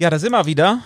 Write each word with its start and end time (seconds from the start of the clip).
Ja, 0.00 0.08
da 0.08 0.18
sind 0.18 0.32
wir 0.32 0.46
wieder. 0.46 0.80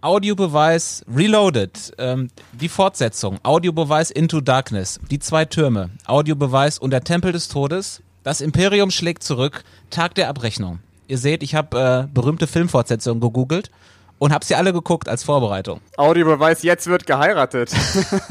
Audiobeweis 0.00 1.04
Reloaded. 1.14 1.92
Ähm, 1.98 2.30
die 2.52 2.70
Fortsetzung. 2.70 3.38
Audiobeweis 3.42 4.10
Into 4.10 4.40
Darkness. 4.40 4.98
Die 5.10 5.18
zwei 5.18 5.44
Türme. 5.44 5.90
Audiobeweis 6.06 6.78
und 6.78 6.90
der 6.90 7.04
Tempel 7.04 7.32
des 7.32 7.48
Todes. 7.48 8.02
Das 8.22 8.40
Imperium 8.40 8.90
schlägt 8.90 9.22
zurück. 9.22 9.64
Tag 9.90 10.14
der 10.14 10.30
Abrechnung. 10.30 10.78
Ihr 11.08 11.18
seht, 11.18 11.42
ich 11.42 11.54
habe 11.54 12.06
äh, 12.08 12.14
berühmte 12.14 12.46
Filmfortsetzungen 12.46 13.20
gegoogelt 13.20 13.70
und 14.18 14.32
habe 14.32 14.46
sie 14.46 14.54
alle 14.54 14.72
geguckt 14.72 15.10
als 15.10 15.24
Vorbereitung. 15.24 15.82
Audiobeweis, 15.98 16.62
jetzt 16.62 16.86
wird 16.86 17.06
geheiratet. 17.06 17.70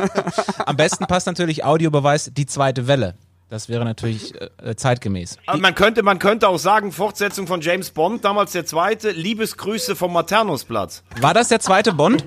Am 0.66 0.78
besten 0.78 1.06
passt 1.06 1.28
natürlich 1.28 1.64
Audiobeweis 1.64 2.32
die 2.36 2.48
zweite 2.48 2.88
Welle. 2.88 3.14
Das 3.50 3.70
wäre 3.70 3.86
natürlich 3.86 4.34
äh, 4.62 4.76
zeitgemäß. 4.76 5.38
Aber 5.46 5.60
man 5.60 5.74
könnte, 5.74 6.04
man 6.04 6.20
könnte 6.20 6.50
auch 6.50 6.58
sagen, 6.58 6.92
Fortsetzung 6.92 7.48
von 7.48 7.62
James 7.62 7.92
Bond, 7.92 8.26
damals 8.26 8.52
der 8.52 8.66
zweite, 8.66 9.12
Liebesgrüße 9.12 9.96
vom 9.96 10.12
Maternusplatz. 10.12 11.04
War 11.22 11.34
das 11.34 11.48
der 11.48 11.62
zweite 11.62 11.94
Bond? 11.94 12.26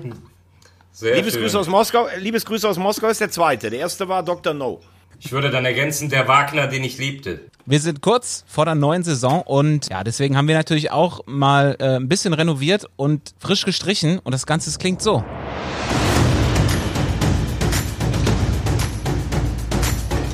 Sehr 0.91 1.15
Liebesgrüße 1.15 1.49
schön. 1.51 1.59
aus 1.59 1.67
Moskau, 1.67 2.07
Liebesgrüße 2.17 2.67
aus 2.67 2.77
Moskau 2.77 3.07
ist 3.07 3.21
der 3.21 3.29
zweite. 3.29 3.69
Der 3.69 3.79
erste 3.79 4.07
war 4.09 4.23
Dr. 4.23 4.53
No. 4.53 4.81
Ich 5.19 5.31
würde 5.31 5.51
dann 5.51 5.63
ergänzen, 5.63 6.09
der 6.09 6.27
Wagner, 6.27 6.65
den 6.65 6.83
ich 6.83 6.97
liebte. 6.97 7.41
Wir 7.67 7.79
sind 7.79 8.01
kurz 8.01 8.43
vor 8.47 8.65
der 8.65 8.73
neuen 8.73 9.03
Saison 9.03 9.43
und 9.43 9.89
ja, 9.89 10.03
deswegen 10.03 10.35
haben 10.35 10.47
wir 10.47 10.55
natürlich 10.55 10.91
auch 10.91 11.21
mal 11.27 11.75
äh, 11.79 11.97
ein 11.97 12.09
bisschen 12.09 12.33
renoviert 12.33 12.87
und 12.95 13.35
frisch 13.37 13.63
gestrichen 13.63 14.17
und 14.17 14.31
das 14.31 14.47
Ganze 14.47 14.75
klingt 14.79 15.03
so. 15.03 15.23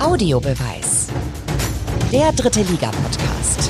Audiobeweis. 0.08 1.10
Der 2.14 2.32
dritte 2.32 2.62
Liga-Podcast. 2.62 3.70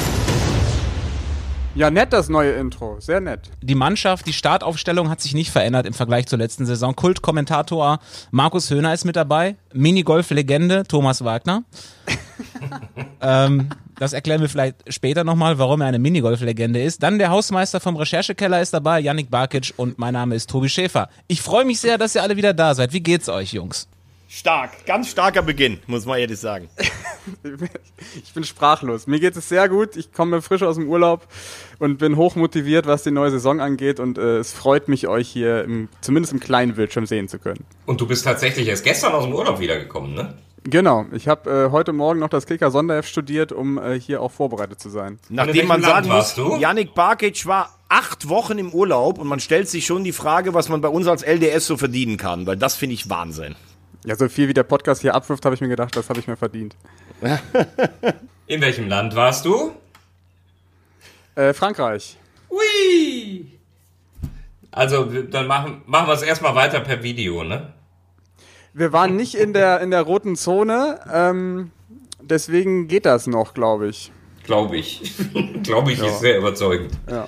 Ja, 1.74 1.90
nett 1.90 2.14
das 2.14 2.30
neue 2.30 2.52
Intro, 2.52 3.00
sehr 3.00 3.20
nett. 3.22 3.50
Die 3.64 3.74
Mannschaft, 3.74 4.28
die 4.28 4.34
Startaufstellung 4.34 5.10
hat 5.10 5.20
sich 5.20 5.34
nicht 5.34 5.50
verändert 5.50 5.88
im 5.88 5.96
Vergleich 5.96 6.28
zur 6.28 6.38
letzten 6.38 6.68
Saison. 6.68 6.96
Kultkommentator 6.96 7.98
Markus 8.30 8.70
Höhner 8.70 8.94
ist 8.94 9.04
mit 9.04 9.16
dabei, 9.16 9.56
Minigolf-Legende 9.74 10.84
Thomas 10.84 11.24
Wagner. 11.24 11.64
ähm, 13.22 13.70
das 13.98 14.14
erklären 14.14 14.42
wir 14.42 14.48
vielleicht 14.48 14.94
später 14.94 15.24
nochmal, 15.24 15.58
warum 15.58 15.82
er 15.82 15.88
eine 15.88 15.98
Minigolf-Legende 15.98 16.84
ist. 16.84 17.02
Dann 17.02 17.18
der 17.18 17.32
Hausmeister 17.32 17.80
vom 17.80 17.96
Recherchekeller 17.96 18.62
ist 18.62 18.76
dabei, 18.76 19.00
Yannick 19.00 19.32
Barkic 19.32 19.74
und 19.78 19.98
mein 19.98 20.14
Name 20.14 20.36
ist 20.36 20.52
Tobi 20.52 20.70
Schäfer. 20.70 21.10
Ich 21.28 21.42
freue 21.42 21.66
mich 21.66 21.80
sehr, 21.80 21.98
dass 21.98 22.14
ihr 22.14 22.22
alle 22.22 22.38
wieder 22.38 22.54
da 22.54 22.76
seid. 22.76 22.94
Wie 22.94 23.02
geht's 23.02 23.28
euch, 23.28 23.54
Jungs? 23.54 23.88
Stark, 24.30 24.86
ganz 24.86 25.10
starker 25.10 25.42
Beginn, 25.42 25.80
muss 25.88 26.06
man 26.06 26.20
ehrlich 26.20 26.40
sagen. 26.40 26.70
ich 28.24 28.34
bin 28.34 28.44
sprachlos. 28.44 29.08
Mir 29.08 29.22
geht 29.22 29.38
es 29.38 29.48
sehr 29.48 29.70
gut. 29.70 29.96
Ich 29.96 30.12
komme 30.12 30.42
frisch 30.42 30.64
aus 30.64 30.76
dem 30.76 30.90
Urlaub 30.90 31.28
und 31.80 31.98
bin 31.98 32.18
hochmotiviert, 32.18 32.88
was 32.88 33.04
die 33.04 33.12
neue 33.12 33.32
Saison 33.32 33.62
angeht. 33.62 34.02
Und 34.02 34.18
äh, 34.18 34.40
es 34.40 34.52
freut 34.52 34.90
mich, 34.90 35.08
euch 35.08 35.30
hier 35.30 35.64
im, 35.64 35.88
zumindest 36.02 36.34
im 36.34 36.42
kleinen 36.42 36.76
Bildschirm 36.76 37.06
sehen 37.06 37.30
zu 37.30 37.40
können. 37.40 37.64
Und 37.86 38.02
du 38.02 38.08
bist 38.08 38.26
tatsächlich 38.26 38.68
erst 38.68 38.84
gestern 38.84 39.14
aus 39.14 39.24
dem 39.24 39.34
Urlaub 39.34 39.60
wiedergekommen, 39.60 40.14
ne? 40.14 40.34
Genau, 40.70 41.06
ich 41.14 41.30
habe 41.30 41.50
äh, 41.50 41.72
heute 41.72 41.94
Morgen 41.94 42.20
noch 42.20 42.28
das 42.28 42.46
Kicker 42.46 42.72
Sonderheft 42.72 43.08
studiert, 43.08 43.54
um 43.54 43.78
äh, 43.78 43.98
hier 43.98 44.22
auch 44.22 44.34
vorbereitet 44.34 44.82
zu 44.82 44.90
sein. 44.90 45.18
Nachdem 45.30 45.68
man 45.68 45.82
sagen 45.82 46.10
muss, 46.10 46.36
Yannick 46.60 46.94
Barkic 46.94 47.46
war 47.46 47.74
acht 47.88 48.28
Wochen 48.28 48.58
im 48.58 48.74
Urlaub 48.74 49.18
und 49.18 49.28
man 49.28 49.40
stellt 49.40 49.70
sich 49.70 49.86
schon 49.86 50.04
die 50.04 50.12
Frage, 50.12 50.54
was 50.54 50.68
man 50.68 50.82
bei 50.82 50.90
uns 50.90 51.08
als 51.08 51.24
LDS 51.24 51.68
so 51.68 51.78
verdienen 51.78 52.18
kann, 52.18 52.46
weil 52.46 52.58
das 52.58 52.76
finde 52.76 52.96
ich 52.96 53.10
Wahnsinn. 53.10 53.56
Ja, 54.08 54.16
so 54.16 54.30
viel 54.30 54.48
wie 54.48 54.54
der 54.54 54.64
Podcast 54.64 55.02
hier 55.02 55.14
abwirft, 55.14 55.44
habe 55.44 55.54
ich 55.54 55.60
mir 55.60 55.68
gedacht, 55.68 55.94
das 55.98 56.08
habe 56.08 56.22
ich 56.22 56.28
mir 56.28 56.38
verdient. 56.38 56.78
In 58.48 58.62
welchem 58.62 58.88
Land 58.88 59.14
warst 59.18 59.44
du? 59.44 59.74
Äh, 61.36 61.54
Frankreich. 61.54 62.16
Ui! 62.50 63.52
Also, 64.72 65.04
dann 65.04 65.48
machen, 65.48 65.82
machen 65.88 66.08
wir 66.08 66.14
es 66.14 66.22
erstmal 66.22 66.56
weiter 66.56 66.80
per 66.80 67.04
Video, 67.04 67.44
ne? 67.44 67.74
Wir 68.74 68.94
waren 68.94 69.18
nicht 69.18 69.36
in 69.36 69.52
der, 69.52 69.82
in 69.82 69.92
der 69.92 70.04
roten 70.04 70.38
Zone, 70.38 71.02
ähm, 71.12 71.72
deswegen 72.22 72.88
geht 72.88 73.06
das 73.06 73.28
noch, 73.28 73.54
glaube 73.54 73.90
ich. 73.90 74.14
Glaube 74.46 74.78
ich. 74.78 75.16
glaube 75.64 75.92
ich, 75.92 76.00
ja. 76.00 76.06
ist 76.06 76.22
sehr 76.22 76.38
überzeugend. 76.38 76.94
Ja. 77.10 77.28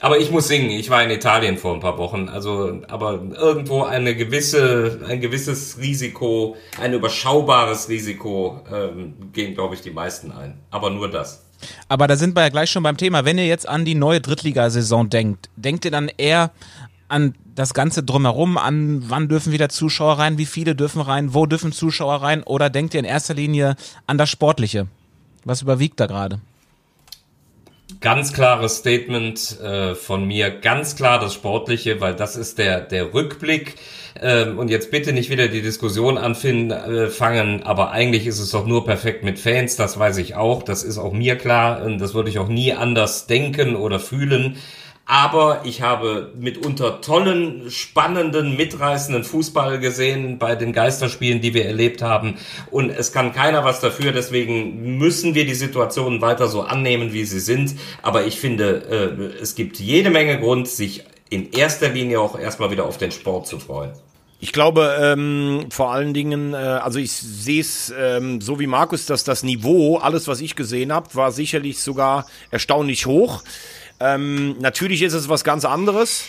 Aber 0.00 0.18
ich 0.18 0.30
muss 0.30 0.48
singen. 0.48 0.70
Ich 0.70 0.90
war 0.90 1.02
in 1.02 1.10
Italien 1.10 1.56
vor 1.56 1.74
ein 1.74 1.80
paar 1.80 1.98
Wochen. 1.98 2.28
Also, 2.28 2.82
aber 2.88 3.20
irgendwo 3.34 3.82
eine 3.82 4.14
gewisse, 4.14 5.00
ein 5.08 5.20
gewisses 5.20 5.78
Risiko, 5.78 6.56
ein 6.80 6.92
überschaubares 6.92 7.88
Risiko 7.88 8.60
ähm, 8.72 9.14
gehen, 9.32 9.54
glaube 9.54 9.74
ich, 9.74 9.80
die 9.80 9.90
meisten 9.90 10.32
ein. 10.32 10.60
Aber 10.70 10.90
nur 10.90 11.10
das. 11.10 11.46
Aber 11.88 12.06
da 12.06 12.16
sind 12.16 12.36
wir 12.36 12.42
ja 12.42 12.48
gleich 12.50 12.70
schon 12.70 12.82
beim 12.82 12.96
Thema. 12.96 13.24
Wenn 13.24 13.38
ihr 13.38 13.46
jetzt 13.46 13.68
an 13.68 13.84
die 13.84 13.94
neue 13.94 14.20
Drittligasaison 14.20 15.08
denkt, 15.08 15.48
denkt 15.56 15.84
ihr 15.86 15.90
dann 15.90 16.10
eher 16.16 16.50
an 17.08 17.34
das 17.54 17.72
Ganze 17.72 18.02
drumherum, 18.02 18.58
an 18.58 19.04
wann 19.08 19.28
dürfen 19.28 19.52
wieder 19.52 19.68
Zuschauer 19.68 20.18
rein, 20.18 20.38
wie 20.38 20.46
viele 20.46 20.74
dürfen 20.74 21.00
rein, 21.00 21.32
wo 21.32 21.46
dürfen 21.46 21.72
Zuschauer 21.72 22.16
rein 22.16 22.42
oder 22.42 22.68
denkt 22.68 22.94
ihr 22.94 23.00
in 23.00 23.06
erster 23.06 23.34
Linie 23.34 23.76
an 24.06 24.18
das 24.18 24.28
Sportliche? 24.28 24.88
Was 25.44 25.62
überwiegt 25.62 26.00
da 26.00 26.06
gerade? 26.06 26.40
Ganz 28.00 28.32
klares 28.32 28.78
Statement 28.78 29.60
äh, 29.60 29.94
von 29.94 30.26
mir, 30.26 30.50
ganz 30.50 30.96
klar 30.96 31.18
das 31.18 31.34
Sportliche, 31.34 32.00
weil 32.00 32.14
das 32.14 32.36
ist 32.36 32.58
der, 32.58 32.80
der 32.80 33.14
Rückblick. 33.14 33.74
Ähm, 34.20 34.58
und 34.58 34.70
jetzt 34.70 34.90
bitte 34.90 35.12
nicht 35.12 35.30
wieder 35.30 35.48
die 35.48 35.62
Diskussion 35.62 36.18
anfangen, 36.18 36.70
äh, 36.70 37.64
aber 37.64 37.90
eigentlich 37.90 38.26
ist 38.26 38.38
es 38.38 38.50
doch 38.50 38.66
nur 38.66 38.84
perfekt 38.84 39.24
mit 39.24 39.38
Fans, 39.38 39.76
das 39.76 39.98
weiß 39.98 40.16
ich 40.18 40.34
auch, 40.34 40.62
das 40.62 40.82
ist 40.82 40.98
auch 40.98 41.12
mir 41.12 41.36
klar 41.36 41.82
und 41.82 41.98
das 41.98 42.14
würde 42.14 42.30
ich 42.30 42.38
auch 42.38 42.48
nie 42.48 42.72
anders 42.72 43.26
denken 43.26 43.76
oder 43.76 44.00
fühlen 44.00 44.56
aber 45.06 45.60
ich 45.64 45.82
habe 45.82 46.32
mitunter 46.36 47.00
tollen, 47.00 47.70
spannenden, 47.70 48.56
mitreißenden 48.56 49.22
Fußball 49.22 49.78
gesehen 49.78 50.38
bei 50.38 50.56
den 50.56 50.72
Geisterspielen, 50.72 51.40
die 51.40 51.54
wir 51.54 51.64
erlebt 51.64 52.02
haben. 52.02 52.34
Und 52.72 52.90
es 52.90 53.12
kann 53.12 53.32
keiner 53.32 53.64
was 53.64 53.80
dafür, 53.80 54.10
deswegen 54.10 54.98
müssen 54.98 55.36
wir 55.36 55.46
die 55.46 55.54
Situationen 55.54 56.20
weiter 56.20 56.48
so 56.48 56.62
annehmen, 56.62 57.12
wie 57.12 57.24
sie 57.24 57.38
sind. 57.38 57.76
Aber 58.02 58.26
ich 58.26 58.40
finde, 58.40 59.30
äh, 59.38 59.40
es 59.40 59.54
gibt 59.54 59.78
jede 59.78 60.10
Menge 60.10 60.40
Grund, 60.40 60.66
sich 60.66 61.04
in 61.30 61.52
erster 61.52 61.88
Linie 61.88 62.20
auch 62.20 62.36
erstmal 62.36 62.72
wieder 62.72 62.84
auf 62.84 62.98
den 62.98 63.12
Sport 63.12 63.46
zu 63.46 63.60
freuen. 63.60 63.92
Ich 64.38 64.52
glaube 64.52 64.96
ähm, 65.00 65.66
vor 65.70 65.92
allen 65.92 66.12
Dingen, 66.12 66.52
äh, 66.52 66.56
also 66.56 66.98
ich 66.98 67.12
sehe 67.12 67.60
es 67.60 67.92
ähm, 67.98 68.40
so 68.40 68.60
wie 68.60 68.66
Markus, 68.66 69.06
dass 69.06 69.24
das 69.24 69.42
Niveau, 69.42 69.96
alles 69.96 70.28
was 70.28 70.40
ich 70.40 70.56
gesehen 70.56 70.92
habe, 70.92 71.14
war 71.14 71.32
sicherlich 71.32 71.80
sogar 71.80 72.26
erstaunlich 72.50 73.06
hoch. 73.06 73.42
Ähm, 74.00 74.56
natürlich 74.60 75.02
ist 75.02 75.14
es 75.14 75.28
was 75.28 75.44
ganz 75.44 75.64
anderes. 75.64 76.24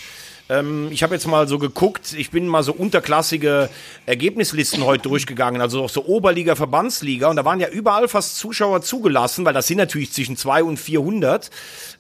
Ähm, 0.50 0.88
ich 0.92 1.04
habe 1.04 1.14
jetzt 1.14 1.28
mal 1.28 1.48
so 1.48 1.60
geguckt, 1.60 2.14
ich 2.14 2.32
bin 2.32 2.48
mal 2.48 2.64
so 2.64 2.74
unterklassige 2.74 3.70
Ergebnislisten 4.06 4.86
heute 4.86 5.04
durchgegangen, 5.04 5.62
also 5.62 5.84
auch 5.84 5.90
so 5.90 6.06
Oberliga, 6.06 6.56
Verbandsliga 6.56 7.28
und 7.28 7.36
da 7.36 7.44
waren 7.44 7.60
ja 7.60 7.68
überall 7.68 8.08
fast 8.08 8.38
Zuschauer 8.38 8.82
zugelassen, 8.82 9.44
weil 9.44 9.54
das 9.54 9.68
sind 9.68 9.78
natürlich 9.78 10.14
zwischen 10.14 10.38
2 10.38 10.64
und 10.64 10.78
400. 10.78 11.52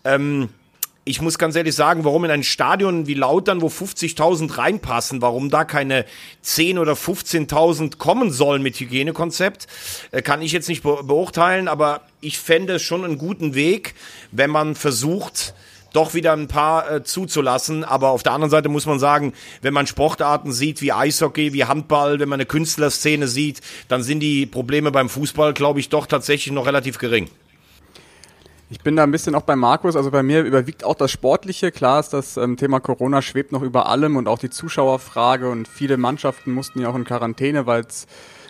Ähm, 0.06 0.50
ich 1.08 1.22
muss 1.22 1.38
ganz 1.38 1.56
ehrlich 1.56 1.74
sagen, 1.74 2.04
warum 2.04 2.26
in 2.26 2.32
ein 2.32 2.44
Stadion 2.44 3.08
wie 3.08 3.14
Lautern, 3.14 3.62
wo 3.62 3.68
50.000 3.68 4.58
reinpassen, 4.58 5.22
warum 5.22 5.50
da 5.50 5.64
keine 5.64 6.06
10 6.42 6.78
oder 6.78 6.94
15.000 6.94 7.98
kommen 7.98 8.32
sollen 8.32 8.62
mit 8.62 8.80
Hygienekonzept, 8.80 9.68
äh, 10.12 10.22
kann 10.22 10.42
ich 10.42 10.52
jetzt 10.52 10.68
nicht 10.68 10.84
beurteilen, 10.84 11.68
aber 11.68 12.02
ich 12.20 12.40
fände 12.40 12.74
es 12.74 12.84
schon 12.84 13.06
einen 13.06 13.18
guten 13.18 13.56
Weg, 13.56 13.96
wenn 14.32 14.50
man 14.50 14.76
versucht, 14.76 15.54
doch 15.94 16.14
wieder 16.14 16.34
ein 16.34 16.48
paar 16.48 16.92
äh, 16.92 17.04
zuzulassen. 17.04 17.86
Aber 17.86 18.10
auf 18.10 18.22
der 18.22 18.34
anderen 18.34 18.52
Seite 18.52 18.68
muss 18.68 18.86
man 18.86 19.00
sagen, 19.00 19.34
wenn 19.62 19.74
man 19.74 19.88
Sportarten 19.88 20.52
sieht 20.52 20.82
wie 20.82 20.92
Eishockey, 20.92 21.54
wie 21.54 21.64
Handball, 21.64 22.20
wenn 22.20 22.30
man 22.30 22.38
eine 22.38 22.46
Künstlerszene 22.46 23.28
sieht, 23.28 23.62
dann 23.88 24.04
sind 24.04 24.20
die 24.20 24.46
Probleme 24.46 24.92
beim 24.92 25.10
Fußball, 25.10 25.54
glaube 25.54 25.80
ich, 25.80 25.90
doch 25.90 26.06
tatsächlich 26.06 26.54
noch 26.54 26.66
relativ 26.66 26.98
gering. 26.98 27.30
Ich 28.70 28.82
bin 28.82 28.98
da 28.98 29.04
ein 29.04 29.12
bisschen 29.12 29.34
auch 29.34 29.44
bei 29.44 29.56
Markus, 29.56 29.96
also 29.96 30.12
bei 30.12 30.24
mir 30.24 30.44
überwiegt 30.44 30.84
auch 30.84 30.96
das 30.96 31.10
Sportliche. 31.10 31.72
Klar 31.72 32.02
ist 32.02 32.10
das 32.10 32.36
ähm, 32.36 32.58
Thema 32.58 32.82
Corona 32.82 33.22
schwebt 33.22 33.54
noch 33.54 33.62
über 33.62 33.88
allem 33.88 34.18
und 34.18 34.28
auch 34.28 34.40
die 34.40 34.50
Zuschauerfrage 34.50 35.50
und 35.50 35.70
viele 35.70 35.96
Mannschaften 35.96 36.52
mussten 36.52 36.82
ja 36.82 36.90
auch 36.90 36.96
in 36.96 37.06
Quarantäne, 37.06 37.66
weil 37.66 37.84
es 37.86 38.08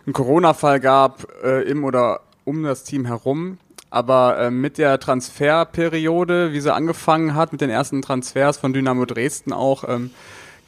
einen 0.07 0.13
Corona-Fall 0.13 0.79
gab 0.79 1.27
äh, 1.43 1.61
im 1.69 1.83
oder 1.83 2.21
um 2.45 2.63
das 2.63 2.83
Team 2.83 3.05
herum. 3.05 3.59
Aber 3.91 4.39
äh, 4.39 4.51
mit 4.51 4.79
der 4.79 4.99
Transferperiode, 4.99 6.51
wie 6.51 6.61
sie 6.61 6.73
angefangen 6.73 7.35
hat, 7.35 7.51
mit 7.51 7.61
den 7.61 7.69
ersten 7.69 8.01
Transfers 8.01 8.57
von 8.57 8.73
Dynamo 8.73 9.05
Dresden 9.05 9.53
auch, 9.53 9.87
ähm, 9.87 10.09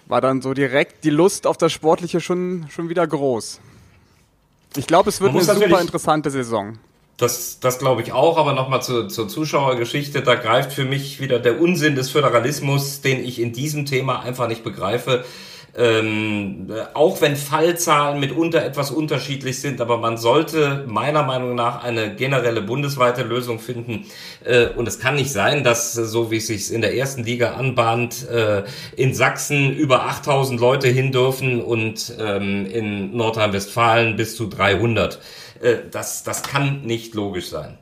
war 0.05 0.21
dann 0.21 0.41
so 0.41 0.53
direkt 0.53 1.03
die 1.03 1.09
Lust 1.09 1.47
auf 1.47 1.57
das 1.57 1.71
Sportliche 1.71 2.21
schon, 2.21 2.67
schon 2.69 2.89
wieder 2.89 3.05
groß. 3.07 3.61
Ich 4.77 4.85
glaube, 4.85 5.09
es 5.09 5.21
wird 5.21 5.31
eine 5.33 5.43
super 5.43 5.81
interessante 5.81 6.29
Saison. 6.29 6.77
Das, 7.19 7.59
das 7.59 7.79
glaube 7.79 8.01
ich 8.01 8.13
auch, 8.13 8.37
aber 8.37 8.53
nochmal 8.53 8.81
zur, 8.81 9.09
zur 9.09 9.27
Zuschauergeschichte, 9.27 10.21
da 10.21 10.35
greift 10.35 10.71
für 10.71 10.85
mich 10.85 11.19
wieder 11.19 11.39
der 11.39 11.59
Unsinn 11.59 11.95
des 11.95 12.09
Föderalismus, 12.09 13.01
den 13.01 13.21
ich 13.21 13.41
in 13.41 13.51
diesem 13.51 13.85
Thema 13.85 14.21
einfach 14.21 14.47
nicht 14.47 14.63
begreife. 14.63 15.25
Ähm, 15.79 16.67
auch 16.93 17.21
wenn 17.21 17.37
Fallzahlen 17.37 18.19
mitunter 18.19 18.63
etwas 18.65 18.91
unterschiedlich 18.91 19.61
sind, 19.61 19.79
aber 19.79 19.97
man 19.97 20.17
sollte 20.17 20.83
meiner 20.87 21.23
Meinung 21.23 21.55
nach 21.55 21.83
eine 21.83 22.15
generelle 22.15 22.61
bundesweite 22.61 23.23
Lösung 23.23 23.59
finden. 23.59 24.05
Äh, 24.43 24.67
und 24.75 24.87
es 24.87 24.99
kann 24.99 25.15
nicht 25.15 25.31
sein, 25.31 25.63
dass, 25.63 25.93
so 25.93 26.31
wie 26.31 26.37
es 26.37 26.47
sich 26.47 26.73
in 26.73 26.81
der 26.81 26.95
ersten 26.95 27.23
Liga 27.23 27.53
anbahnt, 27.53 28.27
äh, 28.29 28.63
in 28.97 29.13
Sachsen 29.13 29.73
über 29.73 30.03
8000 30.03 30.59
Leute 30.59 30.89
hin 30.89 31.13
dürfen 31.13 31.61
und 31.61 32.13
ähm, 32.19 32.65
in 32.65 33.15
Nordrhein-Westfalen 33.15 34.17
bis 34.17 34.35
zu 34.35 34.47
300. 34.47 35.19
Äh, 35.61 35.75
das, 35.89 36.23
das 36.23 36.43
kann 36.43 36.81
nicht 36.81 37.15
logisch 37.15 37.49
sein. 37.49 37.77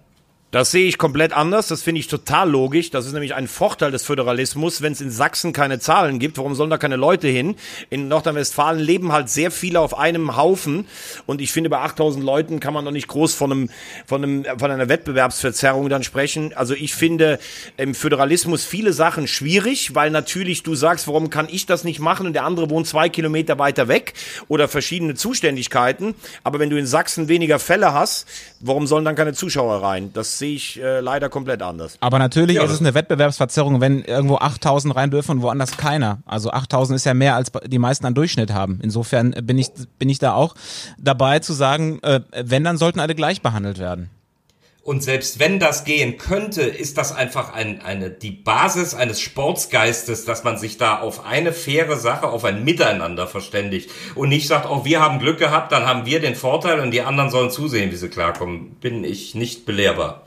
Das 0.58 0.72
sehe 0.72 0.88
ich 0.88 0.98
komplett 0.98 1.34
anders. 1.34 1.68
Das 1.68 1.84
finde 1.84 2.00
ich 2.00 2.08
total 2.08 2.50
logisch. 2.50 2.90
Das 2.90 3.06
ist 3.06 3.14
nämlich 3.14 3.36
ein 3.36 3.48
Vorteil 3.48 3.92
des 3.92 4.02
Föderalismus. 4.02 4.82
Wenn 4.82 4.92
es 4.92 5.02
in 5.02 5.12
Sachsen 5.12 5.54
keine 5.54 5.78
Zahlen 5.78 6.18
gibt, 6.18 6.40
warum 6.40 6.56
sollen 6.56 6.72
da 6.72 6.80
keine 6.80 6.96
Leute 6.96 7.28
hin? 7.28 7.54
In 7.92 8.08
Nordrhein-Westfalen 8.08 8.80
leben 8.80 9.12
halt 9.12 9.30
sehr 9.30 9.52
viele 9.52 9.80
auf 9.80 9.96
einem 9.96 10.36
Haufen. 10.36 10.88
Und 11.28 11.42
ich 11.42 11.52
finde, 11.52 11.70
bei 11.70 11.78
8000 11.78 12.26
Leuten 12.26 12.60
kann 12.60 12.74
man 12.74 12.84
noch 12.84 12.92
nicht 12.92 13.08
groß 13.08 13.36
von 13.36 13.52
einem, 13.52 13.70
von 14.08 14.24
einem, 14.24 14.46
von 14.58 14.72
einer 14.72 14.90
Wettbewerbsverzerrung 14.90 15.90
dann 15.90 16.02
sprechen. 16.02 16.54
Also 16.56 16.74
ich 16.74 16.96
finde 16.96 17.38
im 17.78 17.94
Föderalismus 17.94 18.66
viele 18.66 18.94
Sachen 18.94 19.28
schwierig, 19.28 19.94
weil 19.94 20.10
natürlich 20.10 20.64
du 20.64 20.74
sagst, 20.74 21.08
warum 21.08 21.30
kann 21.30 21.50
ich 21.52 21.68
das 21.68 21.84
nicht 21.84 22.00
machen 22.00 22.26
und 22.26 22.34
der 22.34 22.46
andere 22.46 22.72
wohnt 22.72 22.88
zwei 22.88 23.10
Kilometer 23.10 23.60
weiter 23.60 23.90
weg 23.90 24.16
oder 24.48 24.68
verschiedene 24.68 25.14
Zuständigkeiten. 25.14 26.16
Aber 26.44 26.58
wenn 26.58 26.72
du 26.72 26.80
in 26.80 26.88
Sachsen 26.88 27.28
weniger 27.28 27.60
Fälle 27.60 27.94
hast, 27.94 28.26
warum 28.60 28.88
sollen 28.88 29.06
dann 29.06 29.16
keine 29.16 29.34
Zuschauer 29.34 29.84
rein? 29.84 30.10
Das 30.14 30.40
sehe 30.47 30.47
ich 30.56 30.82
äh, 30.82 31.00
leider 31.00 31.30
komplett 31.30 31.62
anders. 31.62 31.98
Aber 32.00 32.20
natürlich 32.20 32.58
ja, 32.58 32.64
ist 32.64 32.72
es 32.72 32.80
eine 32.80 32.94
Wettbewerbsverzerrung, 32.94 33.82
wenn 33.82 34.04
irgendwo 34.04 34.38
8000 34.38 34.96
rein 34.96 35.12
dürfen 35.12 35.32
und 35.32 35.42
woanders 35.42 35.78
keiner. 35.78 36.20
Also 36.26 36.52
8000 36.52 36.96
ist 36.96 37.06
ja 37.06 37.14
mehr 37.14 37.36
als 37.36 37.52
die 37.66 37.80
meisten 37.80 38.06
an 38.06 38.14
Durchschnitt 38.14 38.54
haben. 38.54 38.80
Insofern 38.82 39.32
bin 39.32 39.58
ich, 39.58 39.70
bin 40.00 40.10
ich 40.10 40.20
da 40.20 40.34
auch 40.34 40.56
dabei 40.98 41.40
zu 41.40 41.54
sagen, 41.54 42.00
äh, 42.04 42.22
wenn, 42.36 42.64
dann 42.64 42.78
sollten 42.78 43.00
alle 43.00 43.16
gleich 43.16 43.42
behandelt 43.42 43.80
werden. 43.80 44.10
Und 44.88 45.04
selbst 45.04 45.40
wenn 45.40 45.60
das 45.60 45.84
gehen 45.84 46.18
könnte, 46.18 46.62
ist 46.62 46.98
das 46.98 47.14
einfach 47.14 47.52
ein, 47.54 47.82
eine, 47.82 48.10
die 48.10 48.32
Basis 48.32 48.94
eines 48.94 49.20
Sportsgeistes, 49.20 50.24
dass 50.24 50.46
man 50.46 50.58
sich 50.58 50.78
da 50.78 51.02
auf 51.02 51.26
eine 51.26 51.52
faire 51.52 51.98
Sache, 51.98 52.30
auf 52.30 52.46
ein 52.46 52.64
Miteinander 52.64 53.28
verständigt 53.28 53.92
und 54.16 54.30
nicht 54.30 54.48
sagt, 54.48 54.66
oh, 54.70 54.86
wir 54.86 55.02
haben 55.02 55.20
Glück 55.20 55.40
gehabt, 55.40 55.74
dann 55.74 55.86
haben 55.86 56.06
wir 56.06 56.22
den 56.22 56.36
Vorteil 56.36 56.80
und 56.80 56.92
die 56.92 57.02
anderen 57.02 57.30
sollen 57.30 57.52
zusehen, 57.52 57.92
wie 57.92 57.98
sie 57.98 58.08
klarkommen. 58.08 58.78
Bin 58.80 59.04
ich 59.04 59.36
nicht 59.36 59.66
belehrbar. 59.66 60.27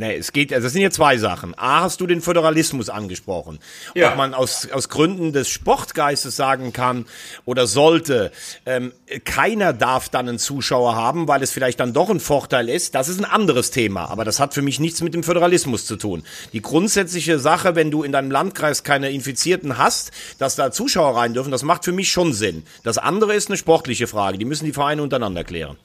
Nee, 0.00 0.16
es 0.16 0.32
geht, 0.32 0.50
also 0.50 0.66
es 0.66 0.72
sind 0.72 0.80
ja 0.80 0.90
zwei 0.90 1.18
Sachen. 1.18 1.52
A, 1.58 1.82
hast 1.82 2.00
du 2.00 2.06
den 2.06 2.22
Föderalismus 2.22 2.88
angesprochen. 2.88 3.58
Ja. 3.94 4.12
Ob 4.12 4.16
man 4.16 4.32
aus, 4.32 4.66
aus 4.72 4.88
Gründen 4.88 5.34
des 5.34 5.50
Sportgeistes 5.50 6.36
sagen 6.36 6.72
kann 6.72 7.04
oder 7.44 7.66
sollte, 7.66 8.32
ähm, 8.64 8.94
keiner 9.26 9.74
darf 9.74 10.08
dann 10.08 10.26
einen 10.26 10.38
Zuschauer 10.38 10.96
haben, 10.96 11.28
weil 11.28 11.42
es 11.42 11.50
vielleicht 11.50 11.80
dann 11.80 11.92
doch 11.92 12.08
ein 12.08 12.18
Vorteil 12.18 12.70
ist, 12.70 12.94
das 12.94 13.10
ist 13.10 13.18
ein 13.18 13.26
anderes 13.26 13.72
Thema. 13.72 14.08
Aber 14.08 14.24
das 14.24 14.40
hat 14.40 14.54
für 14.54 14.62
mich 14.62 14.80
nichts 14.80 15.02
mit 15.02 15.12
dem 15.12 15.22
Föderalismus 15.22 15.84
zu 15.84 15.96
tun. 15.96 16.22
Die 16.54 16.62
grundsätzliche 16.62 17.38
Sache, 17.38 17.74
wenn 17.74 17.90
du 17.90 18.02
in 18.02 18.12
deinem 18.12 18.30
Landkreis 18.30 18.84
keine 18.84 19.10
Infizierten 19.10 19.76
hast, 19.76 20.12
dass 20.38 20.56
da 20.56 20.72
Zuschauer 20.72 21.14
rein 21.14 21.34
dürfen, 21.34 21.50
das 21.50 21.62
macht 21.62 21.84
für 21.84 21.92
mich 21.92 22.10
schon 22.10 22.32
Sinn. 22.32 22.64
Das 22.84 22.96
andere 22.96 23.34
ist 23.34 23.50
eine 23.50 23.58
sportliche 23.58 24.06
Frage. 24.06 24.38
Die 24.38 24.46
müssen 24.46 24.64
die 24.64 24.72
Vereine 24.72 25.02
untereinander 25.02 25.44
klären. 25.44 25.76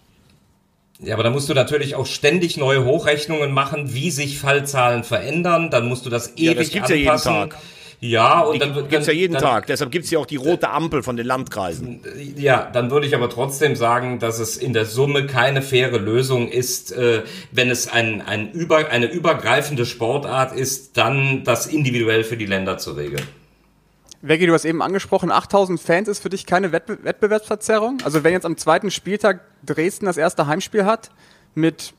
Ja, 1.00 1.14
aber 1.16 1.24
da 1.24 1.30
musst 1.30 1.50
du 1.50 1.54
natürlich 1.54 1.96
auch 1.96 2.06
ständig 2.06 2.58
neue 2.58 2.86
Hochrechnungen 2.86 3.52
machen, 3.52 3.94
wie 3.94 4.12
sich 4.12 4.40
Fallzahlen 4.40 5.04
verändern. 5.04 5.70
Dann 5.70 5.88
musst 5.88 6.06
du 6.06 6.10
das 6.10 6.38
ewig 6.38 6.46
ja, 6.46 6.54
das 6.54 6.70
gibt's 6.70 6.92
anpassen. 6.92 7.34
Ja 7.34 7.40
jeden 7.40 7.50
Tag. 7.52 7.62
Ja, 8.00 8.42
und 8.42 8.54
die 8.54 8.60
dann 8.60 8.74
gibt's 8.74 8.92
dann, 8.92 9.04
ja 9.04 9.12
jeden 9.14 9.34
dann, 9.34 9.42
Tag. 9.42 9.68
Deshalb 9.68 9.92
gibt's 9.92 10.12
ja 10.12 10.20
auch 10.20 10.26
die 10.26 10.36
rote 10.36 10.70
Ampel 10.70 11.04
von 11.04 11.18
den 11.18 11.26
Landkreisen. 11.26 12.02
Ja, 12.36 12.70
dann 12.72 12.92
würde 12.92 13.08
ich 13.08 13.16
aber 13.16 13.30
trotzdem 13.30 13.76
sagen, 13.76 14.20
dass 14.20 14.40
es 14.40 14.58
in 14.58 14.74
der 14.74 14.86
Summe 14.86 15.26
keine 15.26 15.62
faire 15.62 15.98
Lösung 15.98 16.50
ist, 16.50 16.92
äh, 16.92 17.24
wenn 17.52 17.70
es 17.70 17.88
ein, 17.88 18.22
ein 18.22 18.52
über, 18.52 18.90
eine 18.90 19.12
übergreifende 19.12 19.86
Sportart 19.86 20.54
ist, 20.54 20.98
dann 20.98 21.44
das 21.44 21.68
individuell 21.68 22.24
für 22.24 22.38
die 22.38 22.46
Länder 22.46 22.78
zu 22.78 22.92
regeln. 22.92 23.24
Veggie, 24.28 24.48
du 24.48 24.54
hast 24.54 24.66
eben 24.66 24.82
angesprochen, 24.82 25.32
8000 25.32 25.80
Fans 25.80 26.08
ist 26.08 26.20
für 26.20 26.30
dich 26.30 26.46
keine 26.46 26.72
Wettbe 26.72 27.04
Wettbewerbsverzerrung. 27.04 28.00
Also 28.04 28.24
wenn 28.24 28.34
jetzt 28.34 28.46
am 28.46 28.58
zweiten 28.58 28.90
Spieltag 28.90 29.42
Dresden 29.64 30.06
das 30.06 30.18
erste 30.18 30.48
Heimspiel 30.48 30.86
hat 30.86 31.12
mit, 31.54 31.94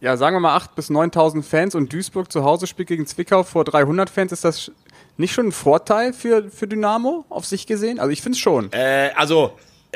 ja 0.00 0.16
sagen 0.16 0.36
wir 0.36 0.40
mal 0.40 0.56
8 0.56 0.74
bis 0.74 0.90
9000 0.90 1.44
Fans 1.44 1.74
und 1.74 1.92
Duisburg 1.92 2.32
zu 2.32 2.44
Hause 2.44 2.66
spielt 2.66 2.88
gegen 2.88 3.06
Zwickau 3.06 3.44
vor 3.44 3.64
300 3.64 4.10
Fans, 4.10 4.32
ist 4.32 4.44
das 4.44 4.72
nicht 5.16 5.32
schon 5.32 5.48
ein 5.48 5.52
Vorteil 5.52 6.12
für, 6.12 6.50
für 6.50 6.66
Dynamo 6.66 7.24
auf 7.28 7.46
sich 7.46 7.66
gesehen? 7.66 8.00
Also 8.00 8.10
ich 8.10 8.22
finde 8.22 8.36
es 8.36 8.40
schon. 8.40 8.72
Äh, 8.72 9.10
also 9.14 9.52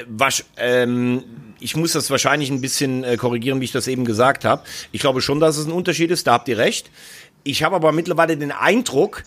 was, 0.07 0.45
ähm, 0.57 1.25
ich 1.61 1.77
muss 1.77 1.93
das 1.93 2.11
wahrscheinlich 2.11 2.51
ein 2.51 2.61
bisschen 2.61 3.05
äh, 3.05 3.17
korrigieren, 3.17 3.61
wie 3.61 3.65
ich 3.65 3.73
das 3.73 3.89
eben 3.89 4.05
gesagt 4.05 4.45
habe. 4.45 4.63
Ich 4.93 5.01
glaube 5.01 5.21
schon, 5.21 5.41
dass 5.41 5.57
es 5.57 5.67
ein 5.67 5.73
Unterschied 5.73 6.11
ist, 6.11 6.27
da 6.27 6.35
habt 6.35 6.49
ihr 6.49 6.59
recht. 6.59 6.91
Ich 7.43 7.63
habe 7.63 7.77
aber 7.77 7.93
mittlerweile 7.93 8.37
den 8.37 8.53
Eindruck, 8.53 9.23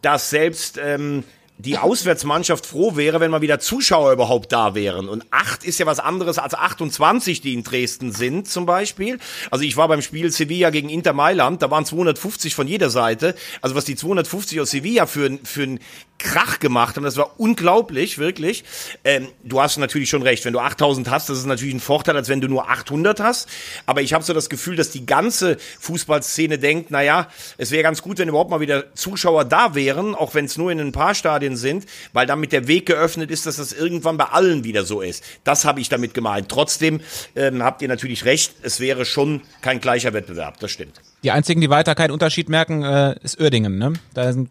dass 0.00 0.30
selbst 0.30 0.78
ähm, 0.82 1.24
die 1.62 1.78
Auswärtsmannschaft 1.78 2.66
froh 2.66 2.96
wäre, 2.96 3.20
wenn 3.20 3.30
mal 3.30 3.40
wieder 3.40 3.60
Zuschauer 3.60 4.12
überhaupt 4.12 4.50
da 4.50 4.74
wären. 4.74 5.08
Und 5.08 5.24
acht 5.30 5.62
ist 5.64 5.78
ja 5.78 5.86
was 5.86 6.00
anderes 6.00 6.38
als 6.38 6.54
28, 6.54 7.40
die 7.40 7.54
in 7.54 7.62
Dresden 7.62 8.12
sind, 8.12 8.48
zum 8.48 8.66
Beispiel. 8.66 9.18
Also 9.50 9.64
ich 9.64 9.76
war 9.76 9.86
beim 9.86 10.02
Spiel 10.02 10.30
Sevilla 10.32 10.70
gegen 10.70 10.88
Inter 10.88 11.12
Mailand, 11.12 11.62
da 11.62 11.70
waren 11.70 11.84
250 11.84 12.54
von 12.54 12.66
jeder 12.66 12.90
Seite. 12.90 13.36
Also 13.60 13.76
was 13.76 13.84
die 13.84 13.94
250 13.94 14.60
aus 14.60 14.70
Sevilla 14.70 15.06
für, 15.06 15.38
für 15.44 15.62
ein 15.62 15.80
Krach 16.22 16.60
gemacht 16.60 16.96
haben. 16.96 17.04
Das 17.04 17.16
war 17.16 17.38
unglaublich, 17.38 18.18
wirklich. 18.18 18.64
Ähm, 19.04 19.28
du 19.42 19.60
hast 19.60 19.76
natürlich 19.76 20.08
schon 20.08 20.22
recht. 20.22 20.44
Wenn 20.44 20.52
du 20.52 20.60
8000 20.60 21.10
hast, 21.10 21.28
das 21.28 21.38
ist 21.38 21.46
natürlich 21.46 21.74
ein 21.74 21.80
Vorteil, 21.80 22.16
als 22.16 22.28
wenn 22.28 22.40
du 22.40 22.48
nur 22.48 22.70
800 22.70 23.20
hast. 23.20 23.48
Aber 23.86 24.02
ich 24.02 24.14
habe 24.14 24.24
so 24.24 24.32
das 24.32 24.48
Gefühl, 24.48 24.76
dass 24.76 24.90
die 24.90 25.04
ganze 25.04 25.56
Fußballszene 25.80 26.58
denkt, 26.58 26.90
naja, 26.90 27.28
es 27.58 27.70
wäre 27.70 27.82
ganz 27.82 28.02
gut, 28.02 28.18
wenn 28.18 28.28
überhaupt 28.28 28.50
mal 28.50 28.60
wieder 28.60 28.94
Zuschauer 28.94 29.44
da 29.44 29.74
wären, 29.74 30.14
auch 30.14 30.34
wenn 30.34 30.44
es 30.44 30.56
nur 30.56 30.70
in 30.70 30.80
ein 30.80 30.92
paar 30.92 31.14
Stadien 31.14 31.56
sind, 31.56 31.86
weil 32.12 32.26
damit 32.26 32.52
der 32.52 32.68
Weg 32.68 32.86
geöffnet 32.86 33.30
ist, 33.30 33.46
dass 33.46 33.56
das 33.56 33.72
irgendwann 33.72 34.16
bei 34.16 34.26
allen 34.26 34.64
wieder 34.64 34.84
so 34.84 35.00
ist. 35.00 35.24
Das 35.44 35.64
habe 35.64 35.80
ich 35.80 35.88
damit 35.88 36.14
gemeint. 36.14 36.48
Trotzdem 36.48 37.00
ähm, 37.34 37.62
habt 37.62 37.82
ihr 37.82 37.88
natürlich 37.88 38.24
recht, 38.24 38.54
es 38.62 38.80
wäre 38.80 39.04
schon 39.04 39.42
kein 39.60 39.80
gleicher 39.80 40.12
Wettbewerb. 40.12 40.60
Das 40.60 40.70
stimmt. 40.70 41.00
Die 41.22 41.30
einzigen, 41.30 41.60
die 41.60 41.70
weiter 41.70 41.94
keinen 41.94 42.10
Unterschied 42.10 42.48
merken, 42.48 42.82
äh, 42.82 43.16
ist 43.22 43.40
Uerdingen. 43.40 43.78
Ne? 43.78 43.92
Da 44.14 44.32
sind 44.32 44.48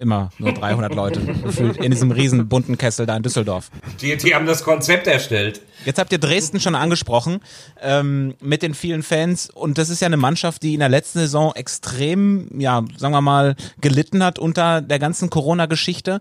immer 0.00 0.30
nur 0.38 0.52
300 0.52 0.94
Leute 0.94 1.20
gefühlt 1.20 1.76
in 1.78 1.90
diesem 1.90 2.10
riesen 2.10 2.48
bunten 2.48 2.78
Kessel 2.78 3.06
da 3.06 3.16
in 3.16 3.22
Düsseldorf. 3.22 3.70
Die, 4.00 4.16
die 4.16 4.34
haben 4.34 4.46
das 4.46 4.62
Konzept 4.62 5.06
erstellt. 5.06 5.60
Jetzt 5.84 5.98
habt 5.98 6.12
ihr 6.12 6.18
Dresden 6.18 6.60
schon 6.60 6.74
angesprochen 6.74 7.40
ähm, 7.80 8.34
mit 8.40 8.62
den 8.62 8.74
vielen 8.74 9.02
Fans 9.02 9.48
und 9.48 9.78
das 9.78 9.90
ist 9.90 10.00
ja 10.00 10.06
eine 10.06 10.16
Mannschaft, 10.16 10.62
die 10.62 10.74
in 10.74 10.80
der 10.80 10.88
letzten 10.88 11.20
Saison 11.20 11.52
extrem, 11.54 12.48
ja, 12.58 12.84
sagen 12.96 13.14
wir 13.14 13.20
mal, 13.20 13.54
gelitten 13.80 14.24
hat 14.24 14.38
unter 14.38 14.80
der 14.80 14.98
ganzen 14.98 15.30
Corona-Geschichte. 15.30 16.20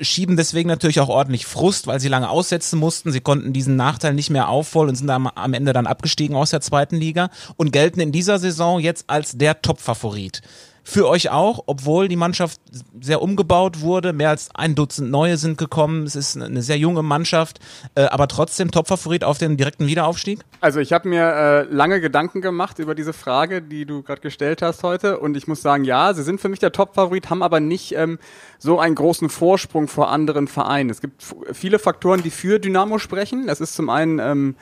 Schieben 0.00 0.36
deswegen 0.36 0.68
natürlich 0.68 1.00
auch 1.00 1.08
ordentlich 1.08 1.46
Frust, 1.46 1.86
weil 1.86 2.00
sie 2.00 2.08
lange 2.08 2.30
aussetzen 2.30 2.78
mussten. 2.78 3.12
Sie 3.12 3.20
konnten 3.20 3.52
diesen 3.52 3.76
Nachteil 3.76 4.14
nicht 4.14 4.30
mehr 4.30 4.48
aufholen 4.48 4.88
und 4.88 4.96
sind 4.96 5.10
am, 5.10 5.26
am 5.26 5.52
Ende 5.52 5.72
dann 5.72 5.86
abgestiegen 5.86 6.36
aus 6.36 6.50
der 6.50 6.60
zweiten 6.60 6.96
Liga 6.96 7.30
und 7.56 7.72
gelten 7.72 8.00
in 8.00 8.12
dieser 8.12 8.38
Saison 8.38 8.80
jetzt 8.80 9.04
als 9.08 9.36
der 9.36 9.60
Top-Favorit 9.60 10.42
für 10.86 11.08
euch 11.08 11.30
auch, 11.30 11.64
obwohl 11.66 12.08
die 12.08 12.16
Mannschaft 12.16 12.60
sehr 13.00 13.22
umgebaut 13.22 13.80
wurde. 13.80 14.12
Mehr 14.12 14.28
als 14.28 14.50
ein 14.54 14.74
Dutzend 14.74 15.10
neue 15.10 15.38
sind 15.38 15.56
gekommen. 15.56 16.04
Es 16.04 16.14
ist 16.14 16.36
eine 16.36 16.60
sehr 16.62 16.76
junge 16.76 17.02
Mannschaft, 17.02 17.58
äh, 17.94 18.02
aber 18.02 18.28
trotzdem 18.28 18.70
Topfavorit 18.70 19.24
auf 19.24 19.38
den 19.38 19.56
direkten 19.56 19.86
Wiederaufstieg? 19.86 20.40
Also 20.60 20.80
ich 20.80 20.92
habe 20.92 21.08
mir 21.08 21.24
äh, 21.24 21.62
lange 21.74 22.02
Gedanken 22.02 22.42
gemacht 22.42 22.78
über 22.78 22.94
diese 22.94 23.14
Frage, 23.14 23.62
die 23.62 23.86
du 23.86 24.02
gerade 24.02 24.20
gestellt 24.20 24.60
hast 24.60 24.82
heute. 24.82 25.18
Und 25.18 25.38
ich 25.38 25.48
muss 25.48 25.62
sagen, 25.62 25.84
ja, 25.84 26.12
sie 26.12 26.22
sind 26.22 26.40
für 26.40 26.50
mich 26.50 26.58
der 26.58 26.72
Topfavorit, 26.72 27.30
haben 27.30 27.42
aber 27.42 27.60
nicht 27.60 27.94
ähm, 27.96 28.18
so 28.58 28.78
einen 28.78 28.94
großen 28.94 29.30
Vorsprung 29.30 29.88
vor 29.88 30.10
anderen 30.10 30.48
Vereinen. 30.48 30.90
Es 30.90 31.00
gibt 31.00 31.24
viele 31.52 31.78
Faktoren, 31.78 32.22
die 32.22 32.30
für 32.30 32.58
Dynamo 32.58 32.98
sprechen. 32.98 33.46
Das 33.46 33.62
ist 33.62 33.74
zum 33.74 33.88
einen 33.88 34.18
ähm, 34.18 34.56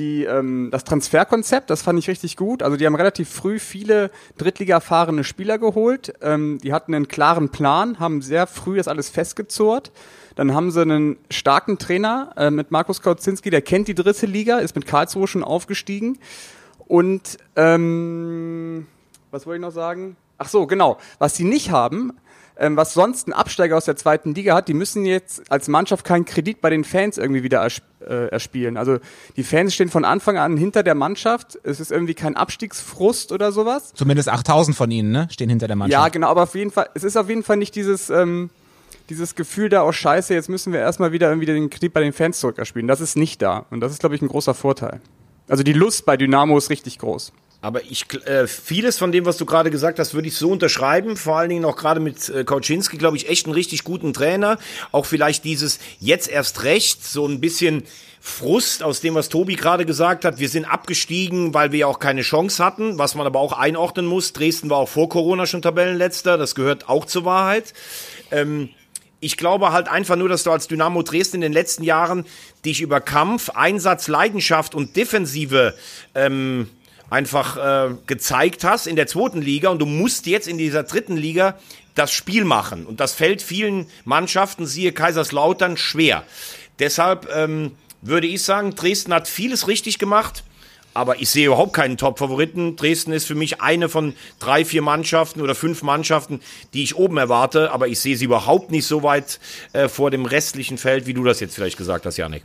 die, 0.00 0.24
ähm, 0.24 0.70
das 0.72 0.84
Transferkonzept, 0.84 1.68
das 1.68 1.82
fand 1.82 1.98
ich 1.98 2.08
richtig 2.08 2.36
gut. 2.36 2.62
Also 2.62 2.76
die 2.76 2.86
haben 2.86 2.94
relativ 2.94 3.28
früh 3.28 3.58
viele 3.58 4.10
Drittliga 4.38 4.76
erfahrene 4.76 5.24
Spieler 5.24 5.58
geholt. 5.58 6.14
Ähm, 6.22 6.58
die 6.62 6.72
hatten 6.72 6.94
einen 6.94 7.06
klaren 7.06 7.50
Plan, 7.50 8.00
haben 8.00 8.22
sehr 8.22 8.46
früh 8.46 8.78
das 8.78 8.88
alles 8.88 9.10
festgezurrt. 9.10 9.92
Dann 10.36 10.54
haben 10.54 10.70
sie 10.70 10.80
einen 10.80 11.18
starken 11.30 11.76
Trainer 11.78 12.32
äh, 12.36 12.50
mit 12.50 12.70
Markus 12.70 13.02
Kautzinski, 13.02 13.50
der 13.50 13.60
kennt 13.60 13.88
die 13.88 13.94
dritte 13.94 14.24
Liga, 14.24 14.58
ist 14.58 14.74
mit 14.74 14.86
Karlsruhe 14.86 15.26
schon 15.26 15.44
aufgestiegen. 15.44 16.18
Und 16.86 17.36
ähm, 17.56 18.86
was 19.30 19.46
wollte 19.46 19.56
ich 19.56 19.62
noch 19.62 19.72
sagen? 19.72 20.16
Ach 20.38 20.48
so, 20.48 20.66
genau. 20.66 20.96
Was 21.18 21.36
sie 21.36 21.44
nicht 21.44 21.70
haben, 21.70 22.14
ähm, 22.60 22.76
was 22.76 22.92
sonst 22.92 23.26
ein 23.26 23.32
Absteiger 23.32 23.76
aus 23.76 23.86
der 23.86 23.96
zweiten 23.96 24.34
Liga 24.34 24.54
hat, 24.54 24.68
die 24.68 24.74
müssen 24.74 25.06
jetzt 25.06 25.50
als 25.50 25.66
Mannschaft 25.66 26.04
keinen 26.04 26.26
Kredit 26.26 26.60
bei 26.60 26.68
den 26.68 26.84
Fans 26.84 27.16
irgendwie 27.16 27.42
wieder 27.42 27.62
ers 27.62 27.80
äh, 28.06 28.28
erspielen. 28.28 28.76
Also 28.76 28.98
die 29.36 29.44
Fans 29.44 29.74
stehen 29.74 29.88
von 29.88 30.04
Anfang 30.04 30.36
an 30.36 30.58
hinter 30.58 30.82
der 30.82 30.94
Mannschaft. 30.94 31.58
Es 31.62 31.80
ist 31.80 31.90
irgendwie 31.90 32.14
kein 32.14 32.36
Abstiegsfrust 32.36 33.32
oder 33.32 33.50
sowas. 33.50 33.92
Zumindest 33.94 34.28
8000 34.28 34.76
von 34.76 34.90
ihnen, 34.90 35.10
ne? 35.10 35.28
Stehen 35.30 35.48
hinter 35.48 35.68
der 35.68 35.76
Mannschaft. 35.76 36.02
Ja, 36.02 36.08
genau, 36.08 36.28
aber 36.28 36.42
auf 36.42 36.54
jeden 36.54 36.70
Fall, 36.70 36.90
es 36.94 37.02
ist 37.02 37.16
auf 37.16 37.30
jeden 37.30 37.42
Fall 37.42 37.56
nicht 37.56 37.74
dieses, 37.74 38.10
ähm, 38.10 38.50
dieses 39.08 39.34
Gefühl 39.34 39.70
da, 39.70 39.84
oh 39.84 39.92
scheiße, 39.92 40.34
jetzt 40.34 40.50
müssen 40.50 40.72
wir 40.72 40.80
erstmal 40.80 41.12
wieder 41.12 41.28
irgendwie 41.28 41.46
den 41.46 41.70
Krieg 41.70 41.94
bei 41.94 42.00
den 42.00 42.12
Fans 42.12 42.40
zurückerspielen. 42.40 42.86
Das 42.86 43.00
ist 43.00 43.16
nicht 43.16 43.40
da. 43.40 43.64
Und 43.70 43.80
das 43.80 43.92
ist, 43.92 44.00
glaube 44.00 44.14
ich, 44.14 44.22
ein 44.22 44.28
großer 44.28 44.52
Vorteil. 44.52 45.00
Also 45.48 45.62
die 45.62 45.72
Lust 45.72 46.04
bei 46.04 46.18
Dynamo 46.18 46.58
ist 46.58 46.68
richtig 46.68 46.98
groß. 46.98 47.32
Aber 47.62 47.82
ich, 47.84 48.06
äh, 48.26 48.46
vieles 48.46 48.98
von 48.98 49.12
dem, 49.12 49.26
was 49.26 49.36
du 49.36 49.44
gerade 49.44 49.70
gesagt 49.70 49.98
hast, 49.98 50.14
würde 50.14 50.28
ich 50.28 50.36
so 50.36 50.50
unterschreiben. 50.50 51.16
Vor 51.16 51.36
allen 51.36 51.50
Dingen 51.50 51.64
auch 51.66 51.76
gerade 51.76 52.00
mit 52.00 52.28
äh, 52.30 52.44
Kauczynski, 52.44 52.96
glaube 52.96 53.18
ich, 53.18 53.28
echt 53.28 53.46
einen 53.46 53.54
richtig 53.54 53.84
guten 53.84 54.14
Trainer. 54.14 54.58
Auch 54.92 55.04
vielleicht 55.04 55.44
dieses 55.44 55.78
jetzt 55.98 56.28
erst 56.28 56.62
recht, 56.64 57.04
so 57.04 57.26
ein 57.26 57.40
bisschen 57.40 57.84
Frust 58.22 58.82
aus 58.82 59.00
dem, 59.00 59.14
was 59.14 59.28
Tobi 59.28 59.56
gerade 59.56 59.84
gesagt 59.84 60.24
hat. 60.24 60.38
Wir 60.38 60.48
sind 60.48 60.64
abgestiegen, 60.66 61.52
weil 61.52 61.72
wir 61.72 61.80
ja 61.80 61.86
auch 61.86 61.98
keine 61.98 62.22
Chance 62.22 62.62
hatten, 62.64 62.98
was 62.98 63.14
man 63.14 63.26
aber 63.26 63.40
auch 63.40 63.52
einordnen 63.52 64.06
muss. 64.06 64.32
Dresden 64.32 64.68
war 64.70 64.78
auch 64.78 64.88
vor 64.88 65.08
Corona 65.08 65.46
schon 65.46 65.62
Tabellenletzter, 65.62 66.36
das 66.36 66.54
gehört 66.54 66.88
auch 66.88 67.06
zur 67.06 67.24
Wahrheit. 67.24 67.72
Ähm, 68.30 68.70
ich 69.20 69.36
glaube 69.36 69.72
halt 69.72 69.88
einfach 69.88 70.16
nur, 70.16 70.28
dass 70.28 70.42
du 70.44 70.50
als 70.50 70.66
Dynamo 70.66 71.02
Dresden 71.02 71.36
in 71.36 71.42
den 71.42 71.52
letzten 71.52 71.82
Jahren 71.82 72.24
dich 72.64 72.80
über 72.80 73.00
Kampf, 73.00 73.50
Einsatz, 73.50 74.08
Leidenschaft 74.08 74.74
und 74.74 74.96
Defensive 74.96 75.74
ähm, 76.14 76.68
einfach 77.10 77.56
äh, 77.56 77.94
gezeigt 78.06 78.64
hast 78.64 78.86
in 78.86 78.96
der 78.96 79.06
zweiten 79.06 79.42
Liga 79.42 79.68
und 79.68 79.80
du 79.80 79.86
musst 79.86 80.26
jetzt 80.26 80.48
in 80.48 80.58
dieser 80.58 80.84
dritten 80.84 81.16
Liga 81.16 81.58
das 81.94 82.12
Spiel 82.12 82.44
machen. 82.44 82.86
Und 82.86 83.00
das 83.00 83.12
fällt 83.12 83.42
vielen 83.42 83.86
Mannschaften, 84.04 84.66
siehe 84.66 84.92
Kaiserslautern, 84.92 85.76
schwer. 85.76 86.24
Deshalb 86.78 87.28
ähm, 87.34 87.72
würde 88.00 88.26
ich 88.26 88.42
sagen, 88.42 88.74
Dresden 88.74 89.12
hat 89.12 89.28
vieles 89.28 89.68
richtig 89.68 89.98
gemacht. 89.98 90.44
Aber 90.92 91.20
ich 91.20 91.30
sehe 91.30 91.46
überhaupt 91.46 91.72
keinen 91.72 91.96
Top-Favoriten. 91.96 92.74
Dresden 92.74 93.12
ist 93.12 93.26
für 93.26 93.36
mich 93.36 93.60
eine 93.60 93.88
von 93.88 94.14
drei, 94.40 94.64
vier 94.64 94.82
Mannschaften 94.82 95.40
oder 95.40 95.54
fünf 95.54 95.82
Mannschaften, 95.82 96.40
die 96.74 96.82
ich 96.82 96.96
oben 96.96 97.16
erwarte. 97.16 97.70
Aber 97.70 97.86
ich 97.86 98.00
sehe 98.00 98.16
sie 98.16 98.24
überhaupt 98.24 98.72
nicht 98.72 98.86
so 98.86 99.04
weit 99.04 99.38
äh, 99.72 99.88
vor 99.88 100.10
dem 100.10 100.24
restlichen 100.24 100.78
Feld, 100.78 101.06
wie 101.06 101.14
du 101.14 101.22
das 101.22 101.38
jetzt 101.38 101.54
vielleicht 101.54 101.76
gesagt 101.76 102.06
hast, 102.06 102.16
Janik. 102.16 102.42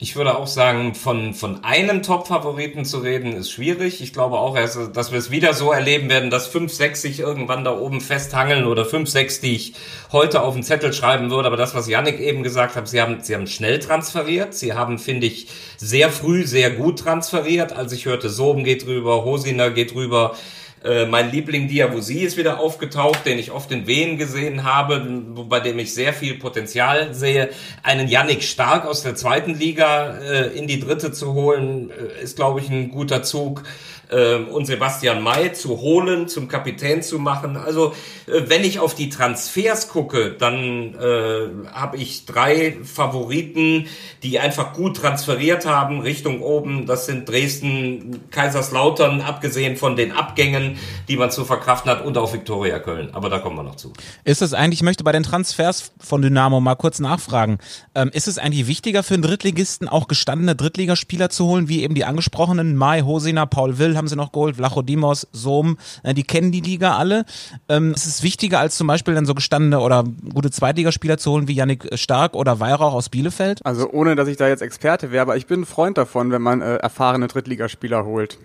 Ich 0.00 0.14
würde 0.14 0.38
auch 0.38 0.46
sagen, 0.46 0.94
von, 0.94 1.34
von 1.34 1.64
einem 1.64 2.04
Top-Favoriten 2.04 2.84
zu 2.84 2.98
reden, 2.98 3.32
ist 3.32 3.50
schwierig. 3.50 4.00
Ich 4.00 4.12
glaube 4.12 4.38
auch, 4.38 4.54
dass 4.54 5.10
wir 5.10 5.18
es 5.18 5.32
wieder 5.32 5.54
so 5.54 5.72
erleben 5.72 6.08
werden, 6.08 6.30
dass 6.30 6.46
5, 6.46 6.72
6 6.72 7.02
sich 7.02 7.18
irgendwann 7.18 7.64
da 7.64 7.76
oben 7.76 8.00
festhangeln 8.00 8.64
oder 8.64 8.84
5, 8.84 9.10
6, 9.10 9.40
die 9.40 9.56
ich 9.56 9.72
heute 10.12 10.42
auf 10.42 10.54
den 10.54 10.62
Zettel 10.62 10.92
schreiben 10.92 11.32
würde. 11.32 11.48
Aber 11.48 11.56
das, 11.56 11.74
was 11.74 11.88
Yannick 11.88 12.20
eben 12.20 12.44
gesagt 12.44 12.76
hat, 12.76 12.86
sie 12.86 13.02
haben, 13.02 13.24
sie 13.24 13.34
haben 13.34 13.48
schnell 13.48 13.80
transferiert. 13.80 14.54
Sie 14.54 14.72
haben, 14.72 15.00
finde 15.00 15.26
ich, 15.26 15.48
sehr 15.78 16.10
früh 16.10 16.46
sehr 16.46 16.70
gut 16.70 17.00
transferiert. 17.00 17.72
Als 17.72 17.92
ich 17.92 18.06
hörte, 18.06 18.30
Soben 18.30 18.62
geht 18.62 18.86
rüber, 18.86 19.24
Hosiner 19.24 19.70
geht 19.70 19.96
rüber, 19.96 20.36
äh, 20.84 21.06
mein 21.06 21.30
Liebling 21.30 21.68
Diabusi 21.68 22.20
ist 22.20 22.36
wieder 22.36 22.60
aufgetaucht, 22.60 23.26
den 23.26 23.38
ich 23.38 23.50
oft 23.50 23.70
in 23.72 23.86
Wehen 23.86 24.18
gesehen 24.18 24.64
habe, 24.64 25.00
bei 25.48 25.60
dem 25.60 25.78
ich 25.78 25.94
sehr 25.94 26.12
viel 26.12 26.38
Potenzial 26.38 27.14
sehe. 27.14 27.50
Einen 27.82 28.08
Yannick 28.08 28.42
Stark 28.42 28.86
aus 28.86 29.02
der 29.02 29.14
zweiten 29.14 29.54
Liga 29.54 30.18
äh, 30.18 30.46
in 30.56 30.66
die 30.66 30.80
dritte 30.80 31.12
zu 31.12 31.34
holen, 31.34 31.90
äh, 31.90 32.22
ist, 32.22 32.36
glaube 32.36 32.60
ich, 32.60 32.70
ein 32.70 32.90
guter 32.90 33.22
Zug 33.22 33.64
ähm, 34.10 34.48
und 34.48 34.66
Sebastian 34.66 35.22
May 35.22 35.52
zu 35.52 35.80
holen, 35.80 36.28
zum 36.28 36.48
Kapitän 36.48 37.02
zu 37.02 37.18
machen. 37.18 37.56
Also 37.56 37.92
äh, 38.26 38.42
wenn 38.46 38.64
ich 38.64 38.78
auf 38.78 38.94
die 38.94 39.10
Transfers 39.10 39.88
gucke, 39.88 40.32
dann 40.38 40.94
äh, 40.94 41.70
habe 41.72 41.96
ich 41.96 42.24
drei 42.26 42.78
Favoriten, 42.82 43.86
die 44.22 44.38
einfach 44.38 44.72
gut 44.72 44.96
transferiert 44.96 45.66
haben 45.66 46.00
Richtung 46.00 46.40
oben. 46.40 46.86
Das 46.86 47.06
sind 47.06 47.28
Dresden, 47.28 48.20
Kaiserslautern, 48.30 49.20
abgesehen 49.20 49.76
von 49.76 49.96
den 49.96 50.12
Abgängen, 50.12 50.78
die 51.08 51.16
man 51.16 51.30
zu 51.30 51.44
verkraften 51.44 51.90
hat, 51.90 52.04
und 52.04 52.16
auch 52.16 52.32
Viktoria 52.32 52.78
Köln. 52.78 53.10
Aber 53.12 53.28
da 53.28 53.38
kommen 53.38 53.56
wir 53.56 53.62
noch 53.62 53.76
zu. 53.76 53.92
Ist 54.24 54.42
es 54.42 54.54
eigentlich, 54.54 54.80
ich 54.80 54.84
möchte 54.84 55.04
bei 55.04 55.12
den 55.12 55.22
Transfers 55.22 55.92
von 55.98 56.22
Dynamo 56.22 56.60
mal 56.60 56.76
kurz 56.76 56.98
nachfragen, 57.00 57.58
ähm, 57.94 58.10
ist 58.12 58.28
es 58.28 58.38
eigentlich 58.38 58.66
wichtiger 58.66 59.02
für 59.02 59.14
einen 59.14 59.22
Drittligisten 59.22 59.88
auch 59.88 60.08
gestandene 60.08 60.54
Drittligaspieler 60.56 61.28
zu 61.30 61.46
holen, 61.46 61.68
wie 61.68 61.82
eben 61.82 61.94
die 61.94 62.04
angesprochenen 62.04 62.76
Mai, 62.76 63.02
Hosina, 63.02 63.46
Paul 63.46 63.78
Will, 63.78 63.97
haben 63.98 64.08
sie 64.08 64.16
noch 64.16 64.32
geholt, 64.32 64.56
Vlachodimos, 64.56 65.28
Sohm, 65.32 65.76
äh, 66.02 66.14
die 66.14 66.24
kennen 66.24 66.52
die 66.52 66.62
Liga 66.62 66.96
alle. 66.96 67.26
Ähm, 67.68 67.92
ist 67.92 68.06
es 68.06 68.22
wichtiger, 68.22 68.60
als 68.60 68.76
zum 68.78 68.86
Beispiel 68.86 69.14
dann 69.14 69.26
so 69.26 69.34
gestandene 69.34 69.80
oder 69.80 70.04
gute 70.32 70.50
Zweitligaspieler 70.50 71.18
zu 71.18 71.32
holen 71.32 71.48
wie 71.48 71.54
Yannick 71.54 71.86
Stark 71.98 72.34
oder 72.34 72.60
Weihrauch 72.60 72.94
aus 72.94 73.10
Bielefeld? 73.10 73.64
Also 73.66 73.90
ohne, 73.90 74.16
dass 74.16 74.28
ich 74.28 74.38
da 74.38 74.48
jetzt 74.48 74.62
Experte 74.62 75.10
wäre, 75.10 75.22
aber 75.22 75.36
ich 75.36 75.46
bin 75.46 75.60
ein 75.60 75.66
Freund 75.66 75.98
davon, 75.98 76.30
wenn 76.30 76.42
man 76.42 76.62
äh, 76.62 76.76
erfahrene 76.76 77.28
Drittligaspieler 77.28 78.06
holt. 78.06 78.38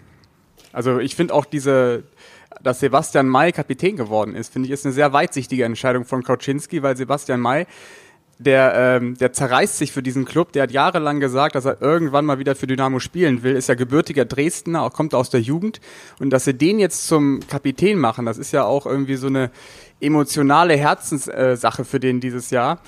Also 0.74 1.00
ich 1.00 1.16
finde 1.16 1.34
auch 1.36 1.46
diese, 1.46 2.04
dass 2.62 2.80
Sebastian 2.80 3.28
May 3.28 3.52
Kapitän 3.52 3.96
geworden 3.96 4.36
ist, 4.36 4.52
finde 4.52 4.68
ich, 4.68 4.74
ist 4.74 4.86
eine 4.86 4.94
sehr 4.94 5.14
weitsichtige 5.14 5.64
Entscheidung 5.64 6.04
von 6.04 6.24
Kauczynski, 6.24 6.82
weil 6.82 6.98
Sebastian 6.98 7.40
May 7.40 7.68
der, 8.44 8.74
ähm, 8.76 9.18
der 9.18 9.34
zerreißt 9.34 9.78
sich 9.78 9.92
für 9.92 10.04
diesen 10.04 10.26
Club. 10.26 10.52
Der 10.52 10.64
hat 10.64 10.72
jahrelang 10.72 11.20
gesagt, 11.20 11.56
dass 11.56 11.66
er 11.66 11.82
irgendwann 11.82 12.26
mal 12.26 12.40
wieder 12.40 12.56
für 12.56 12.68
Dynamo 12.68 13.00
spielen 13.00 13.44
will. 13.44 13.56
Ist 13.56 13.70
ja 13.70 13.76
gebürtiger 13.76 14.26
Dresdner, 14.26 14.84
auch 14.84 14.94
kommt 14.94 15.16
aus 15.16 15.30
der 15.30 15.42
Jugend. 15.42 15.82
Und 16.20 16.30
dass 16.30 16.46
sie 16.46 16.54
den 16.54 16.80
jetzt 16.80 17.08
zum 17.08 17.40
Kapitän 17.48 17.98
machen, 17.98 18.26
das 18.26 18.38
ist 18.38 18.52
ja 18.52 18.64
auch 18.66 18.86
irgendwie 18.86 19.16
so 19.16 19.28
eine 19.28 19.52
emotionale 20.00 20.76
Herzenssache 20.76 21.86
für 21.86 22.00
den 22.00 22.20
dieses 22.20 22.50
Jahr. 22.50 22.82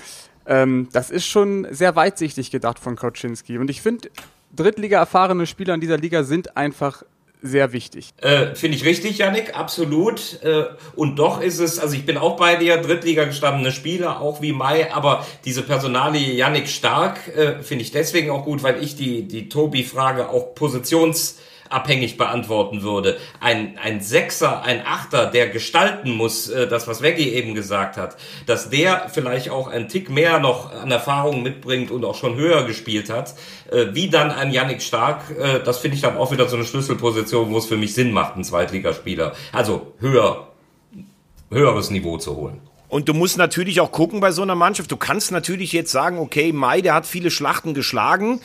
Ähm, 0.46 0.88
das 0.92 1.10
ist 1.10 1.26
schon 1.26 1.66
sehr 1.70 1.96
weitsichtig 1.96 2.50
gedacht 2.50 2.78
von 2.78 2.96
Koczynski. 2.96 3.58
Und 3.58 3.70
ich 3.70 3.82
finde, 3.82 4.10
Drittliga 4.54 4.98
erfahrene 4.98 5.46
Spieler 5.46 5.74
in 5.74 5.80
dieser 5.80 5.98
Liga 5.98 6.22
sind 6.22 6.56
einfach 6.56 7.02
sehr 7.46 7.72
wichtig. 7.72 8.10
Äh, 8.20 8.54
Finde 8.54 8.76
ich 8.76 8.84
richtig, 8.84 9.18
Yannick, 9.18 9.56
absolut. 9.56 10.42
Äh, 10.42 10.64
und 10.94 11.16
doch 11.16 11.40
ist 11.40 11.58
es, 11.58 11.78
also 11.78 11.94
ich 11.94 12.04
bin 12.04 12.16
auch 12.16 12.36
bei 12.36 12.56
dir, 12.56 12.76
Drittliga 12.78 13.24
gestandene 13.24 13.72
Spieler, 13.72 14.20
auch 14.20 14.42
wie 14.42 14.52
Mai, 14.52 14.92
aber 14.92 15.26
diese 15.44 15.62
Personalie 15.62 16.34
Yannick 16.34 16.68
Stark 16.68 17.28
äh, 17.28 17.62
finde 17.62 17.82
ich 17.82 17.92
deswegen 17.92 18.30
auch 18.30 18.44
gut, 18.44 18.62
weil 18.62 18.82
ich 18.82 18.96
die, 18.96 19.26
die 19.26 19.48
Tobi-Frage 19.48 20.28
auch 20.28 20.54
positions 20.54 21.38
abhängig 21.70 22.16
beantworten 22.16 22.82
würde. 22.82 23.18
Ein, 23.40 23.78
ein 23.82 24.00
Sechser, 24.00 24.62
ein 24.62 24.82
Achter, 24.86 25.26
der 25.26 25.48
gestalten 25.48 26.10
muss, 26.12 26.48
äh, 26.48 26.66
das 26.68 26.88
was 26.88 27.02
Veggie 27.02 27.30
eben 27.30 27.54
gesagt 27.54 27.96
hat, 27.96 28.16
dass 28.46 28.70
der 28.70 29.08
vielleicht 29.08 29.50
auch 29.50 29.68
einen 29.68 29.88
Tick 29.88 30.10
mehr 30.10 30.38
noch 30.38 30.72
an 30.72 30.90
Erfahrung 30.90 31.42
mitbringt 31.42 31.90
und 31.90 32.04
auch 32.04 32.14
schon 32.14 32.36
höher 32.36 32.64
gespielt 32.64 33.10
hat, 33.10 33.34
äh, 33.70 33.86
wie 33.92 34.08
dann 34.08 34.30
ein 34.30 34.50
Yannick 34.50 34.82
Stark, 34.82 35.22
äh, 35.38 35.60
das 35.64 35.78
finde 35.78 35.96
ich 35.96 36.02
dann 36.02 36.16
auch 36.16 36.32
wieder 36.32 36.48
so 36.48 36.56
eine 36.56 36.64
Schlüsselposition, 36.64 37.50
wo 37.50 37.58
es 37.58 37.66
für 37.66 37.76
mich 37.76 37.94
Sinn 37.94 38.12
macht, 38.12 38.34
einen 38.34 38.44
Zweitligaspieler. 38.44 39.34
Also 39.52 39.94
höher, 40.00 40.48
höheres 41.50 41.90
Niveau 41.90 42.18
zu 42.18 42.36
holen. 42.36 42.60
Und 42.88 43.08
du 43.08 43.14
musst 43.14 43.36
natürlich 43.36 43.80
auch 43.80 43.90
gucken 43.90 44.20
bei 44.20 44.30
so 44.30 44.42
einer 44.42 44.54
Mannschaft. 44.54 44.92
Du 44.92 44.96
kannst 44.96 45.32
natürlich 45.32 45.72
jetzt 45.72 45.90
sagen, 45.90 46.18
okay, 46.18 46.52
Mai, 46.52 46.80
der 46.80 46.94
hat 46.94 47.06
viele 47.06 47.30
Schlachten 47.30 47.74
geschlagen 47.74 48.40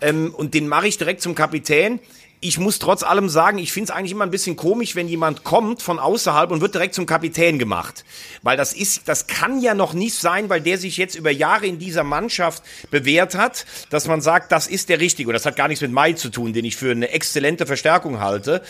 ähm, 0.00 0.34
und 0.36 0.54
den 0.54 0.66
mache 0.66 0.88
ich 0.88 0.98
direkt 0.98 1.22
zum 1.22 1.34
Kapitän 1.34 2.00
ich 2.44 2.58
muss 2.58 2.78
trotz 2.78 3.02
allem 3.02 3.30
sagen, 3.30 3.56
ich 3.56 3.72
finde 3.72 3.90
es 3.90 3.96
eigentlich 3.96 4.12
immer 4.12 4.24
ein 4.24 4.30
bisschen 4.30 4.54
komisch, 4.54 4.94
wenn 4.94 5.08
jemand 5.08 5.44
kommt 5.44 5.80
von 5.80 5.98
außerhalb 5.98 6.50
und 6.50 6.60
wird 6.60 6.74
direkt 6.74 6.94
zum 6.94 7.06
Kapitän 7.06 7.58
gemacht. 7.58 8.04
Weil 8.42 8.58
das 8.58 8.74
ist, 8.74 9.08
das 9.08 9.26
kann 9.26 9.62
ja 9.62 9.72
noch 9.72 9.94
nicht 9.94 10.14
sein, 10.14 10.50
weil 10.50 10.60
der 10.60 10.76
sich 10.76 10.98
jetzt 10.98 11.14
über 11.14 11.30
Jahre 11.30 11.66
in 11.66 11.78
dieser 11.78 12.04
Mannschaft 12.04 12.62
bewährt 12.90 13.34
hat, 13.34 13.64
dass 13.88 14.06
man 14.08 14.20
sagt, 14.20 14.52
das 14.52 14.66
ist 14.66 14.90
der 14.90 15.00
Richtige. 15.00 15.30
Und 15.30 15.32
das 15.32 15.46
hat 15.46 15.56
gar 15.56 15.68
nichts 15.68 15.80
mit 15.80 15.90
Mai 15.90 16.12
zu 16.12 16.28
tun, 16.28 16.52
den 16.52 16.66
ich 16.66 16.76
für 16.76 16.90
eine 16.90 17.08
exzellente 17.08 17.64
Verstärkung 17.64 18.20
halte. 18.20 18.60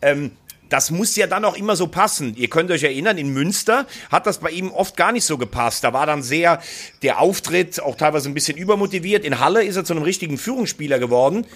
Ähm, 0.00 0.30
das 0.70 0.90
muss 0.90 1.14
ja 1.16 1.26
dann 1.26 1.44
auch 1.44 1.56
immer 1.56 1.76
so 1.76 1.86
passen. 1.86 2.34
Ihr 2.36 2.48
könnt 2.48 2.70
euch 2.70 2.82
erinnern, 2.82 3.18
in 3.18 3.32
Münster 3.32 3.86
hat 4.10 4.26
das 4.26 4.38
bei 4.38 4.50
ihm 4.50 4.70
oft 4.70 4.96
gar 4.96 5.12
nicht 5.12 5.24
so 5.24 5.36
gepasst. 5.36 5.84
Da 5.84 5.92
war 5.92 6.06
dann 6.06 6.22
sehr 6.22 6.62
der 7.02 7.20
Auftritt 7.20 7.80
auch 7.80 7.96
teilweise 7.96 8.28
ein 8.28 8.34
bisschen 8.34 8.56
übermotiviert. 8.56 9.24
In 9.24 9.38
Halle 9.38 9.64
ist 9.64 9.76
er 9.76 9.84
zu 9.84 9.92
einem 9.92 10.02
richtigen 10.02 10.38
Führungsspieler 10.38 10.98
geworden 10.98 11.46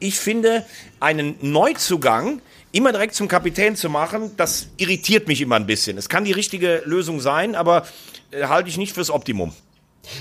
ich 0.00 0.18
finde, 0.18 0.64
einen 0.98 1.36
Neuzugang 1.40 2.42
immer 2.72 2.92
direkt 2.92 3.14
zum 3.14 3.28
Kapitän 3.28 3.76
zu 3.76 3.88
machen, 3.88 4.32
das 4.36 4.68
irritiert 4.76 5.28
mich 5.28 5.40
immer 5.40 5.56
ein 5.56 5.66
bisschen. 5.66 5.98
Es 5.98 6.08
kann 6.08 6.24
die 6.24 6.32
richtige 6.32 6.82
Lösung 6.84 7.20
sein, 7.20 7.54
aber 7.54 7.86
äh, 8.30 8.44
halte 8.44 8.68
ich 8.68 8.78
nicht 8.78 8.94
fürs 8.94 9.10
Optimum. 9.10 9.52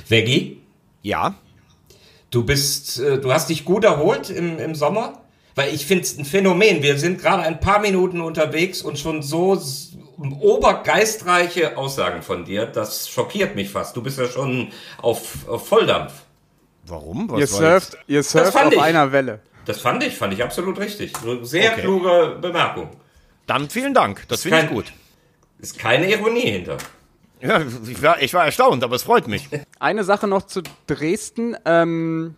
Veggie? 0.08 0.62
Ja. 1.02 1.36
Du 2.32 2.44
bist, 2.44 3.00
äh, 3.00 3.20
du 3.20 3.32
hast 3.32 3.50
dich 3.50 3.66
gut 3.66 3.84
erholt 3.84 4.30
im, 4.30 4.60
im 4.60 4.76
Sommer? 4.76 5.22
Weil 5.56 5.74
ich 5.74 5.86
finde 5.86 6.04
es 6.04 6.18
ein 6.18 6.26
Phänomen. 6.26 6.84
Wir 6.84 6.98
sind 6.98 7.20
gerade 7.20 7.44
ein 7.44 7.60
paar 7.60 7.80
Minuten 7.80 8.22
unterwegs 8.22 8.82
und 8.82 8.98
schon 8.98 9.22
so 9.22 9.62
obergeistreiche 10.18 11.78
Aussagen 11.78 12.22
von 12.22 12.46
dir. 12.46 12.66
Das 12.66 13.10
schockiert 13.10 13.56
mich 13.56 13.70
fast. 13.70 13.96
Du 13.96 14.02
bist 14.02 14.20
ja 14.20 14.28
schon 14.28 14.72
auf, 15.02 15.48
auf 15.48 15.68
Volldampf. 15.68 16.14
Warum? 16.86 17.30
Was 17.30 17.40
ihr 17.40 17.48
surft, 17.48 17.98
ihr 18.08 18.24
surft 18.24 18.56
auf 18.56 18.72
ich. 18.72 18.80
einer 18.80 19.12
Welle. 19.12 19.42
Das 19.66 19.82
fand 19.82 20.04
ich, 20.04 20.16
fand 20.16 20.34
ich 20.34 20.44
absolut 20.44 20.80
richtig. 20.80 21.14
Sehr 21.44 21.74
okay. 21.74 21.82
kluge 21.82 22.38
Bemerkung. 22.42 22.90
Dann 23.46 23.70
vielen 23.70 23.94
Dank, 23.94 24.28
das 24.28 24.44
finde 24.44 24.62
ich 24.62 24.70
gut. 24.70 24.94
Ist 25.60 25.78
keine 25.78 26.10
Ironie 26.10 26.52
hinter. 26.52 26.78
Ja, 27.42 27.62
ich 27.62 28.02
war, 28.02 28.22
ich 28.22 28.34
war 28.34 28.46
erstaunt, 28.46 28.84
aber 28.84 28.96
es 28.96 29.04
freut 29.04 29.28
mich. 29.28 29.48
Eine 29.80 30.04
Sache 30.04 30.28
noch 30.28 30.44
zu 30.44 30.62
Dresden. 30.88 31.56
Ähm, 31.66 32.36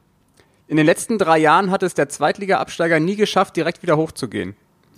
in 0.68 0.78
den 0.78 0.86
letzten 0.86 1.18
drei 1.18 1.38
Jahren 1.38 1.72
hat 1.72 1.84
es 1.84 1.96
der 1.96 2.08
Zweitliga-Absteiger 2.08 3.00
nie 3.00 3.16
geschafft, 3.16 3.56
direkt 3.58 3.82
wieder 3.82 3.98
hochzugehen. 3.98 4.56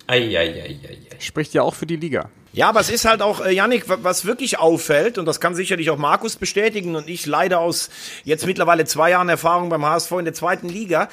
Eieieiei. 0.07 0.77
Spricht 1.19 1.53
ja 1.53 1.61
auch 1.61 1.73
für 1.73 1.85
die 1.85 1.95
Liga. 1.95 2.29
Ja, 2.51 2.69
aber 2.69 2.81
es 2.81 2.91
ist 2.91 3.05
halt 3.05 3.23
auch, 3.23 3.43
äh, 3.43 3.51
Yannick, 3.51 3.85
was 3.87 4.25
wirklich 4.25 4.59
auffällt, 4.59 5.17
und 5.17 5.25
das 5.25 5.39
kann 5.39 5.55
sicherlich 5.55 5.89
auch 5.89 5.97
Markus 5.97 6.35
bestätigen 6.35 6.95
und 6.95 7.09
ich 7.09 7.25
leider 7.25 7.59
aus 7.59 7.89
jetzt 8.23 8.45
mittlerweile 8.45 8.85
zwei 8.85 9.09
Jahren 9.09 9.27
Erfahrung 9.27 9.69
beim 9.69 9.83
HSV 9.83 10.11
in 10.11 10.25
der 10.25 10.35
zweiten 10.35 10.69
Liga, 10.69 11.09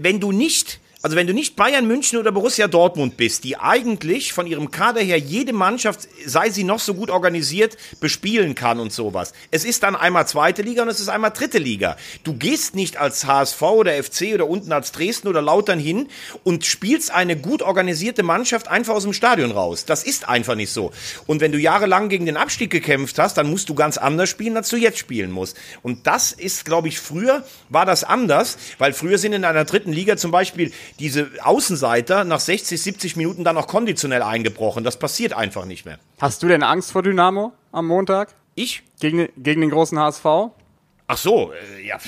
wenn 0.00 0.20
du 0.20 0.32
nicht 0.32 0.80
also 1.06 1.14
wenn 1.14 1.28
du 1.28 1.34
nicht 1.34 1.54
Bayern 1.54 1.86
München 1.86 2.18
oder 2.18 2.32
Borussia 2.32 2.66
Dortmund 2.66 3.16
bist, 3.16 3.44
die 3.44 3.56
eigentlich 3.56 4.32
von 4.32 4.48
ihrem 4.48 4.72
Kader 4.72 5.00
her 5.00 5.16
jede 5.16 5.52
Mannschaft, 5.52 6.00
sei 6.24 6.50
sie 6.50 6.64
noch 6.64 6.80
so 6.80 6.94
gut 6.94 7.10
organisiert, 7.10 7.76
bespielen 8.00 8.56
kann 8.56 8.80
und 8.80 8.92
sowas. 8.92 9.32
Es 9.52 9.64
ist 9.64 9.84
dann 9.84 9.94
einmal 9.94 10.26
zweite 10.26 10.62
Liga 10.62 10.82
und 10.82 10.88
es 10.88 10.98
ist 10.98 11.08
einmal 11.08 11.30
dritte 11.30 11.58
Liga. 11.58 11.96
Du 12.24 12.34
gehst 12.34 12.74
nicht 12.74 12.96
als 12.96 13.24
HSV 13.24 13.62
oder 13.62 13.92
FC 14.02 14.34
oder 14.34 14.48
unten 14.48 14.72
als 14.72 14.90
Dresden 14.90 15.28
oder 15.28 15.40
Lautern 15.42 15.78
hin 15.78 16.08
und 16.42 16.66
spielst 16.66 17.12
eine 17.12 17.36
gut 17.36 17.62
organisierte 17.62 18.24
Mannschaft 18.24 18.66
einfach 18.66 18.94
aus 18.94 19.04
dem 19.04 19.12
Stadion 19.12 19.52
raus. 19.52 19.84
Das 19.84 20.02
ist 20.02 20.28
einfach 20.28 20.56
nicht 20.56 20.72
so. 20.72 20.90
Und 21.28 21.40
wenn 21.40 21.52
du 21.52 21.58
jahrelang 21.58 22.08
gegen 22.08 22.26
den 22.26 22.36
Abstieg 22.36 22.72
gekämpft 22.72 23.20
hast, 23.20 23.36
dann 23.36 23.48
musst 23.48 23.68
du 23.68 23.76
ganz 23.76 23.96
anders 23.96 24.28
spielen, 24.28 24.56
als 24.56 24.70
du 24.70 24.76
jetzt 24.76 24.98
spielen 24.98 25.30
musst. 25.30 25.56
Und 25.84 26.08
das 26.08 26.32
ist, 26.32 26.64
glaube 26.64 26.88
ich, 26.88 26.98
früher 26.98 27.44
war 27.68 27.86
das 27.86 28.02
anders, 28.02 28.58
weil 28.78 28.92
früher 28.92 29.18
sind 29.18 29.34
in 29.34 29.44
einer 29.44 29.64
dritten 29.64 29.92
Liga 29.92 30.16
zum 30.16 30.32
Beispiel 30.32 30.72
diese 30.98 31.30
Außenseiter 31.42 32.24
nach 32.24 32.40
60, 32.40 32.80
70 32.80 33.16
Minuten 33.16 33.44
dann 33.44 33.56
auch 33.56 33.66
konditionell 33.66 34.22
eingebrochen. 34.22 34.84
Das 34.84 34.98
passiert 34.98 35.32
einfach 35.32 35.64
nicht 35.64 35.84
mehr. 35.84 35.98
Hast 36.20 36.42
du 36.42 36.48
denn 36.48 36.62
Angst 36.62 36.92
vor 36.92 37.02
Dynamo 37.02 37.52
am 37.72 37.86
Montag? 37.86 38.34
Ich? 38.54 38.82
Gegen, 39.00 39.28
gegen 39.36 39.60
den 39.60 39.70
großen 39.70 39.98
HSV? 39.98 40.24
Ach 41.08 41.16
so, 41.16 41.52
äh, 41.52 41.86
ja, 41.86 41.98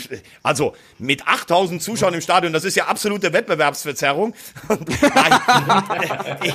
also 0.42 0.74
mit 0.98 1.24
8000 1.24 1.80
Zuschauern 1.80 2.14
im 2.14 2.20
Stadion, 2.20 2.52
das 2.52 2.64
ist 2.64 2.74
ja 2.74 2.86
absolute 2.86 3.32
Wettbewerbsverzerrung. 3.32 4.34
Nein, 4.68 6.52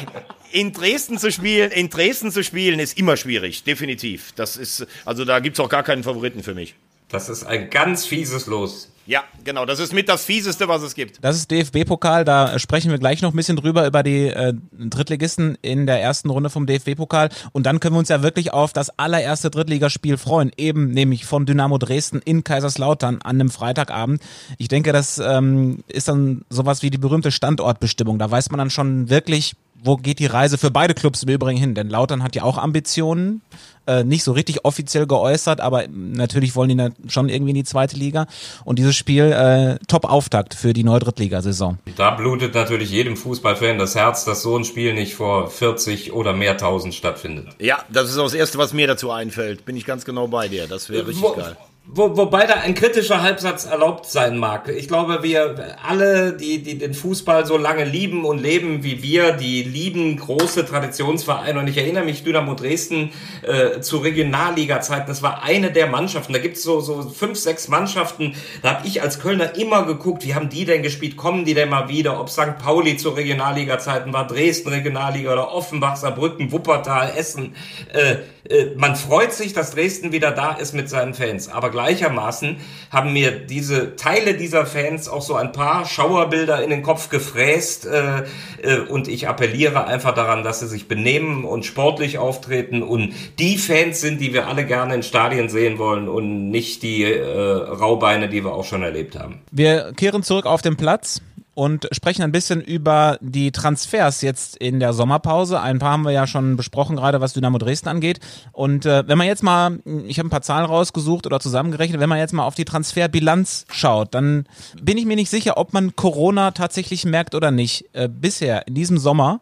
in 0.52 0.74
Dresden 0.74 1.18
zu 1.18 1.32
spielen, 1.32 1.72
in 1.72 1.90
Dresden 1.90 2.32
zu 2.32 2.44
spielen 2.44 2.80
ist 2.80 2.98
immer 2.98 3.16
schwierig, 3.16 3.64
definitiv. 3.64 4.34
Das 4.34 4.58
ist, 4.58 4.86
also 5.06 5.24
da 5.24 5.40
gibt's 5.40 5.60
auch 5.62 5.70
gar 5.70 5.84
keinen 5.84 6.04
Favoriten 6.04 6.44
für 6.44 6.54
mich. 6.54 6.76
Das 7.14 7.30
ist 7.30 7.44
ein 7.44 7.70
ganz 7.70 8.08
fieses 8.08 8.48
Los. 8.48 8.90
Ja, 9.06 9.24
genau. 9.44 9.68
Das 9.68 9.80
ist 9.80 9.94
mit 9.94 10.10
das 10.10 10.26
Fieseste, 10.26 10.68
was 10.68 10.82
es 10.82 10.96
gibt. 10.96 11.24
Das 11.24 11.36
ist 11.36 11.52
DFB-Pokal. 11.52 12.26
Da 12.26 12.58
sprechen 12.58 12.90
wir 12.90 12.98
gleich 12.98 13.22
noch 13.22 13.34
ein 13.34 13.36
bisschen 13.36 13.56
drüber, 13.56 13.86
über 13.86 14.02
die 14.02 14.30
äh, 14.30 14.56
Drittligisten 14.72 15.56
in 15.62 15.86
der 15.86 16.02
ersten 16.02 16.32
Runde 16.32 16.50
vom 16.50 16.66
DFB-Pokal. 16.66 17.30
Und 17.52 17.68
dann 17.68 17.80
können 17.80 17.94
wir 17.94 18.00
uns 18.00 18.10
ja 18.10 18.24
wirklich 18.24 18.52
auf 18.52 18.74
das 18.74 18.98
allererste 18.98 19.52
Drittligaspiel 19.52 20.18
freuen. 20.18 20.52
Eben 20.58 20.90
nämlich 20.90 21.26
von 21.26 21.46
Dynamo 21.46 21.78
Dresden 21.78 22.20
in 22.26 22.44
Kaiserslautern 22.44 23.20
an 23.22 23.40
einem 23.40 23.52
Freitagabend. 23.52 24.20
Ich 24.58 24.68
denke, 24.68 24.92
das 24.92 25.20
ähm, 25.20 25.84
ist 25.90 26.08
dann 26.08 26.46
sowas 26.50 26.82
wie 26.82 26.90
die 26.90 26.98
berühmte 26.98 27.32
Standortbestimmung. 27.32 28.18
Da 28.18 28.32
weiß 28.32 28.50
man 28.50 28.58
dann 28.58 28.72
schon 28.72 29.12
wirklich, 29.12 29.54
wo 29.84 29.98
geht 29.98 30.20
die 30.20 30.26
Reise 30.26 30.58
für 30.58 30.72
beide 30.72 30.94
Clubs 30.94 31.24
im 31.24 31.30
Übrigen 31.30 31.60
hin? 31.60 31.76
Denn 31.76 31.90
Lautern 31.90 32.24
hat 32.24 32.36
ja 32.36 32.44
auch 32.44 32.58
Ambitionen, 32.58 33.42
äh, 33.86 34.04
nicht 34.04 34.24
so 34.24 34.32
richtig 34.32 34.64
offiziell 34.64 35.06
geäußert, 35.08 35.60
aber 35.60 35.86
natürlich 35.90 36.56
wollen 36.56 36.78
die 36.78 37.10
schon 37.10 37.30
irgendwie 37.30 37.52
in 37.52 37.56
die 37.56 37.64
zweite 37.64 37.98
Liga. 37.98 38.28
Und 38.64 38.80
dieses 38.80 38.96
Spiel 38.96 39.32
äh, 39.32 39.78
Top-Auftakt 39.88 40.54
für 40.54 40.74
die 40.74 40.84
neue 40.84 41.00
Drittligasaison. 41.00 41.80
Da 41.98 42.12
blutet 42.12 42.56
natürlich 42.56 42.92
jedem 42.92 43.18
Fußballfan 43.18 43.78
das 43.78 43.96
Herz, 43.96 44.24
dass 44.26 44.42
so 44.42 44.58
ein 44.58 44.64
Spiel 44.64 44.94
nicht 44.94 45.16
vor 45.16 45.50
40 45.50 46.14
oder 46.14 46.34
mehr 46.34 46.58
tausend 46.58 46.94
stattfindet. 46.94 47.50
Ja, 47.60 47.80
das 47.90 48.10
ist 48.10 48.18
auch 48.18 48.24
das 48.24 48.34
Erste, 48.34 48.58
was 48.58 48.74
mir 48.74 48.88
dazu 48.88 49.12
einfällt. 49.12 49.66
Bin 49.66 49.76
ich 49.76 49.86
ganz 49.86 50.06
genau 50.06 50.28
bei 50.28 50.48
dir. 50.48 50.68
Das 50.68 50.90
wäre 50.90 51.08
richtig 51.08 51.24
Wo, 51.24 51.34
geil. 51.34 51.58
Wo, 51.86 52.16
wobei 52.16 52.46
da 52.46 52.54
ein 52.54 52.76
kritischer 52.76 53.22
Halbsatz 53.22 53.66
erlaubt 53.66 54.06
sein 54.06 54.38
mag. 54.38 54.70
Ich 54.70 54.88
glaube, 54.88 55.22
wir 55.22 55.76
alle, 55.86 56.32
die, 56.32 56.64
die 56.64 56.78
den 56.78 56.94
Fußball 56.94 57.46
so 57.46 57.58
lange 57.58 57.84
lieben 57.84 58.24
und 58.24 58.42
leben 58.42 58.86
wie 58.86 59.04
wir, 59.04 59.34
die 59.34 59.64
lieben 59.64 60.16
große 60.16 60.66
Traditionsvereine. 60.66 61.60
Und 61.60 61.68
ich 61.68 61.78
erinnere 61.78 62.06
mich, 62.06 62.24
Dynamo 62.24 62.54
Dresden 62.54 63.12
äh, 63.42 63.82
zu 63.82 63.98
Regionalliga-Zeiten, 63.98 65.08
das 65.08 65.22
war 65.22 65.44
eine 65.44 65.72
der 65.72 65.88
Mannschaften. 65.88 66.32
Da 66.32 66.40
gibt's 66.40 66.64
so, 66.64 66.80
so 66.80 67.02
fünf, 67.02 67.38
sechs 67.38 67.68
Mannschaften. 67.68 68.34
Da 68.62 68.76
habe 68.76 68.88
ich 68.88 69.02
als 69.02 69.20
Kölner 69.20 69.58
immer 69.58 69.86
geguckt, 69.86 70.26
wie 70.26 70.36
haben 70.36 70.48
die 70.48 70.64
denn 70.64 70.84
gespielt? 70.84 71.18
Kommen 71.18 71.44
die 71.44 71.54
denn 71.54 71.68
mal 71.68 71.90
wieder? 71.90 72.18
Ob 72.18 72.30
St. 72.30 72.60
Pauli 72.64 72.96
zu 72.96 73.10
Regionalliga-Zeiten 73.10 74.14
war, 74.14 74.26
Dresden 74.26 74.70
Regionalliga 74.70 75.34
oder 75.34 75.52
Offenbach, 75.52 75.98
Saarbrücken, 75.98 76.54
Wuppertal, 76.54 77.12
Essen. 77.18 77.58
Äh, 77.92 78.20
äh, 78.50 78.74
man 78.76 78.96
freut 78.96 79.34
sich, 79.34 79.54
dass 79.54 79.72
Dresden 79.72 80.12
wieder 80.12 80.32
da 80.32 80.54
ist 80.54 80.74
mit 80.74 80.90
seinen 80.90 81.14
Fans. 81.14 81.50
Aber 81.50 81.73
gleichermaßen 81.74 82.56
haben 82.90 83.12
mir 83.12 83.32
diese 83.32 83.98
Teile 83.98 84.36
dieser 84.36 84.66
Fans 84.66 85.10
auch 85.10 85.22
so 85.22 85.36
ein 85.36 85.52
paar 85.52 85.86
Schauerbilder 85.86 86.64
in 86.64 86.70
den 86.70 86.84
Kopf 86.84 87.10
gefräst 87.10 87.86
äh, 87.86 88.24
äh, 88.62 88.80
und 88.88 89.10
ich 89.10 89.28
appelliere 89.28 89.86
einfach 89.86 90.14
daran, 90.14 90.44
dass 90.44 90.62
sie 90.62 90.68
sich 90.68 90.88
benehmen 90.88 91.44
und 91.44 91.66
sportlich 91.66 92.18
auftreten 92.18 92.82
und 92.82 93.14
die 93.40 93.58
Fans 93.58 94.00
sind, 94.00 94.22
die 94.22 94.34
wir 94.34 94.48
alle 94.48 94.66
gerne 94.66 94.96
in 94.96 95.04
Stadien 95.04 95.50
sehen 95.50 95.78
wollen 95.80 96.08
und 96.08 96.50
nicht 96.50 96.84
die 96.84 97.04
äh, 97.04 97.24
Raubeine, 97.24 98.30
die 98.30 98.46
wir 98.46 98.54
auch 98.54 98.66
schon 98.66 98.84
erlebt 98.84 99.20
haben. 99.20 99.42
Wir 99.52 99.92
kehren 99.98 100.24
zurück 100.24 100.46
auf 100.46 100.62
den 100.62 100.78
Platz 100.78 101.22
und 101.54 101.88
sprechen 101.92 102.24
ein 102.24 102.32
bisschen 102.32 102.62
über 102.62 103.18
die 103.22 103.52
Transfers 103.52 104.22
jetzt 104.22 104.58
in 104.58 104.80
der 104.80 104.94
Sommerpause. 104.94 105.60
Ein 105.60 105.80
paar 105.80 105.92
haben 105.92 106.04
wir 106.04 106.12
ja 106.12 106.26
schon 106.26 106.56
besprochen, 106.56 106.96
gerade 106.96 107.22
was 107.22 107.34
Dynamo 107.34 107.58
Dresden 107.58 107.90
angeht. 107.90 108.20
Und 108.52 108.86
äh, 108.86 109.08
wenn 109.08 109.18
man 109.18 109.28
jetzt 109.28 109.44
mal, 109.44 109.80
ich 110.08 110.18
habe 110.20 110.28
ein 110.28 110.32
paar 110.32 110.42
Zahlen 110.42 110.66
rausgesucht 110.66 111.26
oder 111.26 111.40
zusammengerechnet, 111.40 112.00
wenn 112.00 112.10
man 112.10 112.18
jetzt 112.18 112.34
mal 112.34 112.46
auf 112.46 112.56
die 112.56 112.66
Transferbilanz 112.66 113.66
schaut, 113.72 114.14
dann 114.14 114.46
bin 114.82 114.98
ich 114.98 115.06
mir 115.06 115.16
nicht 115.16 115.30
sicher, 115.30 115.58
ob 115.58 115.74
man 115.74 115.96
Corona 115.96 116.52
tatsächlich 116.52 117.06
merkt 117.06 117.36
oder 117.36 117.52
nicht. 117.52 117.86
Äh, 117.94 118.10
bisher 118.10 118.68
in 118.68 118.74
diesem 118.74 118.98
Sommer 118.98 119.42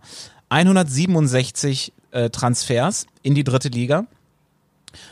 167 0.49 1.93
äh, 2.11 2.29
Transfers 2.29 3.07
in 3.23 3.35
die 3.35 3.43
dritte 3.43 3.69
Liga. 3.69 4.05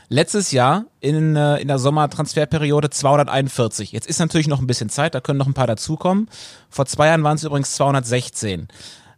Letztes 0.07 0.51
Jahr 0.51 0.85
in, 0.99 1.35
äh, 1.35 1.57
in 1.57 1.67
der 1.67 1.79
Sommertransferperiode 1.79 2.89
241. 2.89 3.91
Jetzt 3.91 4.07
ist 4.07 4.19
natürlich 4.19 4.47
noch 4.47 4.59
ein 4.59 4.67
bisschen 4.67 4.89
Zeit, 4.89 5.15
da 5.15 5.21
können 5.21 5.39
noch 5.39 5.47
ein 5.47 5.53
paar 5.53 5.67
dazukommen. 5.67 6.29
Vor 6.69 6.85
zwei 6.85 7.07
Jahren 7.07 7.23
waren 7.23 7.35
es 7.35 7.43
übrigens 7.43 7.73
216. 7.75 8.67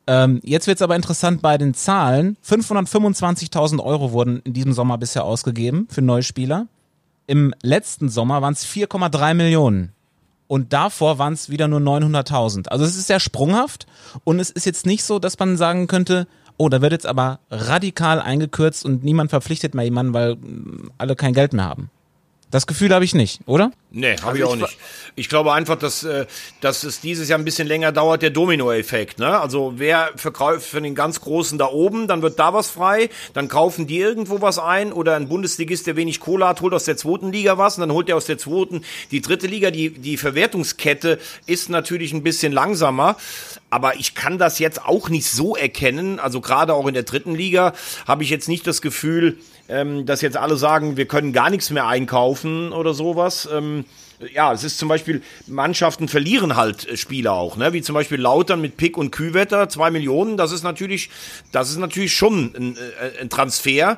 Ähm, 0.07 0.39
jetzt 0.43 0.67
wird 0.67 0.77
es 0.77 0.81
aber 0.81 0.95
interessant 0.95 1.41
bei 1.41 1.57
den 1.57 1.73
Zahlen. 1.73 2.37
525.000 2.45 3.83
Euro 3.83 4.11
wurden 4.11 4.41
in 4.43 4.53
diesem 4.53 4.73
Sommer 4.73 4.97
bisher 4.97 5.23
ausgegeben 5.23 5.87
für 5.89 6.01
neue 6.01 6.23
Spieler. 6.23 6.67
Im 7.27 7.53
letzten 7.61 8.09
Sommer 8.09 8.41
waren 8.41 8.53
es 8.53 8.65
4,3 8.65 9.33
Millionen. 9.33 9.93
Und 10.47 10.73
davor 10.73 11.17
waren 11.17 11.31
es 11.31 11.49
wieder 11.49 11.69
nur 11.69 11.79
900.000. 11.79 12.67
Also 12.67 12.83
es 12.83 12.97
ist 12.97 13.07
sehr 13.07 13.21
sprunghaft 13.21 13.85
und 14.25 14.39
es 14.39 14.49
ist 14.49 14.65
jetzt 14.65 14.85
nicht 14.85 15.05
so, 15.05 15.17
dass 15.17 15.39
man 15.39 15.55
sagen 15.55 15.87
könnte, 15.87 16.27
oh, 16.61 16.69
da 16.69 16.81
wird 16.81 16.91
jetzt 16.91 17.07
aber 17.07 17.39
radikal 17.49 18.19
eingekürzt 18.19 18.85
und 18.85 19.03
niemand 19.03 19.31
verpflichtet 19.31 19.73
mehr 19.73 19.83
jemanden, 19.83 20.13
weil 20.13 20.35
mm, 20.35 20.91
alle 20.99 21.15
kein 21.15 21.33
Geld 21.33 21.53
mehr 21.53 21.65
haben. 21.65 21.89
Das 22.51 22.67
Gefühl 22.67 22.93
habe 22.93 23.05
ich 23.05 23.15
nicht, 23.15 23.39
oder? 23.45 23.71
Nee, 23.91 24.17
habe 24.17 24.27
also 24.27 24.37
ich 24.37 24.43
auch 24.43 24.55
nicht. 24.55 24.77
Ich 25.15 25.29
glaube 25.29 25.53
einfach, 25.53 25.77
dass, 25.77 26.03
äh, 26.03 26.25
dass 26.59 26.83
es 26.83 26.99
dieses 26.99 27.29
Jahr 27.29 27.39
ein 27.39 27.45
bisschen 27.45 27.67
länger 27.67 27.93
dauert, 27.93 28.21
der 28.21 28.29
Domino-Effekt. 28.29 29.19
Ne? 29.19 29.39
Also 29.39 29.73
wer 29.77 30.11
verkauft 30.15 30.63
für 30.63 30.81
den 30.81 30.93
ganz 30.93 31.21
Großen 31.21 31.57
da 31.57 31.67
oben, 31.67 32.07
dann 32.07 32.21
wird 32.21 32.39
da 32.39 32.53
was 32.53 32.69
frei, 32.69 33.09
dann 33.33 33.47
kaufen 33.47 33.87
die 33.87 33.99
irgendwo 33.99 34.41
was 34.41 34.59
ein 34.59 34.91
oder 34.91 35.15
ein 35.15 35.29
Bundesligist, 35.29 35.87
der 35.87 35.95
wenig 35.95 36.19
Kohle 36.19 36.47
hat, 36.47 36.61
holt 36.61 36.73
aus 36.73 36.85
der 36.85 36.97
zweiten 36.97 37.31
Liga 37.31 37.57
was 37.57 37.77
und 37.77 37.81
dann 37.81 37.91
holt 37.91 38.09
er 38.09 38.17
aus 38.17 38.25
der 38.25 38.37
zweiten 38.37 38.83
die 39.11 39.21
dritte 39.21 39.47
Liga. 39.47 39.71
Die, 39.71 39.89
die 39.89 40.17
Verwertungskette 40.17 41.19
ist 41.45 41.69
natürlich 41.69 42.13
ein 42.13 42.23
bisschen 42.23 42.51
langsamer, 42.51 43.15
aber 43.69 43.95
ich 43.95 44.13
kann 44.13 44.37
das 44.37 44.59
jetzt 44.59 44.85
auch 44.85 45.09
nicht 45.09 45.29
so 45.29 45.55
erkennen. 45.55 46.19
Also 46.19 46.41
gerade 46.41 46.73
auch 46.73 46.87
in 46.87 46.93
der 46.93 47.03
dritten 47.03 47.35
Liga 47.35 47.73
habe 48.05 48.23
ich 48.23 48.29
jetzt 48.29 48.49
nicht 48.49 48.67
das 48.67 48.81
Gefühl, 48.81 49.37
ähm, 49.71 50.05
dass 50.05 50.21
jetzt 50.21 50.37
alle 50.37 50.57
sagen, 50.57 50.97
wir 50.97 51.05
können 51.05 51.31
gar 51.31 51.49
nichts 51.49 51.69
mehr 51.69 51.87
einkaufen 51.87 52.73
oder 52.73 52.93
sowas. 52.93 53.47
Ähm, 53.51 53.85
ja, 54.33 54.53
es 54.53 54.63
ist 54.63 54.77
zum 54.77 54.89
Beispiel, 54.89 55.23
Mannschaften 55.47 56.07
verlieren 56.07 56.55
halt 56.55 56.87
äh, 56.87 56.97
Spieler 56.97 57.33
auch, 57.33 57.55
ne? 57.55 57.73
wie 57.73 57.81
zum 57.81 57.95
Beispiel 57.95 58.19
Lautern 58.19 58.61
mit 58.61 58.77
Pick 58.77 58.97
und 58.97 59.11
Kühwetter, 59.11 59.69
zwei 59.69 59.89
Millionen, 59.89 60.37
das 60.37 60.51
ist 60.51 60.63
natürlich, 60.63 61.09
das 61.51 61.69
ist 61.69 61.77
natürlich 61.77 62.13
schon 62.13 62.53
ein, 62.55 62.75
äh, 62.75 63.21
ein 63.21 63.29
Transfer, 63.29 63.97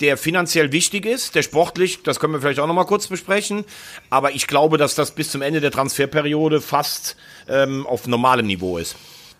der 0.00 0.18
finanziell 0.18 0.72
wichtig 0.72 1.06
ist, 1.06 1.34
der 1.34 1.42
sportlich, 1.42 2.02
das 2.02 2.20
können 2.20 2.34
wir 2.34 2.40
vielleicht 2.40 2.60
auch 2.60 2.66
nochmal 2.66 2.84
kurz 2.84 3.06
besprechen, 3.06 3.64
aber 4.10 4.32
ich 4.32 4.46
glaube, 4.46 4.76
dass 4.76 4.94
das 4.94 5.12
bis 5.12 5.30
zum 5.30 5.40
Ende 5.40 5.62
der 5.62 5.70
Transferperiode 5.70 6.60
fast 6.60 7.16
ähm, 7.48 7.86
auf 7.86 8.06
normalem 8.06 8.46
Niveau 8.46 8.76
ist. 8.76 8.96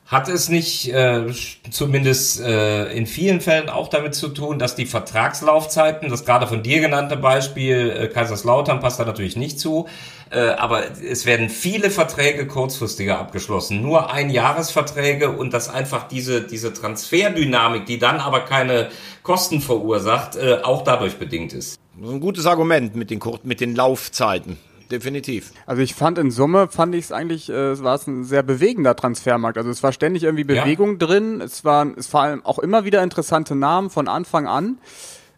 Hat 0.07 0.29
es 0.29 0.49
nicht 0.49 0.93
äh, 0.95 1.27
zumindest 1.69 2.41
äh, 2.41 2.93
in 2.93 3.07
vielen 3.07 3.41
Fällen 3.41 3.69
auch 3.69 3.89
damit 3.89 4.15
zu 4.15 4.29
tun, 4.29 4.61
dass 4.61 4.77
die 4.77 4.87
Vertragslaufzeiten, 4.87 6.11
das 6.11 6.25
gerade 6.25 6.47
von 6.47 6.63
dir 6.63 6.79
genannte 6.79 7.17
Beispiel 7.17 7.91
äh, 7.91 8.07
Kaiserslautern 8.07 8.79
passt 8.79 9.01
da 9.01 9.05
natürlich 9.05 9.35
nicht 9.35 9.59
zu, 9.59 9.89
äh, 10.31 10.39
aber 10.39 10.85
es 11.03 11.27
werden 11.27 11.49
viele 11.49 11.91
Verträge 11.91 12.47
kurzfristiger 12.47 13.19
abgeschlossen, 13.19 13.83
nur 13.83 14.13
Einjahresverträge 14.13 15.33
und 15.33 15.53
dass 15.53 15.69
einfach 15.69 16.07
diese 16.07 16.43
diese 16.43 16.73
Transferdynamik, 16.73 17.87
die 17.87 17.99
dann 17.99 18.21
aber 18.21 18.41
keine 18.45 18.91
Kosten 19.25 19.61
verursacht, 19.61 20.37
äh, 20.37 20.59
auch 20.63 20.85
dadurch 20.85 21.17
bedingt 21.17 21.53
ist. 21.53 21.81
Das 21.97 22.09
ist 22.09 22.15
ein 22.15 22.21
gutes 22.21 22.47
Argument 22.47 22.95
mit 22.95 23.11
den 23.11 23.21
mit 23.43 23.61
den 23.61 23.75
Laufzeiten. 23.75 24.57
Definitiv. 24.91 25.53
Also 25.67 25.83
ich 25.83 25.95
fand 25.95 26.19
in 26.19 26.31
Summe, 26.31 26.69
fand 26.69 26.95
ich 26.95 27.07
es 27.07 27.13
eigentlich, 27.13 27.49
äh, 27.49 27.83
war 27.83 27.95
es 27.95 28.07
ein 28.07 28.25
sehr 28.25 28.43
bewegender 28.43 28.97
Transfermarkt. 28.97 29.59
Also 29.59 29.71
es 29.71 29.83
war 29.83 29.93
ständig 29.93 30.25
irgendwie 30.25 30.45
Bewegung 30.45 30.93
ja. 30.93 31.07
drin. 31.07 31.41
Es 31.41 31.65
waren 31.65 31.95
es 31.97 32.15
allem 32.15 32.45
auch 32.45 32.59
immer 32.59 32.85
wieder 32.85 33.03
interessante 33.03 33.55
Namen 33.55 33.91
von 33.91 34.09
Anfang 34.09 34.47
an. 34.47 34.79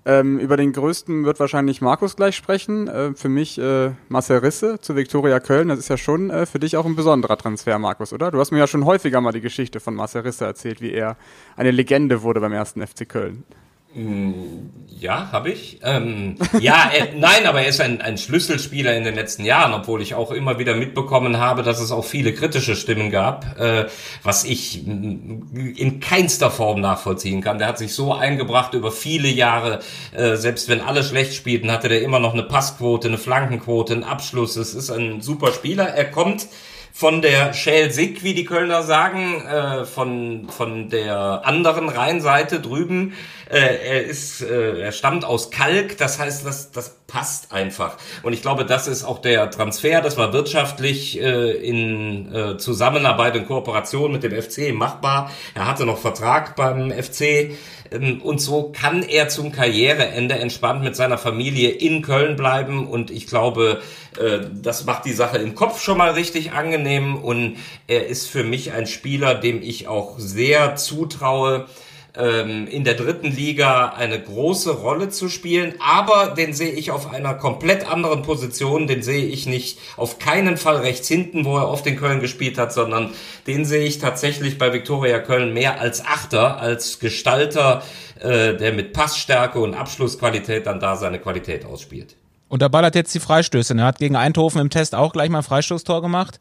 Ähm, 0.05 0.39
über 0.39 0.57
den 0.57 0.73
größten 0.73 1.27
wird 1.27 1.39
wahrscheinlich 1.39 1.81
Markus 1.81 2.17
gleich 2.17 2.35
sprechen. 2.35 2.89
Äh, 2.89 3.15
für 3.15 3.29
mich 3.29 3.59
äh, 3.59 3.91
Marcel 4.09 4.39
Risse 4.39 4.81
zu 4.81 4.97
Viktoria 4.97 5.39
Köln. 5.39 5.69
Das 5.69 5.79
ist 5.79 5.89
ja 5.89 5.99
schon 5.99 6.31
äh, 6.31 6.47
für 6.47 6.59
dich 6.59 6.77
auch 6.77 6.87
ein 6.87 6.97
besonderer 6.97 7.37
Transfer, 7.37 7.79
Markus, 7.79 8.13
oder? 8.13 8.31
Du 8.31 8.39
hast 8.39 8.51
mir 8.51 8.59
ja 8.59 8.67
schon 8.67 8.85
häufiger 8.85 9.21
mal 9.21 9.33
die 9.33 9.41
Geschichte 9.41 9.81
von 9.81 9.95
Marcel 9.95 10.23
Risse 10.23 10.47
erzählt, 10.47 10.81
wie 10.81 10.93
er 10.93 11.17
eine 11.57 11.73
Legende 11.73 12.23
wurde 12.23 12.41
beim 12.41 12.53
ersten 12.53 12.87
FC 12.87 13.09
Köln. 13.09 13.45
Mm, 13.99 14.71
ja, 15.01 15.31
habe 15.33 15.51
ich. 15.51 15.81
Ähm, 15.83 16.37
ja, 16.61 16.91
er, 16.95 17.09
nein, 17.17 17.47
aber 17.47 17.63
er 17.63 17.69
ist 17.69 17.81
ein, 17.81 18.01
ein 18.01 18.17
Schlüsselspieler 18.17 18.97
in 18.97 19.03
den 19.03 19.17
letzten 19.17 19.45
Jahren, 19.45 19.73
obwohl 19.73 20.03
ich 20.03 20.15
auch 20.15 20.31
immer 20.31 20.59
wieder 20.61 20.77
mitbekommen 20.77 21.39
habe, 21.39 21.65
dass 21.65 21.81
es 21.81 21.91
auch 21.91 22.05
viele 22.05 22.33
kritische 22.33 22.77
Stimmen 22.77 23.11
gab, 23.11 23.59
äh, 23.59 23.87
was 24.23 24.45
ich 24.45 24.87
in 24.87 25.99
keinster 26.01 26.51
Form 26.51 26.81
nachvollziehen 26.81 27.41
kann. 27.41 27.59
Der 27.59 27.67
hat 27.67 27.79
sich 27.79 27.93
so 27.93 28.15
eingebracht 28.15 28.75
über 28.75 28.93
viele 28.93 29.29
Jahre, 29.29 29.81
äh, 30.15 30.37
selbst 30.37 30.69
wenn 30.69 30.81
alle 30.81 31.03
schlecht 31.03 31.35
spielten, 31.35 31.73
hatte 31.73 31.89
der 31.89 32.03
immer 32.03 32.21
noch 32.21 32.35
eine 32.35 32.45
Passquote, 32.45 33.09
eine 33.09 33.19
Flankenquote, 33.19 33.95
einen 33.95 34.05
Abschluss. 34.05 34.57
Es 34.57 34.75
ist 34.75 34.91
ein 34.91 35.21
super 35.23 35.53
Spieler. 35.53 35.89
Er 35.89 36.09
kommt 36.11 36.47
von 36.99 37.23
der 37.23 37.55
Schelsig, 37.55 38.25
wie 38.25 38.35
die 38.35 38.45
Kölner 38.45 38.83
sagen, 38.83 39.41
äh, 39.47 39.85
von, 39.85 40.49
von 40.49 40.89
der 40.89 41.43
anderen 41.45 41.89
Rheinseite 41.89 42.59
drüben. 42.59 43.13
Äh, 43.51 43.61
er 43.61 44.05
ist, 44.05 44.43
äh, 44.43 44.81
er 44.81 44.93
stammt 44.93 45.25
aus 45.25 45.51
Kalk, 45.51 45.97
das 45.97 46.19
heißt, 46.19 46.45
das, 46.45 46.71
das 46.71 46.97
passt 47.07 47.51
einfach. 47.51 47.97
Und 48.23 48.35
ich 48.35 48.43
glaube, 48.43 48.67
das 48.67 48.87
ist 48.87 49.05
auch 49.05 49.21
der 49.21 49.51
Transfer, 49.51 50.03
das 50.03 50.19
war 50.19 50.35
wirtschaftlich 50.35 51.19
äh, 51.21 51.53
in 51.53 52.59
Zusammenarbeit 52.59 53.37
und 53.37 53.47
Kooperation 53.47 54.13
mit 54.13 54.23
dem 54.23 54.33
FC 54.33 54.75
machbar. 54.75 55.31
Er 55.55 55.67
hatte 55.67 55.87
noch 55.87 55.99
Vertrag 55.99 56.57
beim 56.57 56.91
FC 56.91 57.53
ähm, 57.91 58.21
und 58.21 58.41
so 58.41 58.71
kann 58.71 59.03
er 59.03 59.29
zum 59.29 59.51
Karriereende 59.51 60.35
entspannt 60.35 60.83
mit 60.85 60.95
seiner 60.95 61.17
Familie 61.17 61.71
in 61.71 62.03
Köln 62.03 62.37
bleiben. 62.37 62.87
Und 62.87 63.11
ich 63.11 63.27
glaube, 63.27 63.81
das 64.53 64.85
macht 64.85 65.05
die 65.05 65.13
Sache 65.13 65.39
im 65.39 65.55
Kopf 65.55 65.81
schon 65.81 65.97
mal 65.97 66.11
richtig 66.11 66.53
angenehm. 66.53 67.17
Und 67.17 67.57
er 67.87 68.07
ist 68.07 68.29
für 68.29 68.43
mich 68.43 68.73
ein 68.73 68.87
Spieler, 68.87 69.35
dem 69.35 69.63
ich 69.63 69.87
auch 69.87 70.19
sehr 70.19 70.75
zutraue, 70.75 71.67
ähm, 72.19 72.67
in 72.67 72.85
der 72.85 72.95
dritten 72.95 73.31
Liga 73.31 73.91
eine 73.91 74.21
große 74.21 74.73
Rolle 74.73 75.09
zu 75.09 75.29
spielen, 75.29 75.75
aber 75.79 76.35
den 76.35 76.53
sehe 76.53 76.73
ich 76.73 76.91
auf 76.91 77.13
einer 77.13 77.35
komplett 77.35 77.91
anderen 77.91 78.23
Position, 78.23 78.87
den 78.87 79.03
sehe 79.03 79.25
ich 79.25 79.47
nicht 79.47 79.79
auf 79.97 80.19
keinen 80.19 80.57
Fall 80.57 80.79
rechts 80.79 81.09
hinten, 81.09 81.45
wo 81.45 81.57
er 81.57 81.69
oft 81.69 81.87
in 81.87 81.97
Köln 81.97 82.21
gespielt 82.21 82.59
hat, 82.59 82.73
sondern 82.73 83.11
den 83.47 83.65
sehe 83.65 83.85
ich 83.85 83.99
tatsächlich 83.99 84.59
bei 84.59 84.73
Viktoria 84.73 85.21
Köln 85.21 85.55
mehr 85.55 85.81
als 85.81 86.05
Achter, 86.05 86.61
als 86.61 86.99
Gestalter, 86.99 87.83
äh, 88.21 88.55
der 88.55 88.73
mit 88.73 88.93
Passstärke 88.93 89.61
und 89.61 89.75
Abschlussqualität 89.75 90.67
dann 90.67 90.81
da 90.81 90.97
seine 90.97 91.21
Qualität 91.21 91.65
ausspielt. 91.65 92.17
Und 92.49 92.63
er 92.63 92.69
ballert 92.69 92.95
jetzt 92.95 93.15
die 93.15 93.21
Freistöße. 93.21 93.75
Er 93.77 93.85
hat 93.85 93.99
gegen 93.99 94.17
Eindhoven 94.17 94.61
im 94.61 94.71
Test 94.71 94.95
auch 94.95 95.13
gleich 95.13 95.29
mal 95.29 95.39
ein 95.39 95.45
Freistoßtor 95.45 96.03
gemacht. 96.03 96.41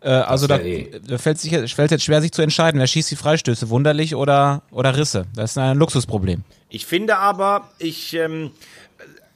Äh, 0.00 0.10
also 0.10 0.46
da, 0.46 0.58
eh. 0.58 1.00
da 1.06 1.18
fällt 1.18 1.44
es 1.44 1.72
fällt 1.72 1.90
jetzt 1.90 2.04
schwer, 2.04 2.20
sich 2.20 2.32
zu 2.32 2.42
entscheiden. 2.42 2.80
Wer 2.80 2.86
schießt 2.86 3.10
die 3.10 3.16
Freistöße? 3.16 3.68
Wunderlich 3.70 4.14
oder, 4.14 4.62
oder 4.70 4.96
Risse? 4.96 5.26
Das 5.34 5.52
ist 5.52 5.58
ein 5.58 5.76
Luxusproblem. 5.76 6.44
Ich 6.68 6.86
finde 6.86 7.16
aber, 7.16 7.70
ich 7.78 8.14
ähm, 8.14 8.50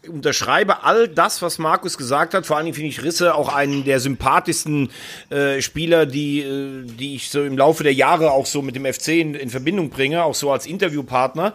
unterschreibe 0.08 0.84
all 0.84 1.08
das, 1.08 1.42
was 1.42 1.58
Markus 1.58 1.96
gesagt 1.98 2.34
hat. 2.34 2.46
Vor 2.46 2.56
allen 2.56 2.66
Dingen 2.66 2.74
finde 2.74 2.90
ich 2.90 3.02
Risse 3.02 3.34
auch 3.34 3.54
einen 3.54 3.84
der 3.84 4.00
sympathischsten 4.00 4.90
äh, 5.30 5.60
Spieler, 5.60 6.06
die, 6.06 6.40
äh, 6.40 6.84
die 6.84 7.16
ich 7.16 7.30
so 7.30 7.42
im 7.42 7.56
Laufe 7.56 7.82
der 7.82 7.94
Jahre 7.94 8.32
auch 8.32 8.46
so 8.46 8.62
mit 8.62 8.76
dem 8.76 8.84
FC 8.84 9.08
in, 9.08 9.34
in 9.34 9.50
Verbindung 9.50 9.90
bringe, 9.90 10.24
auch 10.24 10.34
so 10.34 10.52
als 10.52 10.66
Interviewpartner. 10.66 11.54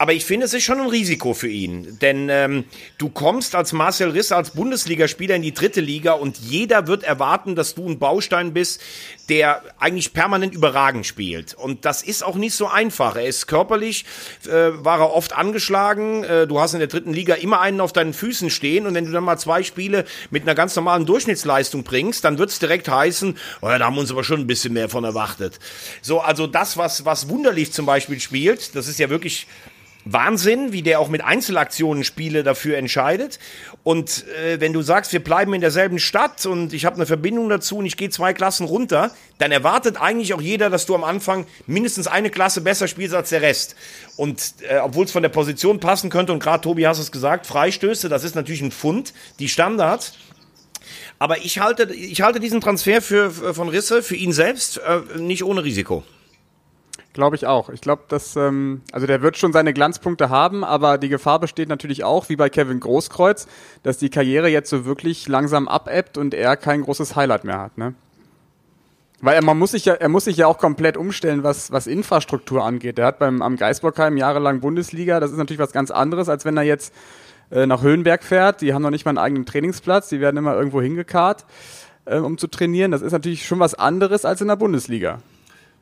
Aber 0.00 0.14
ich 0.14 0.24
finde, 0.24 0.46
es 0.46 0.54
ist 0.54 0.64
schon 0.64 0.80
ein 0.80 0.88
Risiko 0.88 1.34
für 1.34 1.50
ihn. 1.50 1.98
Denn 2.00 2.30
ähm, 2.30 2.64
du 2.96 3.10
kommst 3.10 3.54
als 3.54 3.74
Marcel 3.74 4.12
Riss, 4.12 4.32
als 4.32 4.52
Bundesligaspieler 4.52 5.34
in 5.34 5.42
die 5.42 5.52
dritte 5.52 5.82
Liga 5.82 6.12
und 6.12 6.38
jeder 6.38 6.86
wird 6.86 7.02
erwarten, 7.02 7.54
dass 7.54 7.74
du 7.74 7.86
ein 7.86 7.98
Baustein 7.98 8.54
bist, 8.54 8.80
der 9.28 9.62
eigentlich 9.78 10.14
permanent 10.14 10.54
überragend 10.54 11.04
spielt. 11.04 11.52
Und 11.52 11.84
das 11.84 12.02
ist 12.02 12.24
auch 12.24 12.36
nicht 12.36 12.54
so 12.54 12.66
einfach. 12.66 13.16
Er 13.16 13.26
ist 13.26 13.46
körperlich, 13.46 14.06
äh, 14.46 14.70
war 14.72 15.00
er 15.00 15.12
oft 15.12 15.34
angeschlagen. 15.34 16.24
Äh, 16.24 16.46
du 16.46 16.58
hast 16.60 16.72
in 16.72 16.78
der 16.78 16.88
dritten 16.88 17.12
Liga 17.12 17.34
immer 17.34 17.60
einen 17.60 17.82
auf 17.82 17.92
deinen 17.92 18.14
Füßen 18.14 18.48
stehen. 18.48 18.86
Und 18.86 18.94
wenn 18.94 19.04
du 19.04 19.12
dann 19.12 19.24
mal 19.24 19.36
zwei 19.36 19.62
Spiele 19.62 20.06
mit 20.30 20.44
einer 20.44 20.54
ganz 20.54 20.74
normalen 20.76 21.04
Durchschnittsleistung 21.04 21.84
bringst, 21.84 22.24
dann 22.24 22.38
wird 22.38 22.48
es 22.48 22.58
direkt 22.58 22.88
heißen, 22.88 23.36
oh 23.60 23.68
ja, 23.68 23.76
da 23.76 23.84
haben 23.84 23.96
wir 23.96 24.00
uns 24.00 24.10
aber 24.10 24.24
schon 24.24 24.40
ein 24.40 24.46
bisschen 24.46 24.72
mehr 24.72 24.88
von 24.88 25.04
erwartet. 25.04 25.58
So, 26.00 26.20
also 26.20 26.46
das, 26.46 26.78
was, 26.78 27.04
was 27.04 27.28
Wunderlich 27.28 27.74
zum 27.74 27.84
Beispiel 27.84 28.18
spielt, 28.18 28.74
das 28.74 28.88
ist 28.88 28.98
ja 28.98 29.10
wirklich 29.10 29.46
Wahnsinn, 30.04 30.72
wie 30.72 30.82
der 30.82 31.00
auch 31.00 31.08
mit 31.08 31.22
Einzelaktionen 31.22 32.04
Spiele 32.04 32.42
dafür 32.42 32.78
entscheidet. 32.78 33.38
Und 33.82 34.24
äh, 34.28 34.60
wenn 34.60 34.72
du 34.72 34.82
sagst, 34.82 35.12
wir 35.12 35.22
bleiben 35.22 35.52
in 35.54 35.60
derselben 35.60 35.98
Stadt 35.98 36.46
und 36.46 36.72
ich 36.72 36.84
habe 36.84 36.96
eine 36.96 37.06
Verbindung 37.06 37.48
dazu 37.48 37.78
und 37.78 37.86
ich 37.86 37.96
gehe 37.96 38.10
zwei 38.10 38.32
Klassen 38.32 38.66
runter, 38.66 39.10
dann 39.38 39.52
erwartet 39.52 40.00
eigentlich 40.00 40.34
auch 40.34 40.40
jeder, 40.40 40.70
dass 40.70 40.86
du 40.86 40.94
am 40.94 41.04
Anfang 41.04 41.46
mindestens 41.66 42.06
eine 42.06 42.30
Klasse 42.30 42.60
besser 42.60 42.88
spielst 42.88 43.14
als 43.14 43.30
der 43.30 43.42
Rest. 43.42 43.76
Und 44.16 44.54
äh, 44.68 44.78
obwohl 44.78 45.04
es 45.04 45.12
von 45.12 45.22
der 45.22 45.30
Position 45.30 45.80
passen 45.80 46.10
könnte, 46.10 46.32
und 46.32 46.42
gerade 46.42 46.62
Tobi 46.62 46.86
hast 46.86 46.98
es 46.98 47.12
gesagt, 47.12 47.46
Freistöße, 47.46 48.08
das 48.08 48.24
ist 48.24 48.34
natürlich 48.34 48.62
ein 48.62 48.72
Fund, 48.72 49.12
die 49.38 49.48
Standards. 49.48 50.14
Aber 51.18 51.38
ich 51.38 51.58
halte, 51.58 51.92
ich 51.92 52.22
halte 52.22 52.40
diesen 52.40 52.60
Transfer 52.60 53.02
für, 53.02 53.30
von 53.54 53.68
Risse, 53.68 54.02
für 54.02 54.16
ihn 54.16 54.32
selbst, 54.32 54.78
äh, 54.78 55.18
nicht 55.18 55.44
ohne 55.44 55.62
Risiko. 55.62 56.04
Glaube 57.12 57.34
ich 57.34 57.46
auch. 57.46 57.70
Ich 57.70 57.80
glaube, 57.80 58.04
dass 58.08 58.36
ähm, 58.36 58.82
also 58.92 59.06
der 59.06 59.20
wird 59.20 59.36
schon 59.36 59.52
seine 59.52 59.72
Glanzpunkte 59.72 60.30
haben, 60.30 60.62
aber 60.62 60.96
die 60.96 61.08
Gefahr 61.08 61.40
besteht 61.40 61.68
natürlich 61.68 62.04
auch, 62.04 62.28
wie 62.28 62.36
bei 62.36 62.48
Kevin 62.48 62.78
Großkreuz, 62.78 63.48
dass 63.82 63.98
die 63.98 64.10
Karriere 64.10 64.48
jetzt 64.48 64.70
so 64.70 64.84
wirklich 64.84 65.26
langsam 65.26 65.66
abebbt 65.66 66.18
und 66.18 66.34
er 66.34 66.56
kein 66.56 66.82
großes 66.82 67.16
Highlight 67.16 67.42
mehr 67.44 67.58
hat. 67.58 67.78
Ne? 67.78 67.94
Weil 69.22 69.34
er, 69.34 69.44
man 69.44 69.58
muss 69.58 69.72
sich 69.72 69.84
ja, 69.84 69.94
er 69.94 70.08
muss 70.08 70.24
sich 70.24 70.36
ja 70.36 70.46
auch 70.46 70.58
komplett 70.58 70.96
umstellen, 70.96 71.42
was, 71.42 71.72
was 71.72 71.88
Infrastruktur 71.88 72.64
angeht. 72.64 72.98
Er 72.98 73.06
hat 73.06 73.18
beim 73.18 73.42
am 73.42 73.56
Geisbockheim 73.56 74.16
jahrelang 74.16 74.60
Bundesliga. 74.60 75.18
Das 75.18 75.32
ist 75.32 75.36
natürlich 75.36 75.60
was 75.60 75.72
ganz 75.72 75.90
anderes, 75.90 76.28
als 76.28 76.44
wenn 76.44 76.56
er 76.56 76.62
jetzt 76.62 76.94
äh, 77.50 77.66
nach 77.66 77.82
Höhenberg 77.82 78.22
fährt. 78.22 78.60
Die 78.60 78.72
haben 78.72 78.82
noch 78.82 78.90
nicht 78.90 79.04
mal 79.04 79.10
einen 79.10 79.18
eigenen 79.18 79.46
Trainingsplatz. 79.46 80.08
Die 80.08 80.20
werden 80.20 80.36
immer 80.36 80.54
irgendwo 80.54 80.80
hingekarrt, 80.80 81.44
äh, 82.04 82.18
um 82.18 82.38
zu 82.38 82.46
trainieren. 82.46 82.92
Das 82.92 83.02
ist 83.02 83.12
natürlich 83.12 83.46
schon 83.46 83.58
was 83.58 83.74
anderes 83.74 84.24
als 84.24 84.40
in 84.40 84.48
der 84.48 84.56
Bundesliga. 84.56 85.18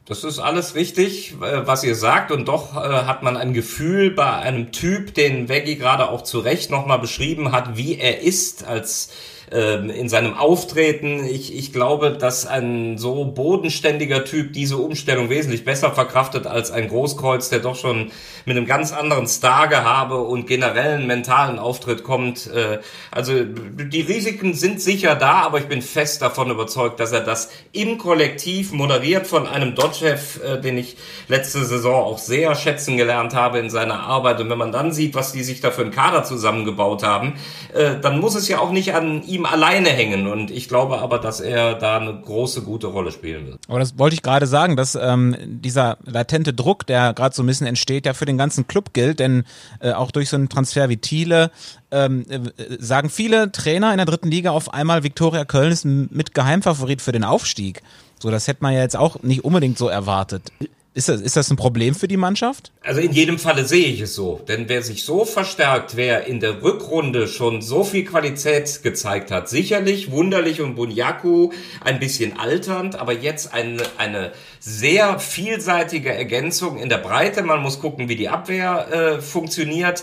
Das 0.09 0.25
ist 0.25 0.39
alles 0.39 0.75
richtig, 0.75 1.35
äh, 1.43 1.67
was 1.67 1.85
ihr 1.85 1.95
sagt. 1.95 2.33
Und 2.33 2.49
doch 2.49 2.75
äh, 2.75 2.79
hat 2.79 3.23
man 3.23 3.37
ein 3.37 3.53
Gefühl 3.53 4.11
bei 4.11 4.33
einem 4.33 4.73
Typ, 4.73 5.13
den 5.13 5.51
Veggie 5.51 5.77
gerade 5.77 6.09
auch 6.09 6.23
zu 6.23 6.39
Recht 6.39 6.71
nochmal 6.71 6.99
beschrieben 6.99 7.53
hat, 7.53 7.77
wie 7.77 7.99
er 7.99 8.23
ist 8.23 8.65
als 8.65 9.11
in 9.51 10.09
seinem 10.09 10.35
Auftreten. 10.35 11.25
Ich, 11.25 11.57
ich 11.57 11.73
glaube, 11.73 12.13
dass 12.13 12.47
ein 12.47 12.99
so 12.99 13.25
bodenständiger 13.25 14.25
Typ 14.25 14.53
diese 14.53 14.77
Umstellung 14.77 15.31
wesentlich 15.31 15.65
besser 15.65 15.93
verkraftet 15.93 16.47
als 16.47 16.71
ein 16.71 16.89
Großkreuz, 16.89 17.49
der 17.49 17.61
doch 17.61 17.77
schon 17.77 18.11
mit 18.45 18.57
einem 18.57 18.67
ganz 18.67 18.93
anderen 18.93 19.27
Stargehabe 19.27 20.19
und 20.21 20.47
generellen 20.47 21.07
mentalen 21.07 21.59
Auftritt 21.59 22.03
kommt. 22.03 22.47
Äh, 22.49 22.79
also 23.11 23.45
die 23.45 24.01
Risiken 24.01 24.55
sind 24.55 24.81
sicher 24.81 25.15
da, 25.15 25.43
aber 25.43 25.59
ich 25.59 25.67
bin 25.67 25.83
fest 25.83 26.23
davon 26.23 26.51
überzeugt, 26.51 26.99
dass 26.99 27.13
er 27.13 27.21
das 27.21 27.51
im 27.73 27.99
Kollektiv 27.99 28.73
moderiert 28.73 29.27
von 29.27 29.47
einem 29.47 29.75
Dodge-Chef, 29.75 30.43
äh, 30.43 30.61
den 30.61 30.79
ich 30.79 30.97
letzte 31.29 31.65
Saison 31.65 32.05
auch 32.05 32.19
sehr 32.19 32.55
schätzen 32.55 32.97
gelernt 32.97 33.35
habe 33.35 33.59
in 33.59 33.71
seiner 33.71 34.01
Arbeit. 34.01 34.41
Und 34.41 34.51
wenn 34.51 34.59
man 34.59 34.73
dann 34.73 34.93
sieht, 34.93 35.15
was 35.15 35.33
die 35.33 35.45
sich 35.45 35.61
da 35.61 35.71
für 35.71 35.83
einen 35.83 35.91
Kader 35.91 36.25
zusammengebaut 36.25 37.03
haben, 37.03 37.35
äh, 37.75 37.97
dann 38.01 38.19
muss 38.19 38.35
es 38.35 38.49
ja 38.49 38.59
auch 38.59 38.73
nicht 38.73 38.95
an 38.95 39.23
ihm 39.27 39.38
ihm 39.39 39.47
alleine 39.47 39.89
hängen. 39.89 40.27
Und 40.27 40.51
ich 40.51 40.69
glaube 40.69 40.99
aber, 40.99 41.19
dass 41.19 41.41
er 41.41 41.75
da 41.75 41.99
eine 41.99 42.21
große, 42.21 42.63
gute 42.63 42.89
Rolle 42.89 43.13
spielen 43.13 43.47
wird. 43.47 43.61
Aber 43.69 43.79
das 43.79 43.99
wollte 43.99 44.15
ich 44.15 44.23
gerade 44.23 44.47
sagen, 44.47 44.77
dass 44.77 44.95
ähm, 44.95 45.37
dieser 45.41 45.99
latente 46.05 46.53
Druck, 46.53 46.87
der 46.87 47.15
gerade 47.15 47.35
so 47.35 47.43
ein 47.43 47.47
bisschen 47.47 47.67
entsteht, 47.67 48.07
ja 48.07 48.15
für 48.15 48.27
den 48.27 48.39
ganzen 48.39 48.67
Club 48.67 48.93
gilt. 48.93 49.21
Denn 49.21 49.45
äh, 49.81 49.93
auch 49.93 50.11
durch 50.11 50.29
so 50.29 50.37
einen 50.37 50.49
Transfer 50.49 50.89
wie 50.89 50.99
Thiele 50.99 51.51
ähm, 51.91 52.27
äh, 52.29 52.41
sagen 52.79 53.09
viele 53.09 53.51
Trainer 53.53 53.93
in 53.93 53.97
der 53.97 54.07
dritten 54.07 54.31
Liga 54.31 54.51
auf 54.51 54.75
einmal, 54.75 55.03
Viktoria 55.03 55.45
Köln 55.45 55.73
ist 55.73 55.85
mit 55.85 56.35
Geheimfavorit 56.35 57.01
für 57.01 57.13
den 57.13 57.25
Aufstieg. 57.25 57.83
So, 58.21 58.31
das 58.31 58.49
hätte 58.49 58.63
man 58.63 58.75
ja 58.75 58.81
jetzt 58.81 58.97
auch 58.97 59.23
nicht 59.23 59.45
unbedingt 59.45 59.79
so 59.79 59.89
erwartet. 59.89 60.53
Ist 60.95 61.09
das, 61.09 61.21
ist 61.21 61.37
das 61.37 61.51
ein 61.51 61.57
Problem 61.57 61.95
für 61.95 62.09
die 62.09 62.17
Mannschaft? 62.17 62.73
Also 62.83 63.01
in 63.01 63.13
jedem 63.13 63.39
Falle 63.39 63.65
sehe 63.65 63.87
ich 63.87 64.01
es 64.01 64.15
so. 64.15 64.41
Denn 64.49 64.69
wer 64.69 64.83
sich 64.83 65.05
so 65.05 65.25
verstärkt, 65.25 65.97
wer 65.97 66.27
in 66.27 66.41
der 66.41 66.63
Rückrunde 66.63 67.29
schon 67.29 67.63
so 67.63 67.85
viel 67.85 68.05
Qualität 68.05 68.83
gezeigt 68.83 69.31
hat, 69.31 69.49
sicherlich 69.49 70.11
Wunderlich 70.11 70.61
und 70.61 70.75
Bunyaku 70.75 71.53
ein 71.85 72.01
bisschen 72.01 72.39
alternd, 72.39 72.97
aber 72.97 73.13
jetzt 73.13 73.53
eine, 73.53 73.83
eine 73.99 74.33
sehr 74.59 75.21
vielseitige 75.21 76.13
Ergänzung 76.13 76.79
in 76.79 76.89
der 76.89 76.99
Breite. 76.99 77.43
Man 77.43 77.63
muss 77.63 77.81
gucken, 77.81 78.09
wie 78.09 78.17
die 78.17 78.29
Abwehr 78.29 78.89
äh, 78.91 79.21
funktioniert 79.21 80.03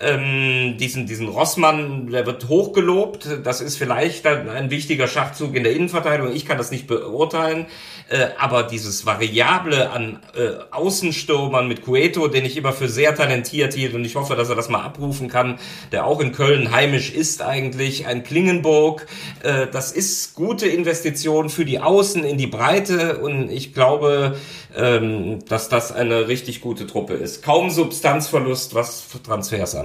Ähm, 0.00 0.76
diesen, 0.78 1.06
diesen 1.06 1.28
Rossmann, 1.28 2.10
der 2.10 2.26
wird 2.26 2.48
hochgelobt. 2.48 3.28
Das 3.44 3.60
ist 3.60 3.76
vielleicht 3.76 4.26
ein 4.26 4.70
wichtiger 4.70 5.06
Schachzug 5.06 5.54
in 5.54 5.62
der 5.62 5.72
Innenverteidigung. 5.72 6.34
Ich 6.34 6.46
kann 6.46 6.58
das 6.58 6.70
nicht 6.70 6.86
beurteilen. 6.86 7.66
Äh, 8.10 8.28
aber 8.38 8.64
dieses 8.64 9.06
Variable 9.06 9.90
an 9.90 10.18
äh, 10.36 10.62
Außenstürmern 10.70 11.66
mit 11.66 11.82
Cueto, 11.82 12.28
den 12.28 12.44
ich 12.44 12.56
immer 12.56 12.72
für 12.72 12.88
sehr 12.88 13.14
talentiert 13.14 13.72
hielt 13.72 13.94
und 13.94 14.04
ich 14.04 14.14
hoffe, 14.14 14.36
dass 14.36 14.50
er 14.50 14.56
das 14.56 14.68
mal 14.68 14.82
abrufen 14.82 15.28
kann, 15.28 15.58
der 15.90 16.04
auch 16.04 16.20
in 16.20 16.32
Köln 16.32 16.70
heimisch 16.70 17.10
ist 17.10 17.40
eigentlich, 17.40 18.06
ein 18.06 18.22
Klingenburg, 18.22 19.06
äh, 19.42 19.68
das 19.72 19.90
ist 19.90 20.34
gute 20.34 20.68
Investition 20.68 21.48
für 21.48 21.64
die 21.64 21.80
Außen 21.80 22.24
in 22.24 22.36
die 22.36 22.46
Breite 22.46 23.18
und 23.20 23.50
ich 23.50 23.72
glaube, 23.72 24.36
ähm, 24.76 25.38
dass 25.48 25.70
das 25.70 25.90
eine 25.90 26.28
richtig 26.28 26.60
gute 26.60 26.86
Truppe 26.86 27.14
ist. 27.14 27.42
Kaum 27.42 27.70
Substanzverlust, 27.70 28.74
was 28.74 29.06
Transfers 29.24 29.76
angeht. 29.76 29.83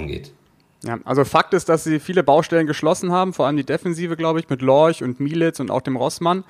Ja, 0.83 0.97
also 1.03 1.25
Fakt 1.25 1.53
ist, 1.53 1.67
dass 1.67 1.83
sie 1.83 1.99
viele 1.99 2.23
Baustellen 2.23 2.65
geschlossen 2.65 3.11
haben, 3.11 3.33
vor 3.33 3.47
allem 3.47 3.57
die 3.57 3.65
Defensive, 3.65 4.15
glaube 4.15 4.39
ich, 4.39 4.49
mit 4.49 4.61
Lorch 4.61 5.03
und 5.03 5.19
Militz 5.19 5.59
und 5.59 5.71
auch 5.71 5.81
dem 5.81 5.97
Rossmann. 5.97 6.45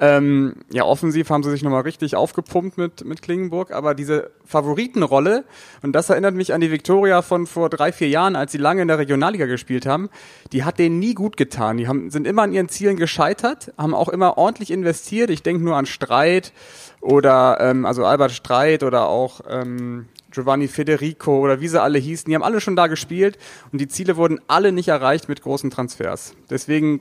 Ähm, 0.00 0.56
ja, 0.72 0.84
offensiv 0.84 1.30
haben 1.30 1.44
sie 1.44 1.50
sich 1.50 1.62
nochmal 1.62 1.82
richtig 1.82 2.16
aufgepumpt 2.16 2.78
mit, 2.78 3.04
mit 3.04 3.22
Klingenburg, 3.22 3.70
aber 3.70 3.94
diese 3.94 4.32
Favoritenrolle, 4.44 5.44
und 5.82 5.92
das 5.92 6.10
erinnert 6.10 6.34
mich 6.34 6.52
an 6.52 6.60
die 6.60 6.72
Viktoria 6.72 7.22
von 7.22 7.46
vor 7.46 7.70
drei, 7.70 7.92
vier 7.92 8.08
Jahren, 8.08 8.34
als 8.34 8.50
sie 8.50 8.58
lange 8.58 8.82
in 8.82 8.88
der 8.88 8.98
Regionalliga 8.98 9.46
gespielt 9.46 9.86
haben, 9.86 10.10
die 10.52 10.64
hat 10.64 10.80
denen 10.80 10.98
nie 10.98 11.14
gut 11.14 11.36
getan. 11.36 11.76
Die 11.76 11.86
haben, 11.86 12.10
sind 12.10 12.26
immer 12.26 12.42
an 12.42 12.52
ihren 12.52 12.68
Zielen 12.68 12.96
gescheitert, 12.96 13.72
haben 13.78 13.94
auch 13.94 14.08
immer 14.08 14.36
ordentlich 14.36 14.72
investiert. 14.72 15.30
Ich 15.30 15.44
denke 15.44 15.62
nur 15.62 15.76
an 15.76 15.86
Streit 15.86 16.52
oder, 17.00 17.58
ähm, 17.60 17.86
also 17.86 18.04
Albert 18.04 18.32
Streit 18.32 18.82
oder 18.82 19.08
auch 19.08 19.42
ähm, 19.48 20.06
Giovanni 20.32 20.66
Federico 20.66 21.38
oder 21.38 21.60
wie 21.60 21.68
sie 21.68 21.80
alle 21.80 21.98
hießen, 21.98 22.28
die 22.28 22.34
haben 22.34 22.42
alle 22.42 22.60
schon 22.60 22.74
da 22.74 22.88
gespielt 22.88 23.38
und 23.70 23.80
die 23.80 23.86
Ziele 23.86 24.16
wurden 24.16 24.40
alle 24.48 24.72
nicht 24.72 24.88
erreicht 24.88 25.28
mit 25.28 25.40
großen 25.40 25.70
Transfers. 25.70 26.34
Deswegen 26.50 27.00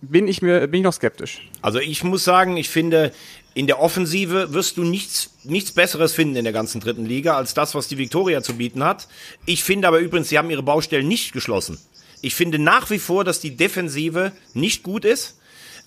bin 0.00 0.28
ich 0.28 0.42
mir 0.42 0.66
bin 0.66 0.80
ich 0.80 0.84
noch 0.84 0.92
skeptisch. 0.92 1.48
Also 1.62 1.78
ich 1.78 2.04
muss 2.04 2.24
sagen, 2.24 2.56
ich 2.56 2.68
finde 2.68 3.12
in 3.54 3.66
der 3.66 3.80
Offensive 3.80 4.52
wirst 4.52 4.76
du 4.76 4.84
nichts 4.84 5.34
nichts 5.44 5.72
besseres 5.72 6.12
finden 6.12 6.36
in 6.36 6.44
der 6.44 6.52
ganzen 6.52 6.80
dritten 6.80 7.06
Liga 7.06 7.36
als 7.36 7.54
das, 7.54 7.74
was 7.74 7.88
die 7.88 7.98
Viktoria 7.98 8.42
zu 8.42 8.56
bieten 8.56 8.84
hat. 8.84 9.08
Ich 9.46 9.64
finde 9.64 9.88
aber 9.88 9.98
übrigens, 9.98 10.28
sie 10.28 10.38
haben 10.38 10.50
ihre 10.50 10.62
Baustellen 10.62 11.08
nicht 11.08 11.32
geschlossen. 11.32 11.78
Ich 12.22 12.34
finde 12.34 12.58
nach 12.58 12.90
wie 12.90 12.98
vor, 12.98 13.24
dass 13.24 13.40
die 13.40 13.56
Defensive 13.56 14.32
nicht 14.54 14.82
gut 14.82 15.04
ist 15.04 15.38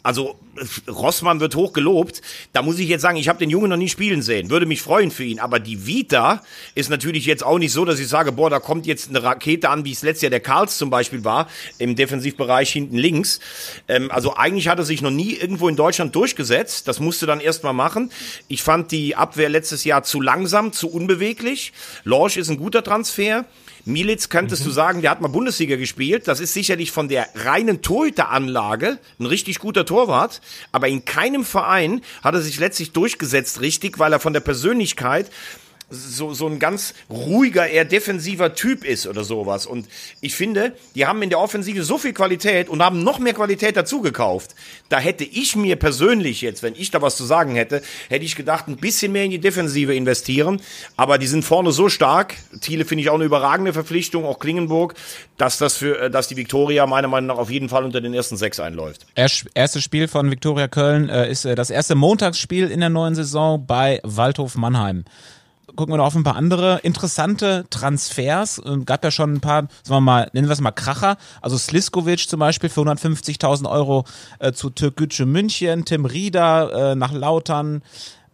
also 0.03 0.39
Rossmann 0.87 1.39
wird 1.39 1.55
hoch 1.55 1.73
gelobt. 1.73 2.21
Da 2.53 2.61
muss 2.61 2.79
ich 2.79 2.89
jetzt 2.89 3.01
sagen, 3.01 3.17
ich 3.17 3.29
habe 3.29 3.39
den 3.39 3.49
Jungen 3.49 3.69
noch 3.69 3.77
nie 3.77 3.89
spielen 3.89 4.21
sehen. 4.21 4.49
Würde 4.49 4.65
mich 4.65 4.81
freuen 4.81 5.11
für 5.11 5.23
ihn. 5.23 5.39
Aber 5.39 5.59
die 5.59 5.85
Vita 5.85 6.41
ist 6.75 6.89
natürlich 6.89 7.25
jetzt 7.25 7.43
auch 7.43 7.59
nicht 7.59 7.71
so, 7.71 7.85
dass 7.85 7.99
ich 7.99 8.07
sage, 8.07 8.31
boah, 8.31 8.49
da 8.49 8.59
kommt 8.59 8.85
jetzt 8.85 9.09
eine 9.09 9.23
Rakete 9.23 9.69
an, 9.69 9.85
wie 9.85 9.91
es 9.91 10.01
letztes 10.01 10.23
Jahr 10.23 10.29
der 10.29 10.39
Karls 10.39 10.77
zum 10.77 10.89
Beispiel 10.89 11.23
war, 11.23 11.47
im 11.77 11.95
Defensivbereich 11.95 12.71
hinten 12.71 12.97
links. 12.97 13.39
Ähm, 13.87 14.11
also 14.11 14.35
eigentlich 14.35 14.67
hat 14.67 14.79
er 14.79 14.85
sich 14.85 15.01
noch 15.01 15.11
nie 15.11 15.33
irgendwo 15.33 15.67
in 15.67 15.75
Deutschland 15.75 16.15
durchgesetzt. 16.15 16.87
Das 16.87 16.99
musste 16.99 17.25
dann 17.25 17.39
erstmal 17.39 17.73
machen. 17.73 18.11
Ich 18.47 18.63
fand 18.63 18.91
die 18.91 19.15
Abwehr 19.15 19.49
letztes 19.49 19.83
Jahr 19.83 20.03
zu 20.03 20.21
langsam, 20.21 20.71
zu 20.71 20.89
unbeweglich. 20.89 21.73
Lorsch 22.03 22.37
ist 22.37 22.49
ein 22.49 22.57
guter 22.57 22.83
Transfer. 22.83 23.45
Militz 23.85 24.29
könntest 24.29 24.63
mhm. 24.63 24.65
du 24.67 24.71
sagen, 24.71 25.01
der 25.01 25.11
hat 25.11 25.21
mal 25.21 25.27
Bundesliga 25.29 25.75
gespielt. 25.75 26.27
Das 26.27 26.39
ist 26.39 26.53
sicherlich 26.53 26.91
von 26.91 27.07
der 27.07 27.27
reinen 27.35 27.81
Torhüteranlage 27.81 28.99
ein 29.19 29.25
richtig 29.25 29.59
guter 29.59 29.85
Torwart. 29.89 30.39
Aber 30.71 30.87
in 30.87 31.03
keinem 31.03 31.43
Verein 31.43 32.01
hat 32.23 32.35
er 32.35 32.41
sich 32.41 32.59
letztlich 32.59 32.91
durchgesetzt 32.91 33.59
richtig, 33.59 33.97
weil 33.97 34.13
er 34.13 34.19
von 34.19 34.33
der 34.33 34.39
Persönlichkeit 34.39 35.31
so, 35.89 36.33
so 36.33 36.47
ein 36.47 36.59
ganz 36.59 36.93
ruhiger, 37.09 37.67
eher 37.67 37.85
defensiver 37.85 38.53
Typ 38.53 38.83
ist 38.83 39.07
oder 39.07 39.23
sowas. 39.23 39.65
Und 39.65 39.87
ich 40.21 40.35
finde, 40.35 40.73
die 40.95 41.05
haben 41.05 41.21
in 41.21 41.29
der 41.29 41.39
Offensive 41.39 41.83
so 41.83 41.97
viel 41.97 42.13
Qualität 42.13 42.69
und 42.69 42.83
haben 42.83 43.03
noch 43.03 43.19
mehr 43.19 43.33
Qualität 43.33 43.75
dazu 43.75 44.01
gekauft. 44.01 44.55
Da 44.89 44.99
hätte 44.99 45.23
ich 45.23 45.55
mir 45.55 45.75
persönlich 45.75 46.41
jetzt, 46.41 46.63
wenn 46.63 46.75
ich 46.75 46.91
da 46.91 47.01
was 47.01 47.17
zu 47.17 47.25
sagen 47.25 47.55
hätte, 47.55 47.81
hätte 48.09 48.25
ich 48.25 48.35
gedacht, 48.35 48.67
ein 48.67 48.77
bisschen 48.77 49.11
mehr 49.11 49.23
in 49.23 49.31
die 49.31 49.39
Defensive 49.39 49.93
investieren. 49.93 50.61
Aber 50.95 51.17
die 51.17 51.27
sind 51.27 51.43
vorne 51.43 51.71
so 51.71 51.89
stark. 51.89 52.35
Thiele 52.61 52.85
finde 52.85 53.03
ich 53.03 53.09
auch 53.09 53.15
eine 53.15 53.25
überragende 53.25 53.73
Verpflichtung, 53.73 54.25
auch 54.25 54.39
Klingenburg, 54.39 54.93
dass 55.37 55.57
das 55.57 55.77
für, 55.77 55.99
äh, 55.99 56.09
dass 56.11 56.27
die 56.27 56.37
Viktoria 56.37 56.85
meiner 56.85 57.07
Meinung 57.07 57.27
nach 57.27 57.37
auf 57.37 57.49
jeden 57.49 57.69
Fall 57.69 57.83
unter 57.83 58.01
den 58.01 58.13
ersten 58.13 58.37
sechs 58.37 58.59
einläuft. 58.59 59.05
Erstes 59.15 59.83
Spiel 59.83 60.07
von 60.07 60.29
Viktoria 60.29 60.67
Köln 60.67 61.09
äh, 61.09 61.29
ist 61.29 61.45
äh, 61.45 61.55
das 61.55 61.69
erste 61.69 61.95
Montagsspiel 61.95 62.69
in 62.69 62.79
der 62.79 62.89
neuen 62.89 63.15
Saison 63.15 63.65
bei 63.65 63.99
Waldhof 64.03 64.55
Mannheim 64.55 65.05
gucken 65.75 65.93
wir 65.93 65.97
noch 65.97 66.05
auf 66.05 66.15
ein 66.15 66.23
paar 66.23 66.35
andere 66.35 66.79
interessante 66.83 67.65
Transfers. 67.69 68.61
Ähm, 68.65 68.85
gab 68.85 69.03
ja 69.03 69.11
schon 69.11 69.33
ein 69.33 69.41
paar, 69.41 69.67
sagen 69.83 69.97
wir 69.97 70.01
mal, 70.01 70.29
nennen 70.33 70.47
wir 70.47 70.53
es 70.53 70.61
mal 70.61 70.71
Kracher. 70.71 71.17
Also 71.41 71.57
Sliskovic 71.57 72.27
zum 72.27 72.39
Beispiel 72.39 72.69
für 72.69 72.81
150.000 72.81 73.69
Euro 73.69 74.05
äh, 74.39 74.51
zu 74.51 74.69
Türkgücü 74.69 75.25
München, 75.25 75.85
Tim 75.85 76.05
Rieder 76.05 76.91
äh, 76.91 76.95
nach 76.95 77.11
Lautern. 77.11 77.81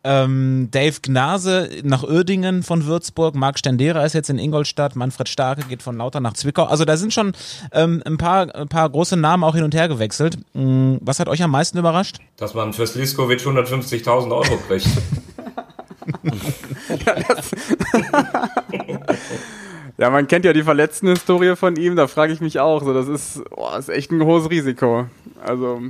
Ähm, 0.07 0.67
Dave 0.69 0.99
Gnase 1.01 1.67
nach 1.81 2.03
Uerdingen 2.03 2.61
von 2.61 2.85
Würzburg, 2.85 3.33
Marc 3.33 3.57
Stendera 3.57 4.05
ist 4.05 4.13
jetzt 4.13 4.29
in 4.29 4.37
Ingolstadt, 4.37 4.95
Manfred 4.95 5.27
Starke 5.27 5.63
geht 5.63 5.81
von 5.81 5.97
Lautern 5.97 6.21
nach 6.21 6.33
Zwickau. 6.33 6.65
Also 6.65 6.85
da 6.85 6.95
sind 6.95 7.11
schon 7.11 7.33
ähm, 7.71 8.03
ein, 8.05 8.17
paar, 8.17 8.53
ein 8.53 8.67
paar 8.67 8.87
große 8.87 9.17
Namen 9.17 9.43
auch 9.43 9.55
hin 9.55 9.63
und 9.63 9.73
her 9.73 9.87
gewechselt. 9.87 10.37
Ähm, 10.53 10.99
was 11.01 11.19
hat 11.19 11.27
euch 11.27 11.41
am 11.41 11.49
meisten 11.49 11.79
überrascht? 11.79 12.19
Dass 12.37 12.53
man 12.53 12.73
für 12.73 12.85
Sliskovic 12.85 13.39
150.000 13.39 14.31
Euro 14.31 14.57
kriegt. 14.67 14.87
ja, 19.97 20.09
man 20.09 20.27
kennt 20.27 20.45
ja 20.45 20.53
die 20.53 20.63
Verletzten-Historie 20.63 21.55
von 21.55 21.75
ihm, 21.75 21.95
da 21.95 22.07
frage 22.07 22.33
ich 22.33 22.41
mich 22.41 22.59
auch. 22.59 22.83
So, 22.83 22.93
das 22.93 23.07
ist, 23.07 23.41
oh, 23.51 23.69
ist 23.77 23.89
echt 23.89 24.11
ein 24.11 24.23
hohes 24.23 24.49
Risiko. 24.49 25.07
Also, 25.43 25.81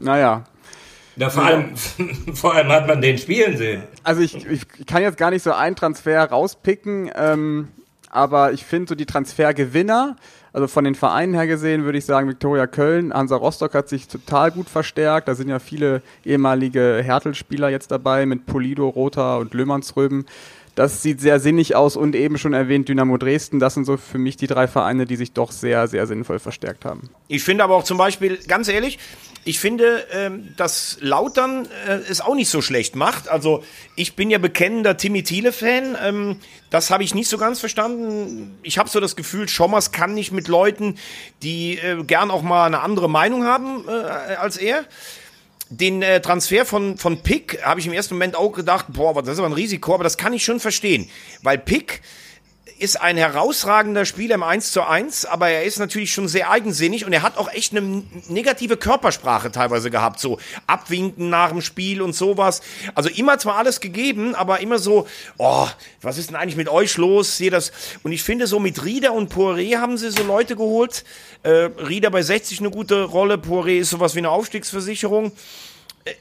naja. 0.00 0.44
Ja, 1.16 1.28
vor, 1.28 1.44
allem, 1.44 1.76
vor 2.34 2.54
allem 2.54 2.72
hat 2.72 2.86
man 2.86 3.00
den 3.00 3.18
spielen 3.18 3.56
sehen. 3.56 3.82
Also 4.02 4.22
ich, 4.22 4.46
ich 4.46 4.86
kann 4.86 5.02
jetzt 5.02 5.18
gar 5.18 5.30
nicht 5.30 5.42
so 5.42 5.52
einen 5.52 5.76
Transfer 5.76 6.24
rauspicken, 6.24 7.10
ähm, 7.14 7.68
aber 8.10 8.52
ich 8.52 8.64
finde 8.64 8.88
so 8.88 8.94
die 8.94 9.06
Transfergewinner, 9.06 10.16
also 10.52 10.66
von 10.66 10.84
den 10.84 10.94
Vereinen 10.94 11.34
her 11.34 11.46
gesehen, 11.46 11.84
würde 11.84 11.98
ich 11.98 12.04
sagen, 12.04 12.28
Viktoria 12.28 12.66
Köln, 12.66 13.12
Hansa 13.14 13.36
Rostock 13.36 13.74
hat 13.74 13.88
sich 13.88 14.06
total 14.06 14.50
gut 14.50 14.68
verstärkt. 14.68 15.28
Da 15.28 15.34
sind 15.34 15.48
ja 15.48 15.58
viele 15.58 16.02
ehemalige 16.24 17.00
Hertel-Spieler 17.02 17.70
jetzt 17.70 17.90
dabei 17.90 18.26
mit 18.26 18.44
Polido, 18.44 18.88
Rotha 18.88 19.36
und 19.36 19.54
Löhmannsröben. 19.54 20.26
Das 20.74 21.02
sieht 21.02 21.20
sehr 21.20 21.38
sinnig 21.38 21.76
aus 21.76 21.96
und 21.96 22.14
eben 22.14 22.38
schon 22.38 22.54
erwähnt 22.54 22.88
Dynamo 22.88 23.18
Dresden. 23.18 23.58
Das 23.58 23.74
sind 23.74 23.84
so 23.84 23.98
für 23.98 24.18
mich 24.18 24.36
die 24.36 24.46
drei 24.46 24.66
Vereine, 24.66 25.04
die 25.04 25.16
sich 25.16 25.32
doch 25.32 25.52
sehr, 25.52 25.86
sehr 25.86 26.06
sinnvoll 26.06 26.38
verstärkt 26.38 26.84
haben. 26.84 27.10
Ich 27.28 27.44
finde 27.44 27.64
aber 27.64 27.76
auch 27.76 27.84
zum 27.84 27.98
Beispiel, 27.98 28.38
ganz 28.48 28.68
ehrlich, 28.68 28.98
ich 29.44 29.58
finde, 29.58 30.06
ähm, 30.12 30.54
dass 30.56 30.98
Lautern 31.00 31.66
äh, 31.86 31.94
es 32.08 32.20
auch 32.20 32.34
nicht 32.34 32.48
so 32.48 32.62
schlecht 32.62 32.94
macht. 32.94 33.28
Also 33.28 33.64
ich 33.96 34.14
bin 34.14 34.30
ja 34.30 34.38
bekennender 34.38 34.96
Timmy 34.96 35.24
Thiele-Fan. 35.24 35.96
Ähm, 36.02 36.36
das 36.70 36.90
habe 36.90 37.02
ich 37.02 37.14
nicht 37.14 37.28
so 37.28 37.38
ganz 37.38 37.58
verstanden. 37.58 38.56
Ich 38.62 38.78
habe 38.78 38.88
so 38.88 39.00
das 39.00 39.16
Gefühl, 39.16 39.48
Schommers 39.48 39.90
kann 39.90 40.14
nicht 40.14 40.30
mit 40.30 40.46
Leuten, 40.46 40.96
die 41.42 41.76
äh, 41.78 42.02
gern 42.04 42.30
auch 42.30 42.42
mal 42.42 42.66
eine 42.66 42.80
andere 42.80 43.10
Meinung 43.10 43.44
haben 43.44 43.84
äh, 43.88 43.90
als 43.90 44.56
er 44.56 44.84
den 45.76 46.02
äh, 46.02 46.20
Transfer 46.20 46.64
von, 46.66 46.98
von 46.98 47.22
Pick 47.22 47.62
habe 47.62 47.80
ich 47.80 47.86
im 47.86 47.92
ersten 47.92 48.14
Moment 48.14 48.36
auch 48.36 48.52
gedacht, 48.52 48.86
boah, 48.90 49.14
das 49.22 49.34
ist 49.34 49.38
aber 49.38 49.48
ein 49.48 49.54
Risiko, 49.54 49.94
aber 49.94 50.04
das 50.04 50.18
kann 50.18 50.32
ich 50.32 50.44
schon 50.44 50.60
verstehen. 50.60 51.08
Weil 51.42 51.58
Pick 51.58 52.02
ist 52.82 53.00
ein 53.00 53.16
herausragender 53.16 54.04
Spieler 54.04 54.34
im 54.34 54.42
1 54.42 54.72
zu 54.72 54.82
1, 54.82 55.24
aber 55.26 55.48
er 55.48 55.62
ist 55.62 55.78
natürlich 55.78 56.12
schon 56.12 56.26
sehr 56.26 56.50
eigensinnig 56.50 57.04
und 57.04 57.12
er 57.12 57.22
hat 57.22 57.38
auch 57.38 57.48
echt 57.52 57.76
eine 57.76 58.02
negative 58.28 58.76
Körpersprache 58.76 59.52
teilweise 59.52 59.88
gehabt, 59.88 60.18
so 60.18 60.38
abwinken 60.66 61.30
nach 61.30 61.50
dem 61.50 61.60
Spiel 61.60 62.02
und 62.02 62.12
sowas. 62.12 62.60
Also 62.96 63.08
immer 63.08 63.38
zwar 63.38 63.56
alles 63.56 63.80
gegeben, 63.80 64.34
aber 64.34 64.60
immer 64.60 64.78
so, 64.78 65.06
oh, 65.38 65.68
was 66.00 66.18
ist 66.18 66.30
denn 66.30 66.36
eigentlich 66.36 66.56
mit 66.56 66.68
euch 66.68 66.96
los? 66.96 67.36
Sehe 67.36 67.50
das. 67.50 67.70
Und 68.02 68.10
ich 68.10 68.24
finde 68.24 68.48
so 68.48 68.58
mit 68.58 68.84
Rieder 68.84 69.12
und 69.12 69.32
Poiré 69.32 69.78
haben 69.78 69.96
sie 69.96 70.10
so 70.10 70.24
Leute 70.24 70.56
geholt. 70.56 71.04
Äh, 71.44 71.70
Rieder 71.86 72.10
bei 72.10 72.22
60 72.22 72.58
eine 72.58 72.70
gute 72.70 73.04
Rolle, 73.04 73.36
Poiré 73.36 73.78
ist 73.78 73.90
sowas 73.90 74.16
wie 74.16 74.18
eine 74.18 74.30
Aufstiegsversicherung 74.30 75.32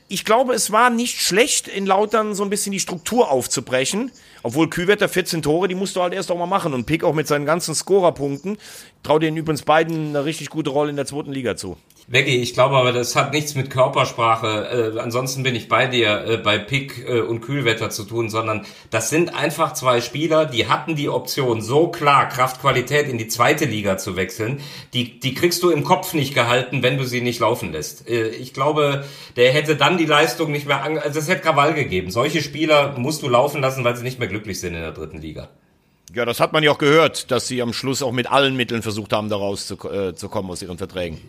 ich 0.07 0.25
glaube, 0.25 0.53
es 0.53 0.71
war 0.71 0.89
nicht 0.89 1.21
schlecht, 1.21 1.67
in 1.67 1.85
Lautern 1.85 2.35
so 2.35 2.43
ein 2.43 2.49
bisschen 2.49 2.71
die 2.71 2.79
Struktur 2.79 3.31
aufzubrechen. 3.31 4.11
Obwohl 4.43 4.69
Küwetter 4.69 5.07
14 5.07 5.41
Tore, 5.41 5.67
die 5.67 5.75
musst 5.75 5.95
du 5.95 6.01
halt 6.01 6.13
erst 6.13 6.31
auch 6.31 6.37
mal 6.37 6.45
machen. 6.45 6.73
Und 6.73 6.85
Pick 6.85 7.03
auch 7.03 7.13
mit 7.13 7.27
seinen 7.27 7.45
ganzen 7.45 7.75
Scorerpunkten. 7.75 8.57
Trau 9.03 9.19
denen 9.19 9.37
übrigens 9.37 9.63
beiden 9.63 10.09
eine 10.09 10.25
richtig 10.25 10.49
gute 10.49 10.69
Rolle 10.69 10.89
in 10.89 10.95
der 10.95 11.05
zweiten 11.05 11.31
Liga 11.31 11.55
zu. 11.55 11.77
Veggie, 12.11 12.41
ich 12.41 12.53
glaube 12.53 12.75
aber, 12.75 12.91
das 12.91 13.15
hat 13.15 13.31
nichts 13.31 13.55
mit 13.55 13.69
Körpersprache, 13.69 14.93
äh, 14.95 14.99
ansonsten 14.99 15.43
bin 15.43 15.55
ich 15.55 15.69
bei 15.69 15.87
dir, 15.87 16.25
äh, 16.25 16.37
bei 16.37 16.57
Pick 16.57 17.07
äh, 17.07 17.21
und 17.21 17.39
Kühlwetter 17.39 17.89
zu 17.89 18.03
tun, 18.03 18.29
sondern 18.29 18.65
das 18.89 19.09
sind 19.09 19.33
einfach 19.33 19.73
zwei 19.75 20.01
Spieler, 20.01 20.45
die 20.45 20.67
hatten 20.67 20.97
die 20.97 21.07
Option, 21.07 21.61
so 21.61 21.87
klar 21.87 22.27
Kraftqualität 22.27 23.07
in 23.07 23.17
die 23.17 23.29
zweite 23.29 23.63
Liga 23.63 23.97
zu 23.97 24.17
wechseln. 24.17 24.59
Die, 24.93 25.21
die 25.21 25.33
kriegst 25.33 25.63
du 25.63 25.69
im 25.69 25.85
Kopf 25.85 26.13
nicht 26.13 26.33
gehalten, 26.33 26.83
wenn 26.83 26.97
du 26.97 27.05
sie 27.05 27.21
nicht 27.21 27.39
laufen 27.39 27.71
lässt. 27.71 28.09
Äh, 28.09 28.27
ich 28.27 28.53
glaube, 28.53 29.05
der 29.37 29.53
hätte 29.53 29.77
dann 29.77 29.97
die 29.97 30.05
Leistung 30.05 30.51
nicht 30.51 30.67
mehr, 30.67 30.83
an, 30.83 30.97
also 30.97 31.17
es 31.17 31.29
hätte 31.29 31.43
Krawall 31.43 31.73
gegeben. 31.73 32.11
Solche 32.11 32.41
Spieler 32.41 32.97
musst 32.97 33.21
du 33.21 33.29
laufen 33.29 33.61
lassen, 33.61 33.85
weil 33.85 33.95
sie 33.95 34.03
nicht 34.03 34.19
mehr 34.19 34.27
glücklich 34.27 34.59
sind 34.59 34.75
in 34.75 34.81
der 34.81 34.91
dritten 34.91 35.21
Liga. 35.21 35.47
Ja, 36.13 36.25
das 36.25 36.41
hat 36.41 36.51
man 36.51 36.61
ja 36.61 36.71
auch 36.71 36.77
gehört, 36.77 37.31
dass 37.31 37.47
sie 37.47 37.61
am 37.61 37.71
Schluss 37.71 38.01
auch 38.01 38.11
mit 38.11 38.29
allen 38.29 38.57
Mitteln 38.57 38.81
versucht 38.81 39.13
haben, 39.13 39.29
da 39.29 39.37
rauszukommen 39.37 40.49
äh, 40.49 40.51
aus 40.51 40.61
ihren 40.61 40.77
Verträgen. 40.77 41.21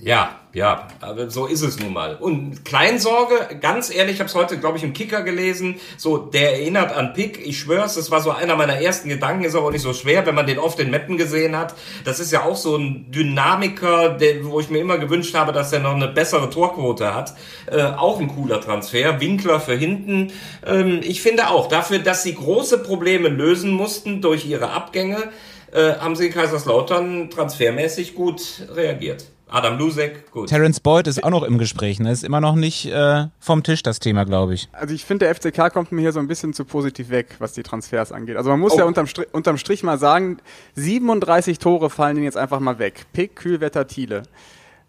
Ja, 0.00 0.38
ja, 0.54 0.88
aber 1.00 1.28
so 1.28 1.46
ist 1.46 1.62
es 1.62 1.78
nun 1.78 1.92
mal. 1.92 2.14
Und 2.16 2.64
Kleinsorge, 2.64 3.56
ganz 3.60 3.94
ehrlich, 3.94 4.14
ich 4.14 4.20
habe 4.20 4.28
es 4.28 4.34
heute, 4.34 4.58
glaube 4.58 4.78
ich, 4.78 4.84
im 4.84 4.92
Kicker 4.92 5.22
gelesen, 5.22 5.74
so, 5.96 6.18
der 6.18 6.52
erinnert 6.52 6.92
an 6.96 7.12
Pick, 7.14 7.44
ich 7.44 7.58
schwör's, 7.58 7.96
das 7.96 8.10
war 8.10 8.20
so 8.20 8.30
einer 8.30 8.54
meiner 8.56 8.80
ersten 8.80 9.08
Gedanken, 9.08 9.44
ist 9.44 9.56
aber 9.56 9.72
nicht 9.72 9.82
so 9.82 9.92
schwer, 9.92 10.24
wenn 10.24 10.36
man 10.36 10.46
den 10.46 10.58
oft 10.58 10.78
in 10.78 10.90
Meppen 10.90 11.16
gesehen 11.16 11.56
hat. 11.56 11.74
Das 12.04 12.20
ist 12.20 12.32
ja 12.32 12.44
auch 12.44 12.56
so 12.56 12.76
ein 12.76 13.10
Dynamiker, 13.10 14.10
der, 14.10 14.44
wo 14.44 14.60
ich 14.60 14.70
mir 14.70 14.78
immer 14.78 14.98
gewünscht 14.98 15.34
habe, 15.34 15.52
dass 15.52 15.72
er 15.72 15.80
noch 15.80 15.94
eine 15.94 16.08
bessere 16.08 16.48
Torquote 16.48 17.14
hat. 17.14 17.34
Äh, 17.70 17.82
auch 17.82 18.20
ein 18.20 18.28
cooler 18.28 18.60
Transfer. 18.60 19.20
Winkler 19.20 19.60
für 19.60 19.74
hinten. 19.74 20.32
Ähm, 20.64 21.00
ich 21.02 21.22
finde 21.22 21.50
auch, 21.50 21.68
dafür, 21.68 21.98
dass 21.98 22.22
sie 22.22 22.34
große 22.34 22.78
Probleme 22.78 23.28
lösen 23.28 23.72
mussten 23.72 24.22
durch 24.22 24.46
ihre 24.46 24.70
Abgänge, 24.70 25.30
äh, 25.72 25.94
haben 25.94 26.16
sie 26.16 26.30
Kaiserslautern 26.30 27.30
transfermäßig 27.30 28.14
gut 28.14 28.66
reagiert. 28.74 29.26
Adam 29.50 29.78
Lusek, 29.78 30.30
gut. 30.30 30.48
Terence 30.48 30.80
Boyd 30.80 31.06
ist 31.06 31.24
auch 31.24 31.30
noch 31.30 31.42
im 31.42 31.58
Gespräch, 31.58 32.00
ne? 32.00 32.12
Ist 32.12 32.22
immer 32.24 32.40
noch 32.40 32.54
nicht 32.54 32.86
äh, 32.86 33.26
vom 33.40 33.62
Tisch 33.62 33.82
das 33.82 33.98
Thema, 33.98 34.24
glaube 34.24 34.54
ich. 34.54 34.68
Also 34.72 34.94
ich 34.94 35.04
finde, 35.04 35.24
der 35.26 35.34
FCK 35.34 35.72
kommt 35.72 35.90
mir 35.92 36.02
hier 36.02 36.12
so 36.12 36.20
ein 36.20 36.28
bisschen 36.28 36.52
zu 36.52 36.64
positiv 36.64 37.10
weg, 37.10 37.36
was 37.38 37.52
die 37.54 37.62
Transfers 37.62 38.12
angeht. 38.12 38.36
Also 38.36 38.50
man 38.50 38.60
muss 38.60 38.74
Oh. 38.74 38.78
ja 38.78 38.84
unterm, 38.84 39.06
Strich, 39.06 39.28
unterm 39.32 39.56
Strich 39.58 39.82
mal 39.82 39.98
sagen, 39.98 40.38
37 40.74 41.58
Tore 41.58 41.90
fallen 41.90 42.16
denen 42.16 42.24
jetzt 42.24 42.36
einfach 42.36 42.60
mal 42.60 42.78
weg. 42.78 43.06
Pick, 43.12 43.36
Kühlwetter, 43.36 43.86
Thiele. 43.86 44.22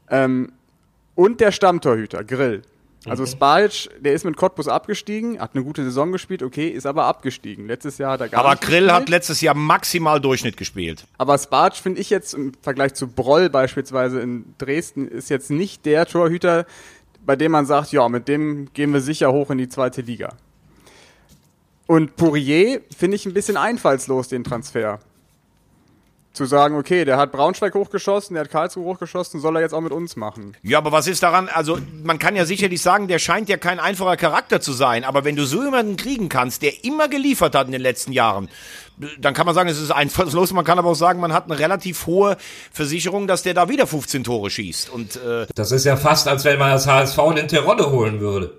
Ähm, 0.10 0.52
und 1.16 1.40
der 1.42 1.52
Stammtorhüter, 1.52 2.24
Grill. 2.24 2.62
Also 3.06 3.26
Spalic, 3.26 3.90
der 4.00 4.14
ist 4.14 4.26
mit 4.26 4.36
Cottbus 4.36 4.68
abgestiegen, 4.68 5.40
hat 5.40 5.52
eine 5.54 5.64
gute 5.64 5.84
Saison 5.84 6.12
gespielt, 6.12 6.44
okay, 6.44 6.68
ist 6.68 6.86
aber 6.86 7.06
abgestiegen. 7.06 7.66
Letztes 7.66 7.98
Jahr 7.98 8.14
hat 8.14 8.22
er 8.22 8.30
gar 8.30 8.42
Aber 8.42 8.52
nicht 8.52 8.62
Grill 8.62 8.82
gespielt. 8.82 8.92
hat 8.92 9.10
letztes 9.10 9.40
Jahr 9.42 9.56
maximal 9.56 10.20
Durchschnitt 10.20 10.58
gespielt. 10.58 11.06
Aber 11.18 11.38
Sparch 11.38 11.82
finde 11.82 12.02
ich 12.02 12.10
jetzt 12.10 12.34
im 12.34 12.52
Vergleich 12.62 12.94
zu 12.96 13.08
Broll 13.08 13.50
beispielsweise 13.50 14.20
in 14.20 14.54
Dresden 14.58 15.08
ist 15.08 15.30
jetzt 15.30 15.50
nicht 15.50 15.86
der 15.86 16.06
Torhüter, 16.06 16.66
bei 17.26 17.38
dem 17.38 17.54
man 17.54 17.66
sagt, 17.66 17.94
ja, 17.94 18.10
mit 18.10 18.28
dem 18.28 18.68
gehen 18.74 18.92
wir 18.92 19.02
sicher 19.02 19.32
hoch 19.32 19.50
in 19.50 19.60
die 19.60 19.70
zweite 19.70 20.02
Liga. 20.02 20.34
Und 21.88 22.18
Pourier 22.18 22.82
finde 22.96 23.16
ich 23.16 23.26
ein 23.26 23.34
bisschen 23.34 23.58
einfallslos, 23.58 24.28
den 24.28 24.44
Transfer. 24.44 25.00
Zu 26.40 26.46
sagen, 26.46 26.78
okay, 26.78 27.04
der 27.04 27.18
hat 27.18 27.34
Braunschweig 27.34 27.74
hochgeschossen, 27.76 28.34
der 28.36 28.46
hat 28.46 28.50
Karlsruhe 28.50 28.86
hochgeschossen, 28.86 29.42
soll 29.42 29.58
er 29.58 29.62
jetzt 29.62 29.74
auch 29.74 29.82
mit 29.82 29.92
uns 29.92 30.16
machen. 30.16 30.56
Ja, 30.64 30.78
aber 30.78 30.94
was 30.94 31.06
ist 31.06 31.22
daran? 31.22 31.50
Also, 31.50 31.80
man 32.02 32.18
kann 32.18 32.38
ja 32.38 32.46
sicherlich 32.46 32.82
sagen, 32.82 33.10
der 33.10 33.20
scheint 33.20 33.50
ja 33.50 33.58
kein 33.58 33.78
einfacher 33.78 34.16
Charakter 34.16 34.62
zu 34.62 34.72
sein. 34.72 35.04
Aber 35.04 35.26
wenn 35.26 35.36
du 35.36 35.44
so 35.46 35.66
jemanden 35.66 35.98
kriegen 35.98 36.30
kannst, 36.30 36.62
der 36.62 36.86
immer 36.86 37.10
geliefert 37.10 37.56
hat 37.56 37.66
in 37.66 37.74
den 37.74 37.82
letzten 37.82 38.14
Jahren, 38.14 38.48
dann 39.20 39.34
kann 39.34 39.48
man 39.48 39.54
sagen, 39.54 39.68
es 39.68 39.82
ist 39.82 39.92
einfallslos. 39.92 40.54
Man 40.54 40.64
kann 40.64 40.80
aber 40.80 40.92
auch 40.92 40.96
sagen, 40.96 41.20
man 41.20 41.34
hat 41.34 41.44
eine 41.52 41.60
relativ 41.60 42.08
hohe 42.08 42.38
Versicherung, 42.72 43.28
dass 43.28 43.44
der 43.44 43.54
da 43.54 43.68
wieder 43.68 43.86
15 43.86 44.24
Tore 44.24 44.50
schießt. 44.50 44.92
Und 44.92 45.18
äh, 45.18 45.46
Das 45.56 45.74
ist 45.74 45.84
ja 45.84 45.98
fast, 45.98 46.30
als 46.30 46.46
wenn 46.46 46.58
man 46.58 46.72
das 46.72 46.88
HSV 46.88 47.18
in 47.36 47.50
Terodde 47.50 47.92
holen 47.92 48.22
würde. 48.22 48.54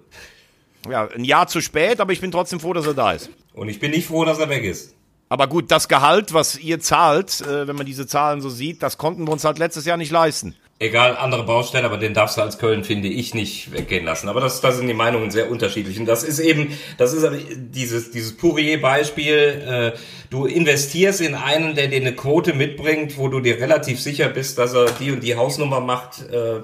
ja, 0.90 1.08
ein 1.16 1.24
Jahr 1.24 1.46
zu 1.46 1.62
spät, 1.62 1.98
aber 1.98 2.12
ich 2.12 2.20
bin 2.20 2.30
trotzdem 2.30 2.60
froh, 2.60 2.74
dass 2.74 2.86
er 2.86 2.92
da 2.92 3.12
ist. 3.12 3.30
Und 3.54 3.70
ich 3.70 3.80
bin 3.80 3.92
nicht 3.92 4.06
froh, 4.06 4.26
dass 4.26 4.38
er 4.38 4.50
weg 4.50 4.64
ist. 4.64 4.94
Aber 5.30 5.46
gut, 5.46 5.70
das 5.70 5.86
Gehalt, 5.86 6.34
was 6.34 6.58
ihr 6.58 6.80
zahlt, 6.80 7.40
äh, 7.42 7.68
wenn 7.68 7.76
man 7.76 7.86
diese 7.86 8.04
Zahlen 8.04 8.40
so 8.40 8.48
sieht, 8.50 8.82
das 8.82 8.98
konnten 8.98 9.28
wir 9.28 9.32
uns 9.32 9.44
halt 9.44 9.60
letztes 9.60 9.86
Jahr 9.86 9.96
nicht 9.96 10.10
leisten. 10.10 10.56
Egal, 10.80 11.16
andere 11.16 11.44
Baustelle, 11.44 11.84
aber 11.84 11.98
den 11.98 12.14
darfst 12.14 12.36
du 12.36 12.40
als 12.40 12.58
Köln, 12.58 12.82
finde 12.82 13.06
ich, 13.06 13.32
nicht 13.32 13.72
weggehen 13.72 14.04
lassen. 14.04 14.28
Aber 14.28 14.40
das, 14.40 14.60
da 14.60 14.72
sind 14.72 14.88
die 14.88 14.94
Meinungen 14.94 15.30
sehr 15.30 15.48
unterschiedlich. 15.48 16.00
Und 16.00 16.06
das 16.06 16.24
ist 16.24 16.40
eben, 16.40 16.76
das 16.98 17.12
ist 17.12 17.28
dieses, 17.56 18.10
dieses 18.10 18.36
Pourier-Beispiel, 18.36 19.92
äh, 19.94 19.98
du 20.30 20.46
investierst 20.46 21.20
in 21.20 21.36
einen, 21.36 21.76
der 21.76 21.86
dir 21.86 22.00
eine 22.00 22.16
Quote 22.16 22.52
mitbringt, 22.52 23.16
wo 23.16 23.28
du 23.28 23.38
dir 23.38 23.60
relativ 23.60 24.00
sicher 24.00 24.30
bist, 24.30 24.58
dass 24.58 24.74
er 24.74 24.86
die 24.86 25.12
und 25.12 25.22
die 25.22 25.36
Hausnummer 25.36 25.78
macht. 25.78 26.28
Äh, 26.28 26.62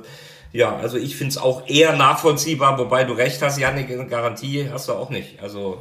ja, 0.53 0.75
also 0.75 0.97
ich 0.97 1.15
finde 1.15 1.31
es 1.31 1.39
auch 1.39 1.69
eher 1.69 1.95
nachvollziehbar, 1.95 2.79
wobei 2.81 3.05
du 3.05 3.13
recht 3.13 3.41
hast, 3.43 3.61
Janik, 3.61 3.93
eine 3.93 4.09
Garantie 4.09 4.69
hast 4.73 4.89
du 4.89 4.95
auch 4.95 5.11
nicht. 5.11 5.41
Also 5.41 5.79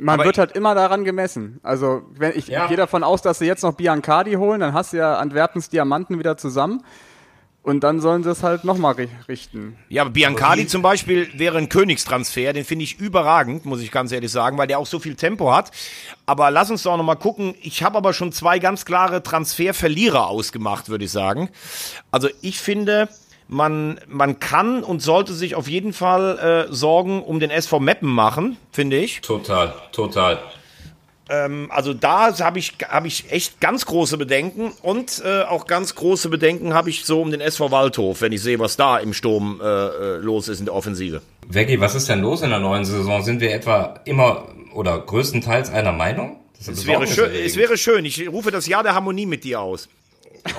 Man 0.00 0.14
Aber 0.14 0.24
wird 0.24 0.38
halt 0.38 0.52
immer 0.52 0.74
daran 0.74 1.04
gemessen. 1.04 1.60
Also 1.62 2.02
wenn 2.14 2.32
ich, 2.36 2.48
Ja. 2.48 2.62
ich 2.62 2.68
gehe 2.68 2.76
davon 2.76 3.04
aus, 3.04 3.22
dass 3.22 3.38
sie 3.38 3.46
jetzt 3.46 3.62
noch 3.62 3.74
Biancardi 3.74 4.34
holen, 4.34 4.60
dann 4.60 4.72
hast 4.72 4.92
du 4.92 4.96
ja 4.96 5.18
Antwerpens 5.18 5.68
Diamanten 5.68 6.18
wieder 6.18 6.36
zusammen. 6.36 6.82
Und 7.62 7.80
dann 7.84 8.00
sollen 8.00 8.22
sie 8.22 8.30
es 8.30 8.42
halt 8.42 8.64
nochmal 8.64 8.94
richten. 9.28 9.76
Ja, 9.90 10.00
aber 10.02 10.12
Biancardi 10.12 10.66
zum 10.66 10.80
Beispiel 10.80 11.28
wäre 11.34 11.58
ein 11.58 11.68
Königstransfer, 11.68 12.54
den 12.54 12.64
finde 12.64 12.84
ich 12.84 12.98
überragend, 12.98 13.66
muss 13.66 13.82
ich 13.82 13.90
ganz 13.90 14.12
ehrlich 14.12 14.32
sagen, 14.32 14.56
weil 14.56 14.66
der 14.66 14.78
auch 14.78 14.86
so 14.86 14.98
viel 14.98 15.14
Tempo 15.14 15.52
hat. 15.54 15.70
Aber 16.24 16.50
lass 16.50 16.70
uns 16.70 16.84
doch 16.84 16.96
noch 16.96 17.04
mal 17.04 17.16
gucken. 17.16 17.54
Ich 17.60 17.82
habe 17.82 17.98
aber 17.98 18.14
schon 18.14 18.32
zwei 18.32 18.58
ganz 18.60 18.86
klare 18.86 19.22
Transferverlierer 19.22 20.28
ausgemacht, 20.28 20.88
würde 20.88 21.04
ich 21.04 21.12
sagen. 21.12 21.50
Also 22.10 22.30
ich 22.40 22.58
finde, 22.58 23.10
man, 23.50 24.00
man 24.06 24.38
kann 24.38 24.82
und 24.84 25.02
sollte 25.02 25.32
sich 25.34 25.56
auf 25.56 25.68
jeden 25.68 25.92
Fall 25.92 26.68
äh, 26.70 26.72
Sorgen 26.72 27.22
um 27.22 27.40
den 27.40 27.50
SV 27.50 27.80
Meppen 27.80 28.08
machen, 28.08 28.56
finde 28.70 28.96
ich. 28.96 29.20
total, 29.20 29.74
total. 29.92 30.38
Also 31.68 31.94
da 31.94 32.36
habe 32.40 32.58
ich, 32.58 32.72
hab 32.88 33.04
ich 33.04 33.30
echt 33.30 33.60
ganz 33.60 33.86
große 33.86 34.18
Bedenken 34.18 34.72
und 34.82 35.22
äh, 35.24 35.42
auch 35.42 35.68
ganz 35.68 35.94
große 35.94 36.28
Bedenken 36.28 36.74
habe 36.74 36.90
ich 36.90 37.04
so 37.04 37.22
um 37.22 37.30
den 37.30 37.40
SV 37.40 37.70
Waldhof, 37.70 38.20
wenn 38.20 38.32
ich 38.32 38.42
sehe, 38.42 38.58
was 38.58 38.76
da 38.76 38.98
im 38.98 39.14
Sturm 39.14 39.60
äh, 39.62 39.64
äh, 39.64 40.16
los 40.16 40.48
ist 40.48 40.58
in 40.58 40.64
der 40.64 40.74
Offensive. 40.74 41.22
Veggie, 41.46 41.78
was 41.78 41.94
ist 41.94 42.08
denn 42.08 42.20
los 42.20 42.42
in 42.42 42.50
der 42.50 42.58
neuen 42.58 42.84
Saison? 42.84 43.22
Sind 43.22 43.40
wir 43.40 43.54
etwa 43.54 44.00
immer 44.06 44.48
oder 44.74 44.98
größtenteils 44.98 45.70
einer 45.70 45.92
Meinung? 45.92 46.40
Es 46.58 46.84
wäre, 46.84 47.06
schön, 47.06 47.30
es 47.32 47.54
wäre 47.56 47.78
schön. 47.78 48.04
Ich 48.04 48.28
rufe 48.28 48.50
das 48.50 48.66
Jahr 48.66 48.82
der 48.82 48.96
Harmonie 48.96 49.26
mit 49.26 49.44
dir 49.44 49.60
aus. 49.60 49.88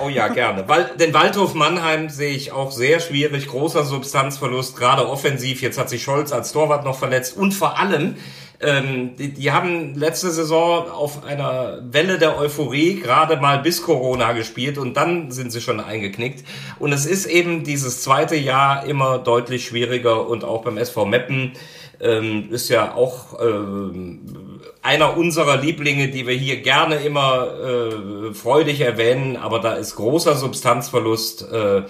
Oh 0.02 0.08
ja, 0.08 0.28
gerne. 0.28 0.68
Weil, 0.68 0.90
den 0.98 1.12
Waldhof 1.12 1.54
Mannheim 1.54 2.08
sehe 2.08 2.34
ich 2.34 2.52
auch 2.52 2.70
sehr 2.70 3.00
schwierig. 3.00 3.48
Großer 3.48 3.84
Substanzverlust, 3.84 4.76
gerade 4.76 5.08
offensiv. 5.08 5.60
Jetzt 5.60 5.78
hat 5.78 5.88
sich 5.88 6.02
Scholz 6.02 6.32
als 6.32 6.52
Torwart 6.52 6.84
noch 6.84 6.98
verletzt. 6.98 7.36
Und 7.36 7.52
vor 7.52 7.78
allem, 7.78 8.16
ähm, 8.60 9.16
die, 9.16 9.32
die 9.32 9.50
haben 9.50 9.94
letzte 9.96 10.30
Saison 10.30 10.88
auf 10.88 11.24
einer 11.24 11.80
Welle 11.82 12.18
der 12.18 12.38
Euphorie 12.38 13.00
gerade 13.00 13.36
mal 13.38 13.58
bis 13.58 13.82
Corona 13.82 14.32
gespielt 14.32 14.78
und 14.78 14.96
dann 14.96 15.32
sind 15.32 15.50
sie 15.50 15.60
schon 15.60 15.80
eingeknickt. 15.80 16.44
Und 16.78 16.92
es 16.92 17.04
ist 17.04 17.26
eben 17.26 17.64
dieses 17.64 18.02
zweite 18.02 18.36
Jahr 18.36 18.86
immer 18.86 19.18
deutlich 19.18 19.66
schwieriger 19.66 20.28
und 20.28 20.44
auch 20.44 20.62
beim 20.62 20.78
SV 20.78 21.06
Meppen 21.06 21.52
ähm, 22.00 22.48
ist 22.50 22.68
ja 22.68 22.94
auch 22.94 23.40
ähm, 23.40 24.51
einer 24.82 25.16
unserer 25.16 25.56
Lieblinge, 25.56 26.08
die 26.08 26.26
wir 26.26 26.34
hier 26.34 26.60
gerne 26.60 26.96
immer 26.96 27.46
äh, 27.46 28.34
freudig 28.34 28.80
erwähnen, 28.80 29.36
aber 29.36 29.60
da 29.60 29.74
ist 29.74 29.94
großer 29.96 30.36
Substanzverlust 30.36 31.42
äh, 31.50 31.82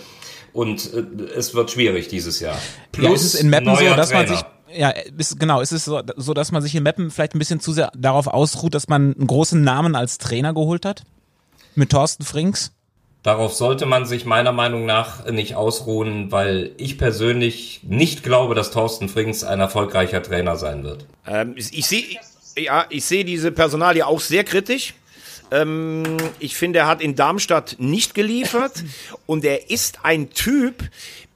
und 0.52 0.92
äh, 0.92 1.24
es 1.35 1.55
wird 1.55 1.70
schwierig 1.70 2.09
dieses 2.09 2.40
Jahr. 2.40 2.59
ja, 2.98 3.12
ist 3.12 3.24
es 3.24 3.35
in 3.35 3.48
Meppen 3.48 3.74
so, 3.74 3.85
dass 3.94 4.12
man 4.12 4.26
Trainer. 4.26 4.38
sich 4.38 4.46
ja, 4.74 4.88
ist, 4.90 5.38
genau, 5.38 5.61
ist 5.61 5.72
es 5.72 5.85
so, 5.85 6.00
so, 6.16 6.33
dass 6.33 6.50
man 6.50 6.62
sich 6.62 6.74
in 6.74 6.83
Meppen 6.83 7.11
vielleicht 7.11 7.35
ein 7.35 7.38
bisschen 7.38 7.61
zu 7.61 7.72
sehr 7.72 7.90
darauf 7.94 8.26
ausruht, 8.26 8.74
dass 8.74 8.88
man 8.88 9.14
einen 9.14 9.26
großen 9.26 9.62
Namen 9.62 9.94
als 9.94 10.16
Trainer 10.16 10.55
geholt 10.55 10.87
hat? 10.87 11.02
Mit 11.74 11.90
Thorsten 11.90 12.24
Frings? 12.24 12.72
Darauf 13.22 13.52
sollte 13.52 13.87
man 13.87 14.05
sich 14.05 14.24
meiner 14.24 14.52
Meinung 14.52 14.85
nach 14.85 15.31
nicht 15.31 15.55
ausruhen, 15.55 16.33
weil 16.33 16.72
ich 16.76 16.98
persönlich 16.98 17.81
nicht 17.85 18.22
glaube, 18.22 18.55
dass 18.55 18.70
Thorsten 18.70 19.09
Frings 19.09 19.44
ein 19.44 19.61
erfolgreicher 19.61 20.22
Trainer 20.22 20.57
sein 20.57 20.83
wird. 20.83 21.07
Ähm, 21.26 21.55
ich 21.57 21.87
sehe 21.87 22.02
ja, 22.57 22.87
ich 22.91 23.05
sehe 23.05 23.25
diese 23.25 23.53
Personalie 23.53 24.07
auch 24.07 24.21
sehr 24.21 24.45
kritisch. 24.45 24.95
Ähm, 25.51 26.03
ich 26.38 26.57
finde, 26.57 26.81
er 26.81 26.87
hat 26.87 27.01
in 27.01 27.15
Darmstadt 27.15 27.77
nicht 27.79 28.15
geliefert 28.15 28.85
und 29.27 29.45
er 29.45 29.71
ist 29.71 30.05
ein 30.05 30.31
Typ, 30.31 30.83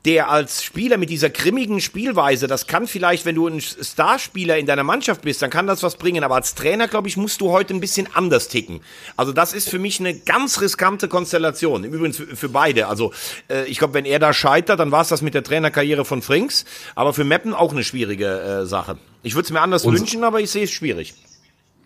der 0.07 0.31
als 0.31 0.63
Spieler 0.63 0.99
mit 0.99 1.11
dieser 1.11 1.31
grimmigen 1.31 1.81
Spielweise, 1.81 2.47
das 2.47 2.69
kann 2.69 2.87
vielleicht, 2.87 3.27
wenn 3.27 3.35
du 3.35 3.49
ein 3.49 3.61
Starspieler 3.61 4.57
in 4.57 4.65
deiner 4.65 4.85
Mannschaft 4.85 5.23
bist, 5.23 5.43
dann 5.43 5.51
kann 5.51 5.67
das 5.67 5.83
was 5.83 5.97
bringen, 5.97 6.23
aber 6.23 6.37
als 6.37 6.55
Trainer, 6.55 6.87
glaube 6.87 7.09
ich, 7.09 7.17
musst 7.17 7.41
du 7.41 7.51
heute 7.51 7.75
ein 7.75 7.81
bisschen 7.81 8.07
anders 8.15 8.47
ticken. 8.47 8.81
Also 9.17 9.33
das 9.33 9.53
ist 9.53 9.69
für 9.69 9.81
mich 9.81 9.99
eine 9.99 10.17
ganz 10.17 10.61
riskante 10.61 11.09
Konstellation, 11.09 11.83
im 11.83 11.93
Übrigen 11.93 12.15
für, 12.15 12.49
beide. 12.49 12.87
Also 12.87 13.13
äh, 13.49 13.65
ich 13.65 13.79
glaube, 13.79 13.95
wenn 13.95 14.05
er 14.05 14.21
da 14.21 14.33
scheitert, 14.33 14.79
dann 14.79 14.93
war 14.93 15.03
es 15.03 15.09
das 15.09 15.23
mit 15.23 15.35
der 15.35 15.43
Trainerkarriere 15.43 16.05
von 16.05 16.23
Frings, 16.23 16.65
aber 16.95 17.13
für 17.13 17.25
Meppen 17.25 17.53
auch 17.53 17.73
eine 17.73 17.83
schwierige 17.83 18.41
äh, 18.63 18.67
Sache. 18.67 18.99
Ich 19.25 19.35
würde 19.35 19.47
es 19.47 19.51
mir 19.51 19.61
anders 19.61 19.85
Und- 19.85 19.99
wünschen, 19.99 20.23
aber 20.23 20.41
ich 20.41 20.51
sehe 20.51 20.65
es 20.65 20.71
schwierig. 20.71 21.15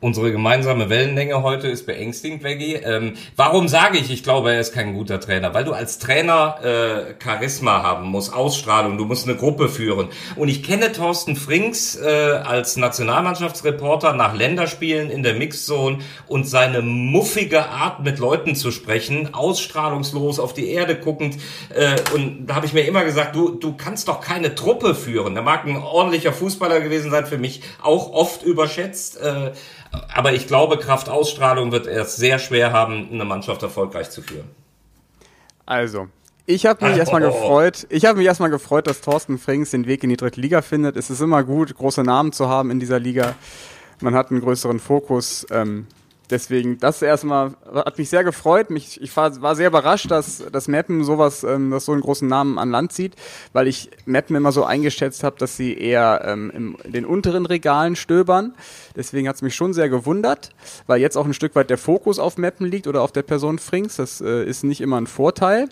Unsere 0.03 0.33
gemeinsame 0.33 0.89
Wellenlänge 0.89 1.43
heute 1.43 1.69
ist 1.69 1.85
beängstigend, 1.85 2.43
Veggie. 2.43 2.77
Ähm, 2.77 3.19
warum 3.37 3.69
sage 3.69 3.99
ich, 3.99 4.11
ich 4.11 4.23
glaube, 4.23 4.51
er 4.51 4.59
ist 4.59 4.73
kein 4.73 4.95
guter 4.95 5.21
Trainer? 5.21 5.53
Weil 5.53 5.65
du 5.65 5.75
als 5.75 5.99
Trainer 5.99 6.57
äh, 6.65 7.23
Charisma 7.23 7.83
haben 7.83 8.07
musst, 8.07 8.33
Ausstrahlung, 8.33 8.97
du 8.97 9.05
musst 9.05 9.29
eine 9.29 9.37
Gruppe 9.37 9.69
führen. 9.69 10.09
Und 10.37 10.49
ich 10.49 10.63
kenne 10.63 10.93
Thorsten 10.93 11.37
Frings 11.37 11.97
äh, 11.97 12.07
als 12.09 12.79
Nationalmannschaftsreporter 12.79 14.15
nach 14.15 14.35
Länderspielen 14.35 15.11
in 15.11 15.23
der 15.23 15.35
Mixzone 15.35 15.99
und 16.27 16.49
seine 16.49 16.81
muffige 16.81 17.69
Art, 17.69 18.03
mit 18.03 18.19
Leuten 18.19 18.57
zu 18.57 18.71
sprechen, 18.71 19.35
ausstrahlungslos 19.35 20.41
auf 20.41 20.55
die 20.55 20.71
Erde 20.71 20.97
guckend. 20.97 21.37
Äh, 21.75 21.97
und 22.15 22.47
da 22.47 22.55
habe 22.55 22.65
ich 22.65 22.73
mir 22.73 22.87
immer 22.87 23.05
gesagt, 23.05 23.37
du, 23.37 23.51
du 23.51 23.77
kannst 23.77 24.09
doch 24.09 24.23
keine 24.23 24.55
Truppe 24.55 24.95
führen. 24.95 25.35
Der 25.35 25.43
mag 25.43 25.67
ein 25.67 25.77
ordentlicher 25.77 26.33
Fußballer 26.33 26.81
gewesen 26.81 27.11
sein, 27.11 27.27
für 27.27 27.37
mich 27.37 27.61
auch 27.83 28.15
oft 28.15 28.43
überschätzt. 28.43 29.21
Äh, 29.21 29.53
Aber 30.15 30.33
ich 30.33 30.47
glaube, 30.47 30.79
Kraftausstrahlung 30.79 31.73
wird 31.73 31.87
erst 31.87 32.17
sehr 32.17 32.39
schwer 32.39 32.73
haben, 32.73 33.09
eine 33.13 33.25
Mannschaft 33.25 33.63
erfolgreich 33.63 34.11
zu 34.11 34.23
führen. 34.23 34.49
Also, 35.67 36.09
ich 36.47 36.67
habe 36.67 36.87
mich 36.87 36.97
erstmal 36.99 37.21
gefreut. 37.21 37.87
Ich 37.91 38.05
habe 38.05 38.19
mich 38.19 38.27
erstmal 38.27 38.51
gefreut, 38.51 38.87
dass 38.87 39.01
Thorsten 39.01 39.39
Frings 39.39 39.71
den 39.71 39.87
Weg 39.87 40.03
in 40.03 40.11
die 40.11 40.17
dritte 40.17 40.41
Liga 40.41 40.63
findet. 40.63 40.97
Es 40.97 41.11
ist 41.11 41.21
immer 41.21 41.43
gut, 41.45 41.75
große 41.75 42.03
Namen 42.03 42.33
zu 42.33 42.49
haben 42.49 42.71
in 42.71 42.81
dieser 42.81 42.99
Liga. 42.99 43.35
Man 44.01 44.15
hat 44.15 44.31
einen 44.31 44.41
größeren 44.41 44.79
Fokus. 44.81 45.47
Ähm, 45.51 45.87
deswegen, 46.31 46.79
das 46.79 47.03
erstmal 47.03 47.53
hat 47.75 47.99
mich 47.99 48.09
sehr 48.09 48.25
gefreut. 48.25 48.71
Mich, 48.71 49.01
ich 49.01 49.17
war, 49.17 49.41
war 49.43 49.57
sehr 49.57 49.69
überrascht, 49.69 50.11
dass 50.11 50.45
das 50.51 50.69
Mappen 50.69 51.05
sowas, 51.05 51.45
ähm, 51.45 51.71
das 51.71 51.85
so 51.85 51.93
einen 51.93 52.01
großen 52.01 52.29
Namen 52.29 52.59
an 52.59 52.71
Land 52.71 52.93
zieht, 52.93 53.17
weil 53.53 53.69
ich 53.69 53.91
Mappen 54.07 54.37
immer 54.37 54.53
so 54.53 54.65
eingeschätzt 54.65 55.25
habe, 55.25 55.37
dass 55.39 55.57
sie 55.57 55.77
eher 55.77 56.23
ähm, 56.25 56.77
in 56.85 56.93
den 56.93 57.05
unteren 57.05 57.47
Regalen 57.47 57.97
stöbern. 57.97 58.55
Deswegen 58.97 59.29
hat 59.29 59.37
es 59.37 59.43
mich 59.43 59.55
schon 59.55 59.73
sehr 59.73 59.89
gewundert, 59.89 60.51
weil 60.87 61.01
jetzt 61.01 61.17
auch 61.17 61.27
ein 61.27 61.35
Stück 61.35 61.55
weit 61.55 61.71
der 61.71 61.79
Fokus 61.79 62.19
auf 62.19 62.39
Mappen 62.39 62.67
liegt 62.67 62.87
oder 62.87 63.03
auf 63.03 63.13
der 63.13 63.23
Person 63.23 63.59
Frings. 63.59 63.97
Das 63.97 64.21
äh, 64.21 64.45
ist 64.45 64.65
nicht 64.65 64.81
immer 64.81 65.01
ein 65.01 65.07
Vorteil, 65.07 65.69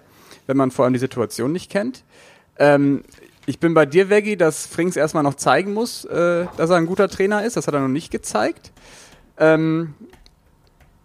wenn 0.46 0.56
man 0.56 0.70
vor 0.70 0.84
allem 0.84 0.94
die 0.94 1.00
Situation 1.00 1.52
nicht 1.52 1.70
kennt. 1.70 2.04
Ähm, 2.58 3.02
ich 3.46 3.60
bin 3.60 3.72
bei 3.72 3.86
dir, 3.86 4.10
Veggie, 4.10 4.36
dass 4.36 4.66
Frings 4.66 4.94
erstmal 4.94 5.22
noch 5.22 5.34
zeigen 5.34 5.72
muss, 5.72 6.04
äh, 6.04 6.46
dass 6.58 6.68
er 6.68 6.76
ein 6.76 6.84
guter 6.84 7.08
Trainer 7.08 7.44
ist. 7.46 7.56
Das 7.56 7.66
hat 7.66 7.72
er 7.72 7.80
noch 7.80 7.88
nicht 7.88 8.10
gezeigt. 8.10 8.72
Ähm, 9.38 9.94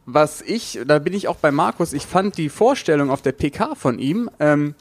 was 0.06 0.42
ich, 0.42 0.80
da 0.86 1.00
bin 1.00 1.14
ich 1.14 1.28
auch 1.28 1.38
bei 1.38 1.52
Markus, 1.52 1.94
ich 1.94 2.06
fand 2.06 2.38
die 2.38 2.50
Vorstellung 2.50 3.10
auf 3.10 3.22
der 3.22 3.32
PK 3.32 3.76
von 3.76 4.00
ihm, 4.00 4.30
ähm, 4.40 4.76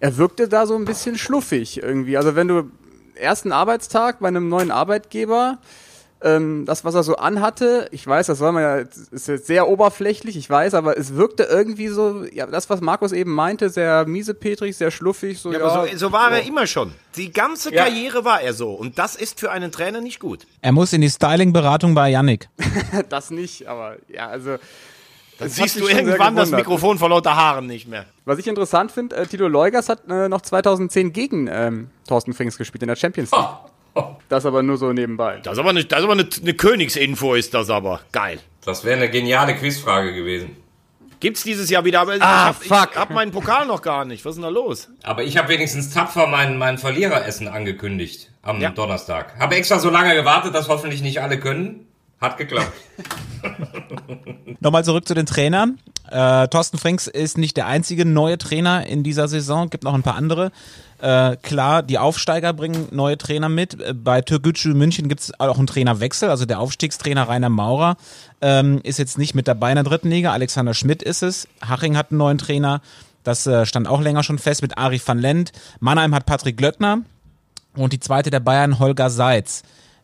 er 0.00 0.16
wirkte 0.16 0.48
da 0.48 0.66
so 0.66 0.76
ein 0.76 0.84
bisschen 0.84 1.18
schluffig 1.18 1.82
irgendwie. 1.82 2.16
Also 2.16 2.36
wenn 2.36 2.48
du 2.48 2.70
ersten 3.14 3.52
Arbeitstag 3.52 4.20
bei 4.20 4.28
einem 4.28 4.48
neuen 4.48 4.70
Arbeitgeber, 4.70 5.58
ähm, 6.22 6.64
das, 6.66 6.84
was 6.84 6.94
er 6.94 7.02
so 7.04 7.16
anhatte, 7.16 7.88
ich 7.92 8.06
weiß, 8.06 8.26
das 8.26 8.40
war 8.40 8.50
mal 8.52 8.62
ja, 8.62 8.76
ist 9.12 9.28
jetzt 9.28 9.46
sehr 9.46 9.68
oberflächlich, 9.68 10.36
ich 10.36 10.50
weiß, 10.50 10.74
aber 10.74 10.98
es 10.98 11.14
wirkte 11.14 11.44
irgendwie 11.44 11.88
so, 11.88 12.24
ja, 12.32 12.46
das, 12.46 12.68
was 12.70 12.80
Markus 12.80 13.12
eben 13.12 13.32
meinte, 13.32 13.70
sehr 13.70 14.04
miesepetrig, 14.06 14.76
sehr 14.76 14.90
schluffig, 14.90 15.38
so, 15.38 15.52
Ja, 15.52 15.60
ja. 15.60 15.64
aber 15.66 15.88
so, 15.88 15.96
so 15.96 16.12
war 16.12 16.30
ja. 16.30 16.38
er 16.38 16.46
immer 16.46 16.66
schon. 16.66 16.92
Die 17.16 17.32
ganze 17.32 17.72
Ja. 17.72 17.84
Karriere 17.84 18.24
war 18.24 18.40
er 18.40 18.52
so. 18.52 18.72
Und 18.72 18.98
das 18.98 19.14
ist 19.14 19.38
für 19.38 19.50
einen 19.50 19.70
Trainer 19.70 20.00
nicht 20.00 20.18
gut. 20.18 20.46
Er 20.60 20.72
muss 20.72 20.92
in 20.92 21.00
die 21.00 21.10
Styling-Beratung 21.10 21.94
bei 21.94 22.10
Yannick. 22.10 22.48
das 23.08 23.30
nicht, 23.30 23.66
aber 23.68 23.96
ja, 24.08 24.26
also. 24.28 24.56
Dann 25.38 25.48
siehst 25.48 25.78
du 25.78 25.86
irgendwann 25.86 26.34
das. 26.34 26.50
Mikrofon 26.50 26.98
vor 26.98 27.10
lauter 27.10 27.36
Haaren 27.36 27.66
nicht 27.68 27.86
mehr. 27.86 28.06
Was 28.24 28.40
ich 28.40 28.48
interessant 28.48 28.90
finde, 28.90 29.14
äh, 29.14 29.24
Tito 29.24 29.46
Leugers 29.46 29.88
hat 29.88 30.00
äh, 30.10 30.28
noch 30.28 30.40
2010 30.40 31.12
gegen 31.12 31.48
ähm, 31.48 31.90
Thorsten 32.08 32.32
Frings 32.34 32.58
gespielt 32.58 32.82
in 32.82 32.88
der 32.88 32.96
Champions 32.96 33.30
League. 33.30 33.46
Das 34.28 34.44
aber 34.44 34.62
nur 34.62 34.76
so 34.76 34.92
nebenbei. 34.92 35.40
Das 35.42 35.54
ist 35.54 35.58
aber 35.58 35.70
eine, 35.70 35.84
das 35.84 36.02
aber 36.04 36.12
eine, 36.12 36.28
eine 36.42 36.54
Königsinfo, 36.54 37.34
ist 37.34 37.54
das 37.54 37.70
aber. 37.70 38.00
Geil. 38.12 38.40
Das 38.64 38.84
wäre 38.84 38.96
eine 38.98 39.08
geniale 39.10 39.54
Quizfrage 39.56 40.12
gewesen. 40.14 40.56
Gibt's 41.20 41.42
dieses 41.42 41.68
Jahr 41.70 41.84
wieder, 41.84 42.00
aber 42.00 42.14
Ah, 42.20 42.54
ich 42.60 42.68
fuck. 42.68 42.76
hab, 42.78 42.90
ich 42.92 42.96
hab 42.98 43.10
meinen 43.10 43.32
Pokal 43.32 43.66
noch 43.66 43.82
gar 43.82 44.04
nicht. 44.04 44.24
Was 44.24 44.32
ist 44.32 44.36
denn 44.36 44.42
da 44.42 44.48
los? 44.50 44.88
Aber 45.02 45.24
ich 45.24 45.36
habe 45.36 45.48
wenigstens 45.48 45.90
tapfer 45.92 46.26
mein, 46.28 46.58
mein 46.58 46.78
Verliereressen 46.78 47.48
angekündigt 47.48 48.30
am 48.42 48.60
Ja. 48.60 48.70
Donnerstag. 48.70 49.34
Habe 49.40 49.56
extra 49.56 49.80
so 49.80 49.90
lange 49.90 50.14
gewartet, 50.14 50.54
dass 50.54 50.68
hoffentlich 50.68 51.02
nicht 51.02 51.20
alle 51.20 51.40
können. 51.40 51.87
Hat 52.20 52.36
geklappt. 52.36 52.72
Nochmal 54.60 54.84
zurück 54.84 55.06
zu 55.06 55.14
den 55.14 55.26
Trainern. 55.26 55.78
Äh, 56.10 56.48
Thorsten 56.48 56.78
Frings 56.78 57.06
ist 57.06 57.38
nicht 57.38 57.56
der 57.56 57.66
einzige 57.66 58.04
neue 58.04 58.38
Trainer 58.38 58.86
in 58.86 59.02
dieser 59.04 59.28
Saison, 59.28 59.70
gibt 59.70 59.84
noch 59.84 59.94
ein 59.94 60.02
paar 60.02 60.16
andere. 60.16 60.50
Äh, 61.00 61.36
klar, 61.36 61.82
die 61.82 61.98
Aufsteiger 61.98 62.52
bringen 62.52 62.88
neue 62.90 63.18
Trainer 63.18 63.48
mit. 63.48 63.80
Äh, 63.80 63.94
Bei 63.94 64.20
Türkgücü 64.20 64.74
München 64.74 65.08
gibt 65.08 65.20
es 65.20 65.38
auch 65.38 65.58
einen 65.58 65.68
Trainerwechsel. 65.68 66.28
Also 66.28 66.44
der 66.44 66.58
Aufstiegstrainer 66.58 67.28
Rainer 67.28 67.50
Maurer 67.50 67.96
ähm, 68.40 68.80
ist 68.82 68.98
jetzt 68.98 69.16
nicht 69.16 69.34
mit 69.34 69.46
dabei 69.46 69.70
in 69.70 69.76
der 69.76 69.84
dritten 69.84 70.10
Liga. 70.10 70.32
Alexander 70.32 70.74
Schmidt 70.74 71.02
ist 71.04 71.22
es. 71.22 71.46
Haching 71.64 71.96
hat 71.96 72.10
einen 72.10 72.18
neuen 72.18 72.38
Trainer. 72.38 72.80
Das 73.22 73.46
äh, 73.46 73.64
stand 73.64 73.86
auch 73.86 74.00
länger 74.00 74.24
schon 74.24 74.38
fest 74.38 74.62
mit 74.62 74.76
Ari 74.76 75.00
van 75.04 75.18
Lent. 75.18 75.52
Mannheim 75.78 76.14
hat 76.14 76.26
Patrick 76.26 76.56
Glöckner. 76.56 76.98
Und 77.76 77.92
die 77.92 78.00
zweite 78.00 78.30
der 78.30 78.40
Bayern, 78.40 78.80
Holger 78.80 79.10
Seitz. 79.10 79.62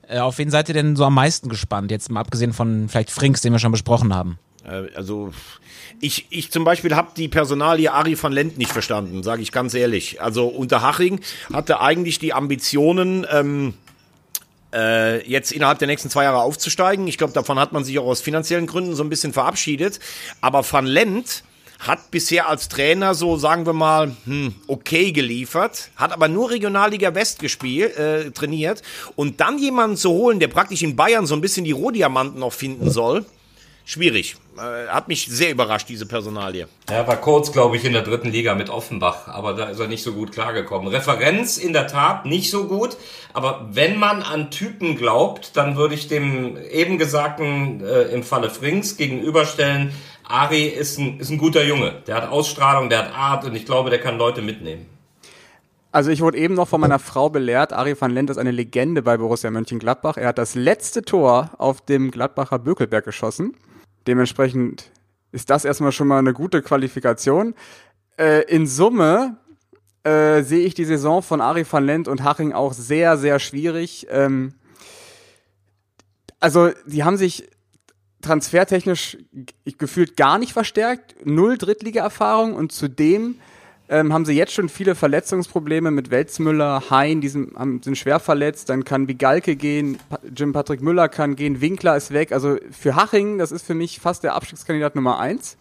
Äh, 0.09 0.19
auf 0.19 0.39
wen 0.39 0.51
seid 0.51 0.69
ihr 0.69 0.75
denn 0.75 0.97
so 0.97 1.05
am 1.05 1.15
meisten 1.15 1.49
gespannt? 1.49 1.91
Jetzt 1.91 2.11
mal 2.11 2.21
abgesehen 2.21 2.53
von 2.53 2.89
vielleicht 2.89 3.11
Frings, 3.11 3.41
den 3.41 3.53
wir 3.53 3.59
schon 3.59 3.73
besprochen 3.73 4.15
haben. 4.15 4.39
Äh, 4.65 4.89
Also 4.95 5.33
ich, 6.01 6.27
ich 6.31 6.51
zum 6.51 6.65
Beispiel 6.65 6.95
habe 6.97 7.13
die 7.17 7.29
Personalie 7.29 7.93
Ari 7.93 8.21
van 8.21 8.33
Lent 8.33 8.59
nicht 8.59 8.73
verstanden, 8.73 9.23
sage 9.23 9.43
ich 9.43 9.53
ganz 9.53 9.75
ehrlich. 9.75 10.21
Also 10.21 10.47
unter 10.47 10.83
Haching 10.83 11.21
hatte 11.53 11.81
eigentlich 11.81 12.19
die 12.19 12.33
Ambitionen, 12.33 13.27
ähm, 13.31 13.75
äh, 14.75 15.27
jetzt 15.29 15.53
innerhalb 15.53 15.79
der 15.79 15.89
nächsten 15.89 16.11
zwei 16.11 16.25
Jahre 16.25 16.39
aufzusteigen. 16.39 17.07
Ich 17.07 17.17
glaube, 17.17 17.33
davon 17.33 17.59
hat 17.59 17.73
man 17.73 17.85
sich 17.85 17.99
auch 17.99 18.07
aus 18.07 18.21
finanziellen 18.21 18.67
Gründen 18.67 18.95
so 18.95 19.05
ein 19.05 19.09
bisschen 19.09 19.33
verabschiedet. 19.33 20.01
Aber 20.41 20.65
van 20.69 20.87
Lent 20.87 21.45
hat 21.87 22.11
bisher 22.11 22.49
als 22.49 22.69
Trainer 22.69 23.15
so, 23.15 23.37
sagen 23.37 23.67
wir 23.67 23.73
mal, 23.73 24.15
hm, 24.25 24.55
okay 24.67 25.13
geliefert, 25.13 25.91
hat 25.97 26.13
aber 26.13 26.29
nur 26.29 26.51
Regionalliga 26.51 27.15
West 27.15 27.39
gespielt, 27.39 27.97
äh, 27.97 28.31
trainiert. 28.31 28.83
Und 29.17 29.41
dann 29.41 29.59
jemanden 29.59 29.97
zu 29.97 30.11
holen, 30.11 30.41
der 30.41 30.49
praktisch 30.49 30.83
in 30.83 30.97
Bayern 30.97 31.27
so 31.27 31.35
ein 31.35 31.41
bisschen 31.41 31.65
die 31.65 31.73
Rohdiamanten 31.73 32.41
noch 32.41 32.53
finden 32.53 32.91
soll, 32.91 33.25
schwierig. 33.85 34.37
Äh, 34.57 34.89
hat 34.89 35.09
mich 35.09 35.27
sehr 35.27 35.51
überrascht, 35.51 35.89
diese 35.89 36.07
Personalie. 36.07 36.69
Er 36.89 37.07
war 37.07 37.17
kurz, 37.17 37.53
glaube 37.53 37.77
ich, 37.77 37.85
in 37.85 37.93
der 37.93 38.03
dritten 38.03 38.31
Liga 38.31 38.55
mit 38.55 38.71
Offenbach, 38.71 39.29
aber 39.29 39.55
da 39.55 39.65
ist 39.67 39.81
er 39.81 39.89
nicht 39.89 40.03
so 40.03 40.13
gut 40.13 40.33
klargekommen. 40.33 40.89
Referenz 40.89 41.59
in 41.59 41.73
der 41.73 41.87
Tat 41.87 42.25
nicht 42.25 42.51
so 42.51 42.67
gut, 42.67 42.97
aber 43.33 43.69
wenn 43.73 43.99
man 43.99 44.23
an 44.23 44.51
Typen 44.51 44.97
glaubt, 44.97 45.57
dann 45.57 45.77
würde 45.77 45.95
ich 45.95 46.09
dem 46.09 46.57
eben 46.71 46.99
Gesagten 46.99 47.85
äh, 47.85 48.03
im 48.05 48.23
Falle 48.23 48.49
Frings 48.49 48.97
gegenüberstellen, 48.97 49.93
Ari 50.25 50.65
ist 50.65 50.99
ein, 50.99 51.21
ist 51.21 51.31
ein 51.31 51.39
guter 51.39 51.65
Junge. 51.65 52.03
Der 52.07 52.17
hat 52.17 52.29
Ausstrahlung, 52.29 52.89
der 52.89 53.01
hat 53.01 53.15
Art 53.15 53.45
und 53.45 53.55
ich 53.55 53.67
glaube, 53.67 53.91
der 53.91 54.01
kann 54.01 54.19
Leute 54.19 54.43
mitnehmen. 54.43 54.87
Also 55.93 56.11
ich 56.11 56.21
wurde 56.23 56.39
eben 56.39 56.55
noch 56.55 56.67
von 56.67 56.81
meiner 56.81 56.99
Frau 56.99 57.31
belehrt, 57.31 57.73
Ari 57.73 57.95
van 58.01 58.11
Lent 58.11 58.29
ist 58.29 58.39
eine 58.39 58.51
Legende 58.51 59.01
bei 59.01 59.17
Borussia 59.17 59.51
Mönchengladbach. 59.51 60.17
Er 60.17 60.29
hat 60.29 60.39
das 60.39 60.57
letzte 60.57 61.03
Tor 61.03 61.51
auf 61.59 61.83
dem 61.83 62.11
Gladbacher 62.11 62.59
Bökelberg 62.59 63.05
geschossen. 63.05 63.55
Dementsprechend 64.09 64.91
ist 65.31 65.51
das 65.51 65.65
erstmal 65.65 65.93
schon 65.93 66.09
mal 66.09 66.19
eine 66.19 66.33
gute 66.33 66.63
Qualifikation. 66.63 67.55
Äh, 68.19 68.43
in 68.53 68.67
Summe 68.67 69.37
äh, 70.03 70.43
sehe 70.43 70.67
ich 70.67 70.75
die 70.75 70.85
Saison 70.85 71.23
von 71.23 71.41
Ari 71.41 71.65
van 71.71 71.87
Lent 71.87 72.09
und 72.09 72.25
Haching 72.25 72.53
auch 72.53 72.73
sehr, 72.73 73.17
sehr 73.17 73.39
schwierig. 73.39 74.09
Ähm, 74.11 74.55
also 76.41 76.71
die 76.87 77.05
haben 77.05 77.17
sich 77.17 77.49
transfertechnisch 78.25 79.19
gefühlt 79.79 80.17
gar 80.17 80.39
nicht 80.39 80.53
verstärkt, 80.53 81.15
null 81.25 81.59
Drittliga-Erfahrung 81.59 82.55
und 82.55 82.73
zudem 82.73 83.37
ähm, 83.89 84.15
haben 84.15 84.25
sie 84.25 84.33
jetzt 84.33 84.53
schon 84.53 84.69
viele 84.69 84.95
Verletzungsprobleme 84.95 85.91
mit 85.91 86.11
Welzmüller, 86.11 86.85
Hein, 86.91 87.21
die 87.21 87.29
sind, 87.29 87.55
haben, 87.55 87.83
sind 87.83 87.99
schwer 87.99 88.19
verletzt, 88.19 88.71
dann 88.71 88.85
kann 88.85 89.07
Bigalke 89.07 89.57
gehen, 89.57 89.99
pa 90.09 90.19
Jim 90.35 90.53
Patrick 90.53 90.81
Müller 90.81 91.09
kann 91.09 91.37
gehen, 91.37 91.61
Winkler 91.61 91.97
ist 91.97 92.13
weg. 92.13 92.33
Also 92.33 92.57
für 92.71 92.97
Haching, 92.97 93.39
das 93.39 93.53
ist 93.53 93.67
für 93.67 93.75
mich 93.75 94.01
fast 94.01 94.25
der 94.25 94.35
Abstiegskandidat 94.35 94.97
Nummer 94.97 95.19
eins. 95.19 95.59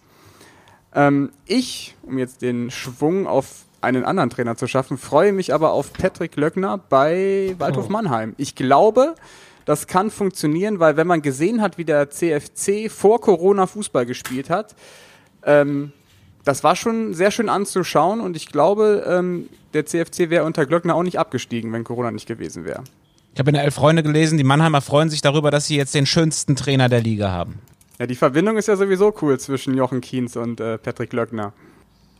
Ähm, 0.95 1.31
ich, 1.45 1.95
um 2.03 2.17
jetzt 2.17 2.41
den 2.41 2.71
Schwung 2.71 3.27
auf 3.27 3.65
einen 3.81 4.05
anderen 4.05 4.29
Trainer 4.29 4.55
zu 4.55 4.67
schaffen, 4.67 4.97
freue 4.97 5.33
mich 5.33 5.53
aber 5.53 5.71
auf 5.73 5.91
Patrick 5.91 6.37
Löckner 6.37 6.77
bei 6.77 7.55
Waldhof 7.57 7.89
Mannheim. 7.89 8.33
Ich 8.37 8.55
glaube, 8.55 9.15
das 9.65 9.87
kann 9.87 10.09
funktionieren, 10.09 10.79
weil 10.79 10.97
wenn 10.97 11.07
man 11.07 11.21
gesehen 11.21 11.61
hat, 11.61 11.77
wie 11.77 11.85
der 11.85 12.09
CFC 12.09 12.89
vor 12.89 13.21
Corona 13.21 13.67
Fußball 13.67 14.05
gespielt 14.05 14.49
hat, 14.49 14.75
ähm, 15.45 15.91
das 16.43 16.63
war 16.63 16.75
schon 16.75 17.13
sehr 17.13 17.31
schön 17.31 17.49
anzuschauen 17.49 18.19
und 18.19 18.35
ich 18.35 18.47
glaube, 18.47 19.05
ähm, 19.07 19.49
der 19.73 19.85
CFC 19.85 20.29
wäre 20.29 20.43
unter 20.43 20.65
Glöckner 20.65 20.95
auch 20.95 21.03
nicht 21.03 21.17
abgestiegen, 21.17 21.71
wenn 21.71 21.83
Corona 21.83 22.11
nicht 22.11 22.27
gewesen 22.27 22.65
wäre. 22.65 22.83
Ich 23.33 23.39
habe 23.39 23.49
in 23.49 23.55
der 23.55 23.63
Elf 23.63 23.75
Freunde 23.75 24.03
gelesen, 24.03 24.37
die 24.37 24.43
Mannheimer 24.43 24.81
freuen 24.81 25.09
sich 25.09 25.21
darüber, 25.21 25.49
dass 25.49 25.67
sie 25.67 25.77
jetzt 25.77 25.95
den 25.95 26.05
schönsten 26.05 26.55
Trainer 26.55 26.89
der 26.89 27.01
Liga 27.01 27.31
haben. 27.31 27.59
Ja, 27.99 28.05
die 28.05 28.15
Verbindung 28.15 28.57
ist 28.57 28.67
ja 28.67 28.75
sowieso 28.75 29.13
cool 29.21 29.39
zwischen 29.39 29.75
Jochen 29.75 30.01
Kienz 30.01 30.35
und 30.35 30.59
äh, 30.59 30.77
Patrick 30.77 31.13
Löckner. 31.13 31.53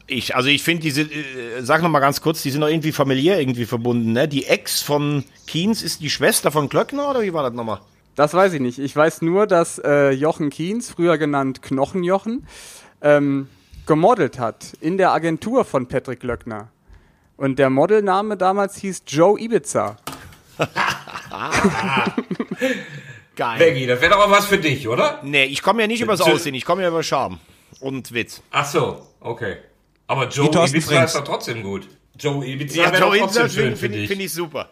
Ich, 0.06 0.36
also 0.36 0.50
ich 0.50 0.64
finde 0.64 0.82
diese, 0.82 1.04
äh, 1.04 1.62
sag 1.62 1.82
noch 1.82 1.90
mal 1.90 2.00
ganz 2.00 2.20
kurz, 2.22 2.42
die 2.42 2.52
sind 2.52 2.62
doch 2.62 2.68
irgendwie 2.68 2.92
familiär 2.92 3.40
irgendwie 3.40 3.66
verbunden, 3.66 4.12
ne? 4.12 4.28
Die 4.28 4.46
Ex 4.46 4.82
von 4.82 5.24
Kienz 5.48 5.82
ist 5.82 6.02
die 6.02 6.10
Schwester 6.10 6.52
von 6.52 6.68
Klöckner 6.68 7.10
oder 7.10 7.22
wie 7.22 7.34
war 7.34 7.44
das 7.44 7.54
nochmal? 7.54 7.80
Das 8.16 8.34
weiß 8.34 8.54
ich 8.54 8.60
nicht. 8.60 8.80
Ich 8.80 8.96
weiß 8.96 9.22
nur, 9.22 9.48
dass 9.48 9.80
äh, 9.80 10.12
Jochen 10.12 10.50
Kienz, 10.50 10.92
früher 10.92 11.18
genannt 11.18 11.62
Knochenjochen, 11.62 12.46
ähm, 13.02 13.48
gemodelt 13.86 14.40
hat 14.40 14.74
in 14.82 14.98
der 14.98 15.12
Agentur 15.12 15.66
von 15.66 15.88
Patrick 15.88 16.24
Löckner. 16.24 16.70
Und 17.38 17.58
der 17.58 17.70
Modelname 17.70 18.38
damals 18.38 18.78
hieß 18.78 19.04
Joe 19.08 19.40
Ibiza. 19.40 19.98
Geil. 23.36 23.60
Veggie, 23.60 23.88
das 23.88 24.00
wäre 24.02 24.12
doch 24.14 24.28
auch 24.28 24.32
was 24.32 24.46
für 24.46 24.60
dich, 24.60 24.88
oder? 24.88 25.20
Nee, 25.24 25.46
ich 25.46 25.64
komme 25.64 25.82
ja 25.82 25.88
nicht 25.88 26.02
übers 26.02 26.20
Tschö. 26.20 26.34
Aussehen, 26.34 26.54
ich 26.54 26.66
komme 26.66 26.84
ja 26.84 26.90
über 26.90 27.02
Charme 27.02 27.40
und 27.80 28.14
Witz. 28.14 28.44
Ach 28.52 28.66
so, 28.66 29.08
okay. 29.20 29.58
Aber 30.14 30.28
Joe 30.30 30.68
Ibiza 30.68 31.04
ist 31.06 31.16
doch 31.16 31.24
trotzdem 31.24 31.64
gut. 31.64 31.88
Joe 32.20 32.46
Ibiza 32.46 32.84
Ja, 32.84 32.92
wäre 32.92 33.18
trotzdem 33.18 33.50
schön 33.50 33.76
finde 33.76 33.76
für 33.76 33.78
find, 33.78 33.96
dich. 33.96 34.08
find 34.08 34.22
ich 34.22 34.32
super. 34.32 34.70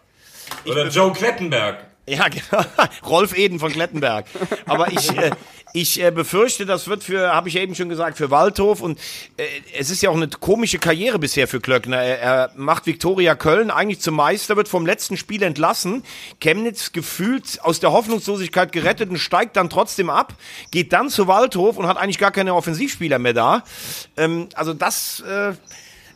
Oder 0.68 0.88
Joe 0.88 1.12
Klettenberg. 1.14 1.88
Ja, 2.08 2.28
genau. 2.28 2.64
Rolf 3.06 3.38
Eden 3.38 3.60
von 3.60 3.72
Klettenberg. 3.72 4.26
Aber 4.66 4.92
ich, 4.92 5.16
äh, 5.16 5.32
ich 5.74 6.02
äh, 6.02 6.12
befürchte, 6.12 6.66
das 6.66 6.88
wird 6.88 7.04
für, 7.04 7.34
habe 7.34 7.48
ich 7.48 7.58
eben 7.58 7.76
schon 7.76 7.90
gesagt, 7.90 8.18
für 8.18 8.32
Waldhof 8.32 8.82
und 8.82 9.00
äh, 9.38 9.44
es 9.78 9.92
ist 9.92 10.02
ja 10.02 10.10
auch 10.10 10.16
eine 10.16 10.28
komische 10.28 10.80
Karriere 10.80 11.20
bisher 11.20 11.48
für 11.48 11.62
Klöckner. 11.62 11.98
Er, 11.98 12.20
er 12.20 12.52
macht 12.56 12.88
Viktoria 12.88 13.36
Köln 13.36 13.70
eigentlich 13.70 14.02
zum 14.02 14.16
Meister, 14.16 14.58
wird 14.58 14.68
vom 14.68 14.86
letzten 14.86 15.16
Spiel 15.16 15.44
entlassen. 15.44 16.04
Chemnitz 16.40 16.92
gefühlt 16.92 17.60
aus 17.62 17.80
der 17.80 17.92
Hoffnungslosigkeit 17.92 18.72
gerettet 18.72 19.10
und 19.12 19.18
steigt 19.18 19.56
dann 19.56 19.70
trotzdem 19.70 20.10
ab, 20.10 20.34
geht 20.72 20.94
dann 20.94 21.10
zu 21.10 21.28
Waldhof 21.28 21.78
und 21.78 21.88
hat 21.88 21.98
eigentlich 21.98 22.18
gar 22.18 22.32
keine 22.32 22.56
Offensivspieler 22.56 23.20
mehr 23.20 23.34
da. 23.34 23.64
Ähm, 24.18 24.50
also 24.56 24.74
das, 24.74 25.20
äh, 25.22 25.54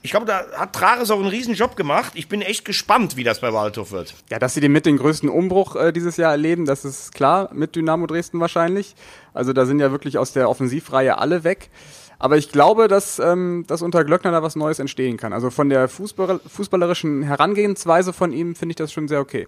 ich 0.06 0.12
glaube, 0.12 0.28
da 0.28 0.46
hat 0.56 0.74
Trares 0.74 1.10
auch 1.10 1.20
einen 1.20 1.30
riesen 1.30 1.56
Job 1.56 1.76
gemacht. 1.76 2.12
Ich 2.14 2.30
bin 2.30 2.44
echt 2.44 2.64
gespannt, 2.64 3.18
wie 3.18 3.24
das 3.24 3.42
bei 3.42 3.52
Waldhof 3.52 3.92
wird. 3.92 4.14
Ja, 4.30 4.38
dass 4.38 4.54
sie 4.54 4.62
den 4.62 4.72
mit 4.72 4.86
den 4.86 4.98
größten 4.98 5.30
Umbruch 5.30 5.76
äh, 5.76 5.92
dieses 5.92 6.18
Jahr 6.18 6.32
erleben, 6.32 6.66
das 6.66 6.86
ist 6.86 7.12
klar, 7.16 7.50
mit 7.54 7.76
Dynamo 7.76 8.06
Dresden 8.06 8.40
wahrscheinlich. 8.40 8.96
Also 9.34 9.52
da 9.52 9.66
sind 9.66 9.80
ja 9.80 9.90
wirklich 9.92 10.20
aus 10.20 10.32
der 10.32 10.48
Offensivreihe 10.48 11.18
alle 11.18 11.44
weg. 11.44 11.72
Aber 12.20 12.38
ich 12.38 12.52
glaube, 12.52 12.88
dass, 12.88 13.18
ähm, 13.18 13.66
dass 13.68 13.82
unter 13.82 14.04
Glöckner 14.04 14.32
da 14.32 14.44
was 14.44 14.56
Neues 14.56 14.78
entstehen 14.78 15.18
kann. 15.18 15.34
Also 15.34 15.50
von 15.50 15.70
der 15.70 15.88
Fußball 15.88 16.40
fußballerischen 16.48 17.24
Herangehensweise 17.24 18.14
von 18.14 18.32
ihm 18.32 18.56
finde 18.56 18.74
ich 18.74 18.78
das 18.78 18.94
schon 18.94 19.08
sehr 19.08 19.22
okay. 19.22 19.48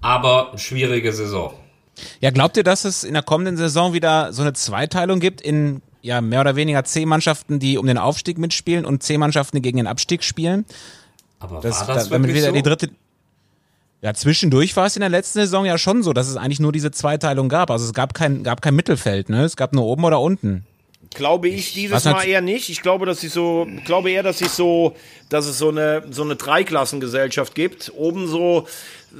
Aber 0.00 0.52
schwierige 0.56 1.12
Saison. 1.12 1.52
Ja, 2.20 2.30
glaubt 2.30 2.56
ihr, 2.56 2.64
dass 2.64 2.86
es 2.86 3.04
in 3.04 3.12
der 3.12 3.22
kommenden 3.22 3.58
Saison 3.58 3.92
wieder 3.92 4.32
so 4.32 4.40
eine 4.40 4.54
Zweiteilung 4.54 5.20
gibt 5.20 5.42
in 5.42 5.82
ja 6.08 6.20
mehr 6.20 6.40
oder 6.40 6.56
weniger 6.56 6.82
zehn 6.84 7.08
Mannschaften, 7.08 7.58
die 7.58 7.78
um 7.78 7.86
den 7.86 7.98
Aufstieg 7.98 8.38
mitspielen 8.38 8.84
und 8.84 9.02
zehn 9.02 9.20
Mannschaften, 9.20 9.56
die 9.56 9.62
gegen 9.62 9.76
den 9.76 9.86
Abstieg 9.86 10.24
spielen? 10.24 10.64
Aber 11.38 11.60
Das, 11.60 11.86
war 11.86 11.94
das 11.94 12.04
da, 12.04 12.10
damit 12.14 12.28
wirklich 12.28 12.42
wieder 12.42 12.48
so? 12.48 12.56
die 12.56 12.62
dritte. 12.62 12.90
Ja, 14.00 14.14
zwischendurch 14.14 14.76
war 14.76 14.86
es 14.86 14.96
in 14.96 15.00
der 15.00 15.08
letzten 15.08 15.40
Saison 15.40 15.64
ja 15.64 15.76
schon 15.76 16.02
so, 16.02 16.12
dass 16.12 16.28
es 16.28 16.36
eigentlich 16.36 16.60
nur 16.60 16.72
diese 16.72 16.90
Zweiteilung 16.90 17.48
gab. 17.48 17.70
Also 17.70 17.84
es 17.84 17.92
gab 17.92 18.14
kein, 18.14 18.44
gab 18.44 18.62
kein 18.62 18.76
Mittelfeld, 18.76 19.28
ne? 19.28 19.44
Es 19.44 19.56
gab 19.56 19.72
nur 19.72 19.84
oben 19.84 20.04
oder 20.04 20.20
unten. 20.20 20.64
Glaube 21.14 21.48
ich 21.48 21.72
dieses 21.74 22.04
Mal 22.04 22.26
eher 22.26 22.40
nicht. 22.40 22.68
Ich 22.68 22.82
glaube, 22.82 23.06
dass 23.06 23.22
ich 23.22 23.32
so, 23.32 23.66
glaube 23.84 24.10
eher, 24.10 24.22
dass 24.22 24.40
ich 24.40 24.50
so, 24.50 24.94
dass 25.28 25.46
es 25.46 25.58
so 25.58 25.70
eine 25.70 26.02
so 26.10 26.22
eine 26.22 26.36
Dreiklassengesellschaft 26.36 27.54
gibt. 27.54 27.92
Oben 27.96 28.28
so 28.28 28.66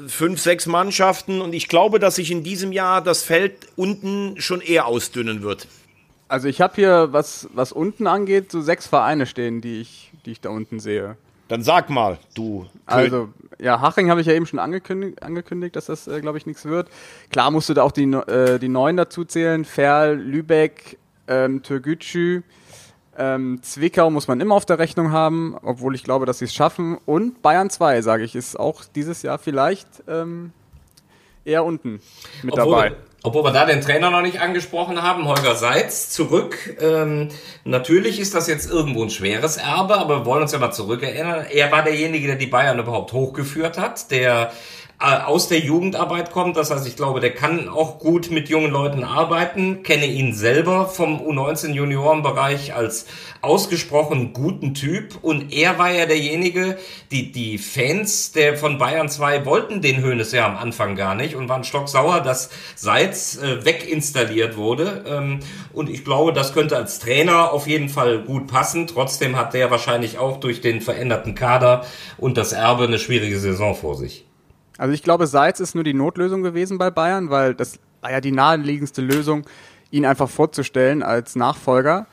fünf, 0.07 0.41
sechs 0.41 0.66
Mannschaften 0.66 1.41
und 1.41 1.55
ich 1.55 1.68
glaube, 1.68 1.99
dass 1.99 2.16
sich 2.16 2.30
in 2.30 2.43
diesem 2.43 2.72
Jahr 2.72 3.03
das 3.03 3.22
Feld 3.22 3.55
unten 3.76 4.41
schon 4.41 4.61
eher 4.61 4.86
ausdünnen 4.86 5.43
wird. 5.43 5.66
Also 6.29 6.49
ich 6.49 6.61
habe 6.61 6.74
hier, 6.74 7.09
was, 7.12 7.49
was 7.55 7.72
unten 7.72 8.07
angeht, 8.07 8.53
so 8.53 8.61
sechs 8.61 8.87
Vereine 8.87 9.26
stehen, 9.26 9.61
die 9.61 9.81
ich, 9.81 10.12
die 10.26 10.33
ich 10.33 10.41
da 10.41 10.51
unten 10.51 10.79
sehe. 10.79 11.16
Dann 11.49 11.62
sag 11.62 11.89
mal, 11.89 12.18
du. 12.35 12.66
Also, 12.85 13.31
ja, 13.59 13.81
Haching 13.81 14.11
habe 14.11 14.20
ich 14.20 14.26
ja 14.26 14.35
eben 14.35 14.45
schon 14.45 14.59
angekündigt, 14.59 15.22
angekündigt 15.22 15.74
dass 15.74 15.87
das, 15.87 16.07
äh, 16.07 16.20
glaube 16.20 16.37
ich, 16.37 16.45
nichts 16.45 16.66
wird. 16.66 16.89
Klar 17.31 17.51
musst 17.51 17.70
du 17.70 17.74
da 17.74 17.83
auch 17.83 17.93
die, 17.93 18.05
äh, 18.05 18.59
die 18.59 18.68
Neuen 18.68 18.99
dazu 18.99 19.24
zählen. 19.24 19.64
Ferl, 19.64 20.16
Lübeck, 20.16 20.99
ähm, 21.26 21.62
Türgücü, 21.62 22.43
ähm, 23.16 23.61
Zwickau 23.62 24.11
muss 24.11 24.29
man 24.29 24.41
immer 24.41 24.55
auf 24.55 24.64
der 24.64 24.79
Rechnung 24.79 25.11
haben, 25.11 25.57
obwohl 25.62 25.95
ich 25.95 26.05
glaube, 26.05 26.24
dass 26.24 26.39
sie 26.39 26.45
es 26.45 26.55
schaffen. 26.55 26.99
Und 27.05 27.43
Bayern 27.43 27.70
2, 27.70 28.03
sage 28.03 28.22
ich, 28.22 28.37
ist 28.37 28.59
auch 28.59 28.85
dieses 28.85 29.22
Jahr 29.22 29.39
vielleicht 29.39 29.89
ähm, 30.07 30.53
eher 31.45 31.64
unten 31.64 32.01
mit 32.43 32.57
dabei. 32.57 32.95
Obwohl, 33.25 33.43
wir 33.43 33.51
da 33.51 33.66
den 33.66 33.81
Trainer 33.81 34.11
noch 34.11 34.23
nicht 34.23 34.41
angesprochen 34.41 35.03
haben, 35.03 35.27
Holger 35.27 35.57
Seitz 35.57 36.11
zurück. 36.11 36.77
Ähm, 36.81 37.31
natürlich 37.64 38.21
ist 38.21 38.35
das 38.35 38.47
jetzt 38.47 38.71
irgendwo 38.71 39.03
ein 39.03 39.11
schweres 39.11 39.57
Erbe, 39.57 39.97
aber 39.97 40.21
wir 40.21 40.27
wollen 40.27 40.43
uns 40.43 40.53
ja 40.53 40.61
mal 40.61 40.71
zurückerinnern. 40.71 41.47
Er 41.51 41.73
war 41.73 41.83
derjenige, 41.83 42.29
der 42.29 42.37
die 42.37 42.47
Bayern 42.47 42.79
überhaupt 42.79 43.12
hochgeführt 43.12 43.77
hat, 43.77 44.12
der 44.12 44.53
aus 45.01 45.46
der 45.46 45.61
Jugendarbeit 45.61 46.32
kommt. 46.32 46.57
Das 46.57 46.72
heißt, 46.72 46.86
ich 46.88 46.96
glaube, 46.96 47.20
der 47.20 47.32
kann 47.32 47.68
auch 47.68 48.01
gut 48.01 48.32
mit 48.32 48.49
jungen 48.49 48.72
Leuten 48.72 49.05
arbeiten. 49.05 49.84
Kenne 49.84 50.07
ihn 50.07 50.34
selber 50.34 50.88
vom 50.88 51.20
U19 51.20 51.72
Juniorenbereich 51.72 52.74
als 52.74 53.07
ausgesprochen 53.40 54.32
guten 54.32 54.74
Typ. 54.74 55.16
Und 55.22 55.53
er 55.53 55.78
war 55.78 55.92
ja 55.92 56.07
derjenige, 56.07 56.78
die, 57.12 57.30
die 57.30 57.59
Fans 57.59 58.32
der 58.32 58.57
von 58.57 58.78
Bayern 58.78 59.09
2 59.09 59.46
wollten 59.46 59.82
den 59.82 60.03
Hönes 60.03 60.32
ja 60.32 60.46
am 60.46 60.57
Anfang 60.57 60.96
gar 60.96 61.14
nicht 61.14 61.36
und 61.36 61.49
waren 61.49 61.62
stocksauer, 61.62 62.20
dass 62.20 62.51
Seitz 62.74 63.36
äh, 63.36 63.64
weginstalliert 63.64 64.57
wurde. 64.57 65.05
Ähm, 65.07 65.38
und 65.72 65.90
ich 65.90 66.05
glaube, 66.05 66.32
das 66.32 66.55
könnte 66.55 66.76
als 66.76 66.99
Trainer 66.99 67.53
auf 67.53 67.68
jeden 67.68 67.88
Fall 67.88 68.18
gut 68.18 68.49
passen. 68.49 68.88
Trotzdem 68.88 69.36
hat 69.36 69.55
der 69.55 69.70
wahrscheinlich 69.70 70.18
auch 70.18 70.40
durch 70.40 70.61
den 70.61 70.80
veränderten 70.80 71.36
Kader 71.36 71.84
und 72.16 72.36
das 72.36 72.53
Erbe 72.53 72.84
eine 72.84 72.99
schwierige 72.99 73.38
Saison 73.38 73.76
vor 73.76 73.94
sich. 73.94 74.28
Also 74.79 74.95
ich 74.95 75.03
glaube, 75.03 75.26
Seitz 75.26 75.61
ist 75.61 75.74
nur 75.74 75.85
die 75.85 75.93
Notlösung 75.93 76.43
gewesen 76.43 76.79
bei 76.79 76.91
Bayern, 76.91 77.29
weil 77.31 77.55
das 77.55 77.79
war 78.01 78.12
ja 78.12 78.20
die 78.20 78.33
naheliegendste 78.33 79.03
Lösung, 79.03 79.45
ihn 79.91 80.07
einfach 80.07 80.31
vorzustellen 80.31 81.03
als 81.03 81.37
Nachfolger. 81.37 82.07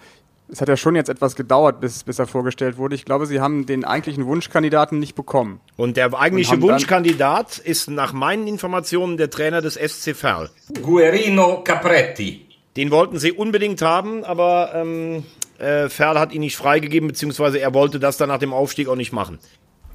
Es 0.48 0.62
hat 0.62 0.70
ja 0.70 0.78
schon 0.78 0.96
jetzt 0.96 1.10
etwas 1.10 1.36
gedauert, 1.36 1.80
bis, 1.80 2.04
bis 2.04 2.20
er 2.20 2.28
vorgestellt 2.28 2.78
wurde. 2.78 2.96
Ich 2.96 3.06
glaube, 3.06 3.26
sie 3.26 3.40
haben 3.40 3.66
den 3.66 3.84
eigentlichen 3.84 4.26
Wunschkandidaten 4.26 5.00
nicht 5.00 5.16
bekommen. 5.16 5.60
Und 5.76 5.98
der 5.98 6.14
eigentliche 6.14 6.56
Und 6.56 6.62
Wunschkandidat 6.62 7.58
ist 7.58 7.90
nach 7.90 8.14
meinen 8.14 8.48
Informationen 8.48 9.18
der 9.18 9.30
Trainer 9.30 9.62
des 9.62 9.74
SC 9.76 10.16
Verl. 10.16 10.50
Guerino 10.82 11.64
Capretti. 11.64 12.46
Den 12.78 12.92
wollten 12.92 13.18
sie 13.18 13.32
unbedingt 13.32 13.82
haben, 13.82 14.24
aber 14.24 14.72
ähm, 14.76 15.24
äh, 15.58 15.90
Ferl 15.90 16.20
hat 16.20 16.34
ihn 16.34 16.42
nicht 16.42 16.58
freigegeben, 16.58 17.08
beziehungsweise 17.08 17.60
er 17.60 17.74
wollte 17.74 18.00
das 18.00 18.18
dann 18.18 18.30
nach 18.30 18.40
dem 18.40 18.54
Aufstieg 18.54 18.88
auch 18.88 18.96
nicht 18.96 19.14
machen. 19.14 19.40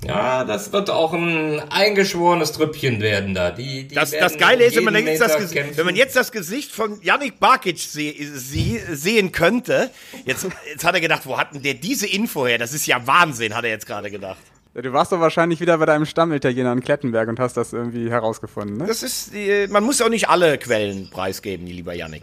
Ja, 0.05 0.45
das 0.45 0.73
wird 0.73 0.89
auch 0.89 1.13
ein 1.13 1.61
eingeschworenes 1.71 2.53
Trüppchen 2.53 3.01
werden 3.01 3.35
da. 3.35 3.51
Die, 3.51 3.87
die 3.87 3.95
Das, 3.95 4.13
werden 4.13 4.23
das 4.23 4.39
Geile 4.39 4.65
ist, 4.65 4.75
wenn 4.77 4.85
man, 4.85 4.95
jetzt 4.97 5.21
das, 5.21 5.33
Meter 5.35 5.45
Gesi- 5.45 5.53
kämpfen. 5.53 5.77
wenn 5.77 5.87
man 5.87 5.97
jetzt 5.97 6.17
das 6.17 6.33
Gesicht 6.33 6.73
von 6.73 7.01
Yannick 7.03 7.39
Barkic 7.39 7.79
se 7.79 8.15
sie 8.35 8.81
sehen 8.91 9.31
könnte, 9.33 9.91
jetzt, 10.25 10.47
jetzt 10.71 10.85
hat 10.85 10.95
er 10.95 11.01
gedacht, 11.03 11.23
wo 11.27 11.37
hat 11.37 11.53
denn 11.55 11.63
der 11.63 11.75
diese 11.75 12.07
Info 12.07 12.47
her? 12.47 12.57
Das 12.59 12.73
ist 12.73 12.87
ja 12.87 13.07
Wahnsinn, 13.07 13.55
hat 13.55 13.65
er 13.65 13.71
jetzt 13.71 13.87
gerade 13.87 14.11
gedacht. 14.11 14.39
Du 14.73 14.93
warst 14.93 15.11
doch 15.13 15.19
wahrscheinlich 15.21 15.61
wieder 15.61 15.77
bei 15.79 15.85
deinem 15.87 16.07
Stammitaliener 16.07 16.73
in 16.73 16.81
Klettenberg 16.81 17.29
und 17.29 17.41
hast 17.41 17.57
das 17.57 17.73
irgendwie 17.73 18.09
herausgefunden, 18.09 18.79
ne? 18.79 18.87
Das 18.87 19.03
ist, 19.03 19.33
man 19.69 19.83
muss 19.83 20.01
auch 20.01 20.09
nicht 20.09 20.29
alle 20.29 20.59
Quellen 20.59 21.11
preisgeben, 21.11 21.67
lieber 21.67 21.93
Yannick. 21.93 22.23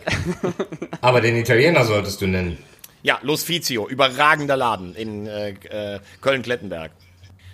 Aber 1.02 1.20
den 1.22 1.36
Italiener 1.36 1.84
solltest 1.86 2.22
du 2.22 2.28
nennen. 2.28 2.58
Ja, 3.04 3.20
Los 3.22 3.44
Fizio, 3.44 3.88
überragender 3.88 4.56
Laden 4.58 4.96
in 4.96 5.28
äh, 5.28 5.54
Köln-Klettenberg. 6.22 6.92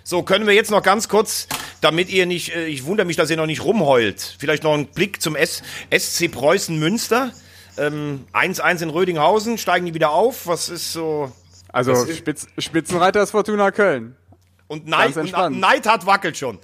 So, 0.06 0.22
können 0.22 0.46
wir 0.46 0.52
jetzt 0.52 0.70
noch 0.70 0.82
ganz 0.82 1.08
kurz, 1.08 1.48
damit 1.80 2.10
ihr 2.10 2.26
nicht, 2.26 2.54
äh, 2.54 2.66
ich 2.66 2.84
wundere 2.84 3.06
mich, 3.06 3.16
dass 3.16 3.30
ihr 3.30 3.38
noch 3.38 3.46
nicht 3.46 3.64
rumheult, 3.64 4.36
vielleicht 4.38 4.62
noch 4.62 4.74
einen 4.74 4.86
Blick 4.86 5.22
zum 5.22 5.34
S 5.34 5.62
SC 5.90 6.30
Preußen 6.30 6.78
Münster. 6.78 7.32
Ähm, 7.78 8.26
1-1 8.34 8.82
in 8.82 8.90
Rödinghausen, 8.90 9.56
steigen 9.56 9.86
die 9.86 9.94
wieder 9.94 10.10
auf? 10.10 10.46
Was 10.46 10.68
ist 10.68 10.92
so. 10.92 11.32
Also 11.72 12.06
Spitz, 12.12 12.46
Spitzenreiter 12.58 13.22
ist 13.22 13.32
Fortuna 13.32 13.70
Köln. 13.70 14.14
Und 14.68 14.86
Neid, 14.86 15.16
und 15.16 15.22
entspannt. 15.22 15.58
Neidhardt 15.58 16.06
wackelt 16.06 16.36
schon. 16.36 16.58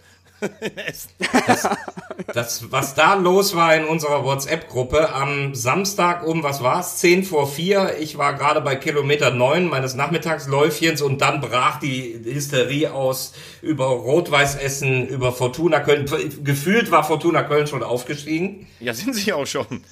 Das, 2.34 2.70
was 2.70 2.94
da 2.94 3.14
los 3.14 3.54
war 3.56 3.74
in 3.74 3.84
unserer 3.84 4.24
WhatsApp-Gruppe 4.24 5.12
am 5.12 5.54
Samstag 5.54 6.26
um, 6.26 6.42
was 6.42 6.62
war's? 6.62 6.98
10 6.98 7.24
vor 7.24 7.46
4. 7.48 7.96
Ich 8.00 8.18
war 8.18 8.34
gerade 8.34 8.60
bei 8.60 8.76
Kilometer 8.76 9.30
9 9.30 9.66
meines 9.68 9.94
Nachmittagsläufchens 9.94 11.02
und 11.02 11.20
dann 11.20 11.40
brach 11.40 11.80
die 11.80 12.20
Hysterie 12.24 12.88
aus 12.92 13.32
über 13.62 13.86
Rot-Weiß 13.86 14.56
Essen, 14.56 15.06
über 15.08 15.32
Fortuna 15.32 15.80
Köln. 15.80 16.06
Gefühlt 16.44 16.90
war 16.90 17.04
Fortuna 17.04 17.42
Köln 17.42 17.66
schon 17.66 17.82
aufgestiegen. 17.82 18.66
Ja, 18.80 18.94
sind 18.94 19.14
sie 19.14 19.32
auch 19.32 19.46
schon. 19.46 19.82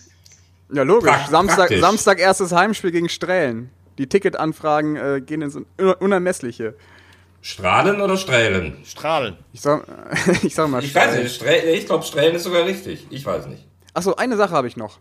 Ja, 0.73 0.83
logisch. 0.83 1.11
Prakt- 1.11 1.31
Samstag, 1.31 1.57
praktisch. 1.59 1.81
Samstag 1.81 2.19
erstes 2.21 2.53
Heimspiel 2.53 2.91
gegen 2.93 3.09
Strählen. 3.09 3.71
Die 3.99 4.07
Ticketanfragen 4.07 4.97
äh, 4.97 5.21
gehen 5.21 5.43
ins 5.43 5.57
Un 5.57 5.65
Unermessliche. 5.99 6.75
Strahlen 7.41 8.01
oder 8.01 8.17
Strählen? 8.17 8.77
Strahlen. 8.85 9.37
Ich 9.53 9.61
sag, 9.61 9.87
ich 10.43 10.55
sag 10.55 10.69
mal 10.69 10.83
Ich 10.83 10.95
weiß 10.95 11.17
nicht. 11.19 11.35
Strä 11.35 11.73
ich 11.73 11.87
glaube, 11.87 12.05
Strählen 12.05 12.35
ist 12.35 12.45
sogar 12.45 12.65
richtig. 12.65 13.07
Ich 13.11 13.25
weiß 13.25 13.47
nicht. 13.47 13.65
Achso, 13.95 14.15
eine 14.15 14.37
Sache 14.37 14.53
habe 14.53 14.69
ich 14.69 14.77
noch. 14.77 14.99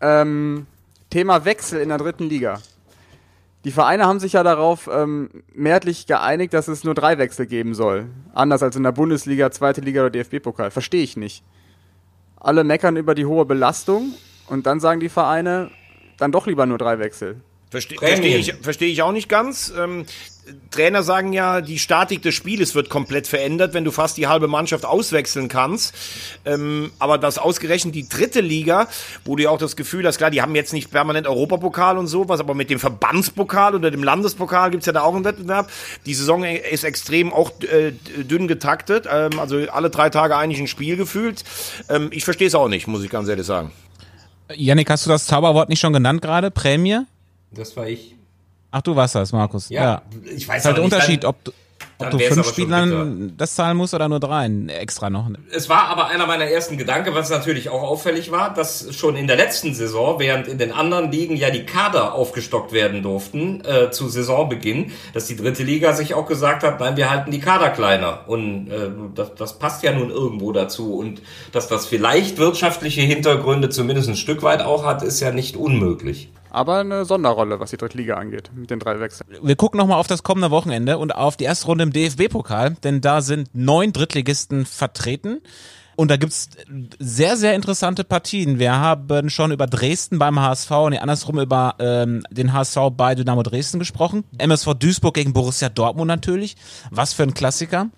Ähm, 0.00 0.66
Thema 1.10 1.44
Wechsel 1.44 1.80
in 1.80 1.88
der 1.88 1.98
dritten 1.98 2.24
Liga. 2.24 2.60
Die 3.64 3.72
Vereine 3.72 4.06
haben 4.06 4.20
sich 4.20 4.32
ja 4.32 4.42
darauf 4.42 4.88
ähm, 4.90 5.28
mehrheitlich 5.52 6.06
geeinigt, 6.06 6.54
dass 6.54 6.68
es 6.68 6.84
nur 6.84 6.94
drei 6.94 7.18
Wechsel 7.18 7.46
geben 7.46 7.74
soll. 7.74 8.06
Anders 8.32 8.62
als 8.62 8.76
in 8.76 8.82
der 8.82 8.92
Bundesliga, 8.92 9.50
zweite 9.50 9.82
Liga 9.82 10.00
oder 10.00 10.10
DFB-Pokal. 10.10 10.70
Verstehe 10.70 11.02
ich 11.02 11.16
nicht. 11.16 11.44
Alle 12.36 12.64
meckern 12.64 12.96
über 12.96 13.14
die 13.14 13.26
hohe 13.26 13.44
Belastung 13.44 14.14
und 14.46 14.66
dann 14.66 14.80
sagen 14.80 15.00
die 15.00 15.10
Vereine, 15.10 15.70
dann 16.16 16.32
doch 16.32 16.46
lieber 16.46 16.64
nur 16.64 16.78
drei 16.78 16.98
Wechsel. 16.98 17.42
Verste. 17.70 17.94
Verstehe 17.96 18.36
ich, 18.36 18.52
versteh 18.60 18.86
ich 18.86 19.02
auch 19.02 19.12
nicht 19.12 19.28
ganz. 19.28 19.72
Ähm, 19.78 20.04
Trainer 20.72 21.04
sagen 21.04 21.32
ja, 21.32 21.60
die 21.60 21.78
Statik 21.78 22.22
des 22.22 22.34
Spieles 22.34 22.74
wird 22.74 22.90
komplett 22.90 23.28
verändert, 23.28 23.74
wenn 23.74 23.84
du 23.84 23.92
fast 23.92 24.16
die 24.16 24.26
halbe 24.26 24.48
Mannschaft 24.48 24.84
auswechseln 24.84 25.48
kannst. 25.48 25.94
Ähm, 26.44 26.90
aber 26.98 27.18
das 27.18 27.38
ausgerechnet 27.38 27.94
die 27.94 28.08
dritte 28.08 28.40
Liga, 28.40 28.88
wo 29.24 29.36
du 29.36 29.44
ja 29.44 29.50
auch 29.50 29.58
das 29.58 29.76
Gefühl 29.76 30.04
hast, 30.06 30.18
klar, 30.18 30.30
die 30.30 30.42
haben 30.42 30.56
jetzt 30.56 30.72
nicht 30.72 30.90
permanent 30.90 31.28
Europapokal 31.28 31.96
und 31.96 32.08
sowas, 32.08 32.40
aber 32.40 32.54
mit 32.54 32.70
dem 32.70 32.80
Verbandspokal 32.80 33.76
oder 33.76 33.92
dem 33.92 34.02
Landespokal 34.02 34.72
gibt's 34.72 34.86
ja 34.86 34.92
da 34.92 35.02
auch 35.02 35.14
einen 35.14 35.24
Wettbewerb. 35.24 35.70
Die 36.06 36.14
Saison 36.14 36.42
ist 36.42 36.82
extrem 36.82 37.32
auch 37.32 37.52
äh, 37.62 37.92
dünn 38.24 38.48
getaktet, 38.48 39.06
ähm, 39.08 39.38
also 39.38 39.58
alle 39.70 39.90
drei 39.90 40.10
Tage 40.10 40.36
eigentlich 40.36 40.60
ein 40.60 40.66
Spiel 40.66 40.96
gefühlt. 40.96 41.44
Ähm, 41.88 42.08
ich 42.12 42.24
verstehe 42.24 42.48
es 42.48 42.54
auch 42.56 42.68
nicht, 42.68 42.88
muss 42.88 43.04
ich 43.04 43.10
ganz 43.10 43.28
ehrlich 43.28 43.46
sagen. 43.46 43.70
Yannick, 44.52 44.90
hast 44.90 45.06
du 45.06 45.10
das 45.10 45.26
Zauberwort 45.26 45.68
nicht 45.68 45.78
schon 45.78 45.92
genannt 45.92 46.22
gerade? 46.22 46.50
Prämie? 46.50 47.02
Das 47.52 47.76
war 47.76 47.86
ich. 47.88 48.14
Ach, 48.70 48.82
du 48.82 48.94
warst 48.94 49.14
das, 49.16 49.32
Markus. 49.32 49.68
Ja, 49.68 50.02
ich 50.36 50.46
weiß 50.46 50.58
Ist 50.60 50.64
halt 50.66 50.76
der 50.76 50.84
nicht, 50.84 50.92
Unterschied, 50.94 51.24
dann- 51.24 51.30
ob 51.30 51.44
du, 51.44 51.52
ob 51.98 52.10
du 52.10 52.18
fünf 52.18 52.48
Spielern 52.48 53.34
das 53.36 53.54
zahlen 53.56 53.76
musst 53.76 53.92
oder 53.94 54.08
nur 54.08 54.20
dreien 54.20 54.68
extra 54.68 55.10
noch. 55.10 55.28
Es 55.52 55.68
war 55.68 55.84
aber 55.88 56.06
einer 56.06 56.26
meiner 56.26 56.44
ersten 56.44 56.78
Gedanken, 56.78 57.14
was 57.14 57.28
natürlich 57.30 57.68
auch 57.68 57.82
auffällig 57.82 58.30
war, 58.30 58.54
dass 58.54 58.94
schon 58.94 59.16
in 59.16 59.26
der 59.26 59.36
letzten 59.36 59.74
Saison, 59.74 60.18
während 60.18 60.46
in 60.46 60.56
den 60.56 60.72
anderen 60.72 61.10
Ligen 61.10 61.36
ja 61.36 61.50
die 61.50 61.66
Kader 61.66 62.14
aufgestockt 62.14 62.72
werden 62.72 63.02
durften 63.02 63.62
äh, 63.64 63.90
zu 63.90 64.08
Saisonbeginn, 64.08 64.92
dass 65.14 65.26
die 65.26 65.36
dritte 65.36 65.62
Liga 65.64 65.92
sich 65.92 66.14
auch 66.14 66.26
gesagt 66.26 66.62
hat, 66.62 66.78
nein, 66.80 66.96
wir 66.96 67.10
halten 67.10 67.32
die 67.32 67.40
Kader 67.40 67.70
kleiner. 67.70 68.20
Und 68.28 68.68
äh, 68.70 68.90
das, 69.14 69.34
das 69.34 69.58
passt 69.58 69.82
ja 69.82 69.92
nun 69.92 70.10
irgendwo 70.10 70.52
dazu. 70.52 70.94
Und 70.96 71.20
dass 71.52 71.66
das 71.68 71.86
vielleicht 71.86 72.38
wirtschaftliche 72.38 73.00
Hintergründe 73.02 73.68
zumindest 73.68 74.08
ein 74.08 74.16
Stück 74.16 74.42
weit 74.42 74.62
auch 74.62 74.84
hat, 74.86 75.02
ist 75.02 75.20
ja 75.20 75.32
nicht 75.32 75.56
unmöglich. 75.56 76.30
Aber 76.50 76.78
eine 76.78 77.04
Sonderrolle, 77.04 77.60
was 77.60 77.70
die 77.70 77.76
Drittliga 77.76 78.16
angeht, 78.16 78.50
mit 78.54 78.70
den 78.70 78.78
drei 78.78 78.98
Wechseln. 79.00 79.28
Wir 79.42 79.56
gucken 79.56 79.78
nochmal 79.78 79.98
auf 79.98 80.06
das 80.06 80.22
kommende 80.22 80.50
Wochenende 80.50 80.98
und 80.98 81.14
auf 81.14 81.36
die 81.36 81.44
erste 81.44 81.66
Runde 81.66 81.84
im 81.84 81.92
DFB-Pokal, 81.92 82.76
denn 82.82 83.00
da 83.00 83.20
sind 83.20 83.48
neun 83.54 83.92
Drittligisten 83.92 84.66
vertreten. 84.66 85.40
Und 85.96 86.10
da 86.10 86.16
gibt's 86.16 86.48
sehr, 86.98 87.36
sehr 87.36 87.54
interessante 87.54 88.04
Partien. 88.04 88.58
Wir 88.58 88.74
haben 88.74 89.28
schon 89.28 89.52
über 89.52 89.66
Dresden 89.66 90.18
beim 90.18 90.40
HSV 90.40 90.70
und 90.70 90.94
andersrum 90.96 91.38
über 91.38 91.74
ähm, 91.78 92.22
den 92.30 92.54
HSV 92.54 92.78
bei 92.96 93.14
Dynamo 93.14 93.42
Dresden 93.42 93.78
gesprochen. 93.78 94.24
MSV 94.38 94.74
Duisburg 94.78 95.14
gegen 95.14 95.34
Borussia 95.34 95.68
Dortmund 95.68 96.08
natürlich. 96.08 96.56
Was 96.90 97.12
für 97.12 97.24
ein 97.24 97.34
Klassiker. 97.34 97.88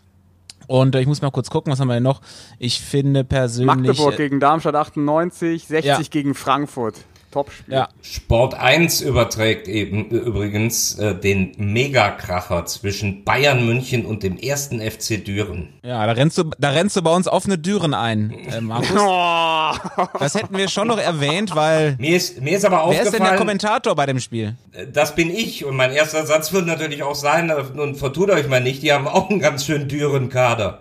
Und 0.66 0.94
äh, 0.94 1.00
ich 1.00 1.06
muss 1.06 1.22
mal 1.22 1.30
kurz 1.30 1.48
gucken, 1.48 1.72
was 1.72 1.78
haben 1.78 1.88
wir 1.88 1.94
denn 1.94 2.02
noch? 2.02 2.22
Ich 2.58 2.80
finde 2.80 3.22
persönlich. 3.24 3.66
Magdeburg 3.76 4.14
äh, 4.14 4.16
gegen 4.16 4.40
Darmstadt 4.40 4.74
98, 4.74 5.66
60 5.66 5.84
Ja. 5.84 5.98
gegen 6.10 6.34
Frankfurt. 6.34 6.96
Top-Spiel. 7.32 7.74
ja, 7.74 7.88
Sport 8.02 8.54
1 8.54 9.00
überträgt 9.00 9.66
eben 9.66 10.10
äh, 10.12 10.14
übrigens 10.18 10.96
äh, 10.98 11.14
den 11.16 11.52
Megakracher 11.56 12.64
zwischen 12.66 13.24
Bayern 13.24 13.66
München 13.66 14.06
und 14.06 14.22
dem 14.22 14.36
ersten 14.38 14.80
FC 14.80 15.24
Düren. 15.24 15.70
ja, 15.82 16.06
da 16.06 16.12
rennst 16.12 16.38
du, 16.38 16.44
da 16.58 16.70
rennst 16.70 16.94
du 16.96 17.02
bei 17.02 17.10
uns 17.12 17.26
offene 17.26 17.60
Türen 17.60 17.94
ein, 17.94 18.30
äh, 18.52 18.60
Markus. 18.60 18.90
Das 20.18 20.34
hätten 20.34 20.56
wir 20.56 20.68
schon 20.68 20.88
noch 20.88 20.98
erwähnt, 20.98 21.54
weil 21.56 21.96
Mir 21.98 22.16
ist, 22.16 22.40
mir 22.40 22.56
ist 22.56 22.64
aber 22.64 22.84
wer 22.90 23.02
ist 23.02 23.04
denn 23.06 23.12
der 23.12 23.20
aufgefallen, 23.20 23.38
Kommentator 23.38 23.94
bei 23.96 24.06
dem 24.06 24.20
Spiel? 24.20 24.54
äh, 24.72 24.86
das 24.86 25.14
bin 25.14 25.30
ich. 25.30 25.64
Und 25.64 25.76
mein 25.76 25.90
erster 25.92 26.24
Satz 26.26 26.52
wird 26.52 26.66
natürlich 26.66 27.02
auch 27.02 27.14
sein, 27.14 27.48
äh, 27.50 27.62
nun 27.74 27.94
vertut 27.94 28.30
euch 28.30 28.48
mal 28.48 28.60
nicht, 28.60 28.82
die 28.82 28.92
haben 28.92 29.08
auch 29.08 29.30
einen 29.30 29.40
ganz 29.40 29.64
schönen 29.64 29.88
Düren-Kader. 29.88 30.80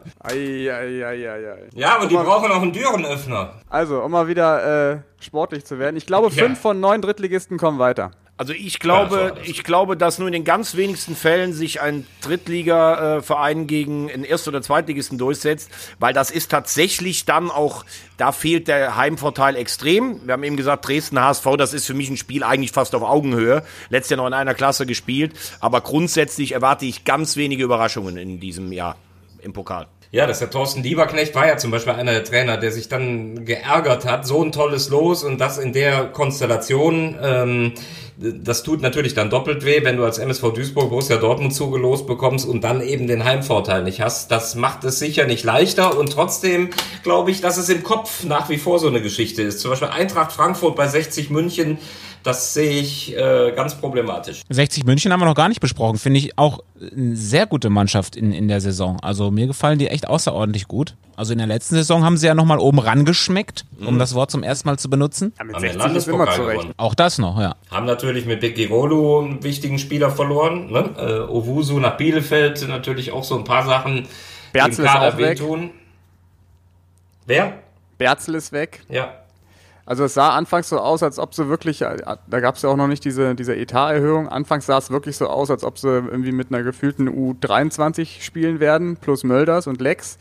Ja, 1.74 1.97
und 2.02 2.12
die 2.12 2.16
mal, 2.16 2.24
brauchen 2.24 2.52
auch 2.52 2.62
einen 2.62 2.74
Düren-Öffner. 2.74 3.54
Also, 3.70 4.02
um 4.02 4.12
mal 4.12 4.28
wieder 4.28 4.91
äh, 4.93 4.97
sportlich 5.22 5.65
zu 5.65 5.80
werden. 5.80 5.95
Ich 5.97 6.05
glaube, 6.05 6.30
Ja. 6.34 6.43
fünf 6.45 6.59
von 6.59 6.80
neun 6.80 7.01
Drittligisten 7.01 7.57
kommen 7.57 7.80
weiter. 7.80 8.11
Also 8.38 8.53
ich 8.53 8.74
Ja, 8.74 8.80
glaube, 8.80 9.34
das- 9.38 9.47
ich 9.47 9.63
glaube, 9.63 9.95
dass 9.95 10.17
nur 10.17 10.28
in 10.28 10.32
den 10.34 10.43
ganz 10.43 10.76
wenigsten 10.76 11.15
Fällen 11.15 11.53
sich 11.53 11.80
ein 11.82 12.07
Drittliga-Verein 12.22 13.67
gegen 13.67 14.09
einen 14.11 14.24
Erst- 14.24 14.47
oder 14.47 14.61
Zweitligisten 14.61 15.17
durchsetzt, 15.17 15.69
weil 15.99 16.13
das 16.13 16.32
ist 16.32 16.49
tatsächlich 16.49 17.26
dann 17.26 17.51
auch, 17.51 17.86
da 18.17 18.32
fehlt 18.32 18.67
der 18.67 18.95
Heimvorteil 18.95 19.55
extrem. 19.55 20.26
Wir 20.26 20.34
haben 20.34 20.43
eben 20.43 20.57
gesagt, 20.57 20.88
Dresden 20.88 21.19
HSV, 21.22 21.45
das 21.57 21.74
ist 21.74 21.86
für 21.86 21.93
mich 21.93 22.09
ein 22.09 22.17
Spiel 22.17 22.43
eigentlich 22.43 22.72
fast 22.72 22.95
auf 22.95 23.03
Augenhöhe. 23.03 23.63
Letztes 23.89 24.11
Jahr 24.11 24.17
noch 24.17 24.28
in 24.28 24.34
einer 24.34 24.53
Klasse 24.55 24.86
gespielt, 24.86 25.34
aber 25.59 25.82
grundsätzlich 25.82 26.53
erwarte 26.53 26.86
ich 26.86 27.03
ganz 27.05 27.36
wenige 27.38 27.63
Überraschungen 27.63 28.17
in 28.17 28.39
diesem 28.39 28.72
Jahr 28.72 28.95
im 29.41 29.53
Pokal. 29.53 29.88
Ja, 30.14 30.28
das 30.28 30.38
ist 30.38 30.41
der 30.41 30.49
Thorsten 30.49 30.84
Lieberknecht 30.84 31.34
war 31.36 31.47
ja 31.47 31.55
zum 31.55 31.72
Beispiel 31.72 31.93
einer 31.93 32.12
der 32.12 32.26
Trainer, 32.26 32.57
der 32.57 32.74
sich 32.74 32.89
dann 32.89 33.45
geärgert 33.45 34.03
hat, 34.03 34.28
so 34.28 34.43
ein 34.43 34.51
tolles 34.51 34.89
Los 34.89 35.24
und 35.24 35.39
das 35.39 35.57
in 35.57 35.72
der 35.72 36.07
Konstellation. 36.07 37.18
Ähm, 37.22 37.74
das 38.18 38.64
tut 38.64 38.82
natürlich 38.82 39.14
dann 39.14 39.30
doppelt 39.30 39.64
weh, 39.64 39.86
wenn 39.86 39.95
du 39.95 40.03
als 40.03 40.18
MSV 40.18 40.51
Duisburg 40.53 40.89
Borussia 40.89 41.16
Dortmund 41.16 41.55
zugelost 41.55 42.07
bekommst 42.07 42.45
und 42.45 42.66
dann 42.66 42.82
eben 42.82 43.07
den 43.07 43.24
Heimvorteil 43.24 43.84
nicht 43.84 44.01
hast. 44.01 44.32
Das 44.32 44.55
macht 44.55 44.84
es 44.84 44.99
sicher 44.99 45.28
nicht 45.28 45.45
leichter 45.45 45.97
und 45.97 46.12
trotzdem 46.12 46.72
glaube 47.03 47.32
ich, 47.32 47.39
dass 47.39 47.55
es 47.55 47.70
im 47.70 47.82
Kopf 47.82 48.26
nach 48.26 48.49
wie 48.49 48.57
vor 48.57 48.80
so 48.80 48.89
eine 48.89 49.01
Geschichte 49.01 49.41
ist. 49.43 49.62
Zum 49.62 49.72
Beispiel 49.72 49.88
Eintracht 49.88 50.34
Frankfurt 50.34 50.76
bei 50.76 50.89
60 50.89 51.30
München, 51.30 51.78
das 52.24 52.53
sehe 52.53 52.80
ich 52.80 53.17
äh, 53.17 53.51
ganz 53.55 53.76
problematisch. 53.76 54.41
60 54.49 54.86
München 54.86 55.11
haben 55.11 55.19
wir 55.19 55.26
noch 55.26 55.36
gar 55.36 55.49
nicht 55.49 55.61
besprochen. 55.61 55.97
Finde 55.97 56.19
ich 56.19 56.38
auch 56.38 56.59
eine 56.80 57.15
sehr 57.15 57.45
gute 57.45 57.69
Mannschaft 57.69 58.15
in, 58.15 58.32
in 58.32 58.47
der 58.47 58.61
Saison. 58.61 58.99
Also 59.01 59.32
mir 59.32 59.47
gefallen 59.47 59.80
die 59.80 59.88
echt 59.88 60.07
außerordentlich 60.07 60.67
gut. 60.67 60.95
Also 61.15 61.34
in 61.34 61.39
der 61.39 61.47
letzten 61.47 61.76
Saison 61.76 62.03
haben 62.03 62.17
sie 62.17 62.28
ja 62.28 62.34
nochmal 62.34 62.59
oben 62.59 62.80
rangeschmeckt, 62.80 63.65
um 63.86 63.99
das 63.99 64.15
Wort 64.15 64.32
zum 64.32 64.43
ersten 64.43 64.67
Mal 64.67 64.80
zu 64.80 64.89
benutzen. 64.89 65.34
Ja, 65.38 65.43
mit 65.43 65.55
Haben 65.55 65.63
den 65.63 65.74
60 65.74 65.95
ist 65.95 66.07
immer 66.07 66.32
zurecht. 66.32 66.67
Auch 66.78 66.95
das 66.95 67.17
noch, 67.19 67.39
ja. 67.39 67.55
Haben 67.69 67.86
natürlich 67.86 68.26
mit 68.26 68.39
Becky 68.39 68.65
Rolo 68.65 69.19
einen 69.19 69.43
wichtigen 69.43 69.78
Spieler 69.78 70.09
verloren. 70.09 70.72
Ne? 70.72 70.89
Äh, 70.97 71.32
Owusu 71.32 71.80
nach 71.80 71.97
Bielefeld 71.97 72.67
natürlich 72.67 73.11
auch 73.11 73.24
so 73.24 73.38
ein 73.38 73.43
paar 73.43 73.65
Sachen, 73.65 73.93
die 73.95 73.99
im 73.99 74.07
Berzel 74.53 74.86
ist 74.86 74.91
Kader 74.91 75.17
wehtun. 75.17 75.72
Wer? 77.26 77.53
Berzel 77.97 78.36
ist 78.36 78.51
weg. 78.51 78.82
Ja. 78.89 79.20
Also 79.92 80.06
es 80.06 80.14
sah 80.14 80.30
anfangs 80.38 80.70
so 80.70 80.80
aus, 80.80 81.04
als 81.04 81.20
ob 81.20 81.34
sie 81.34 81.50
wirklich, 81.50 81.82
äh, 81.82 81.98
da 82.26 82.39
gab 82.39 82.56
es 82.56 82.62
ja 82.62 82.70
auch 82.70 82.78
noch 82.78 82.88
nicht 82.88 83.04
diese, 83.04 83.36
diese 83.36 83.58
Etaterhöhung, 83.58 84.30
anfangs 84.30 84.66
sah 84.66 84.78
es 84.78 84.89
wirklich 84.89 85.18
so 85.18 85.28
aus, 85.28 85.52
als 85.52 85.66
ob 85.66 85.78
sie 85.78 85.89
irgendwie 85.89 86.32
mit 86.32 86.48
einer 86.50 86.64
gefühlten 86.64 87.10
U23 87.10 88.22
spielen 88.22 88.62
werden, 88.62 88.96
plus 88.96 89.26
Mölders 89.26 89.68
und 89.68 89.82
Lex. 89.82 90.18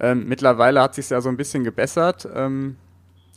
Ähm, 0.00 0.26
mittlerweile 0.26 0.82
hat 0.82 0.96
sich 0.96 1.08
ja 1.08 1.20
so 1.20 1.28
ein 1.28 1.36
bisschen 1.36 1.62
gebessert. 1.62 2.26
Ähm, 2.34 2.78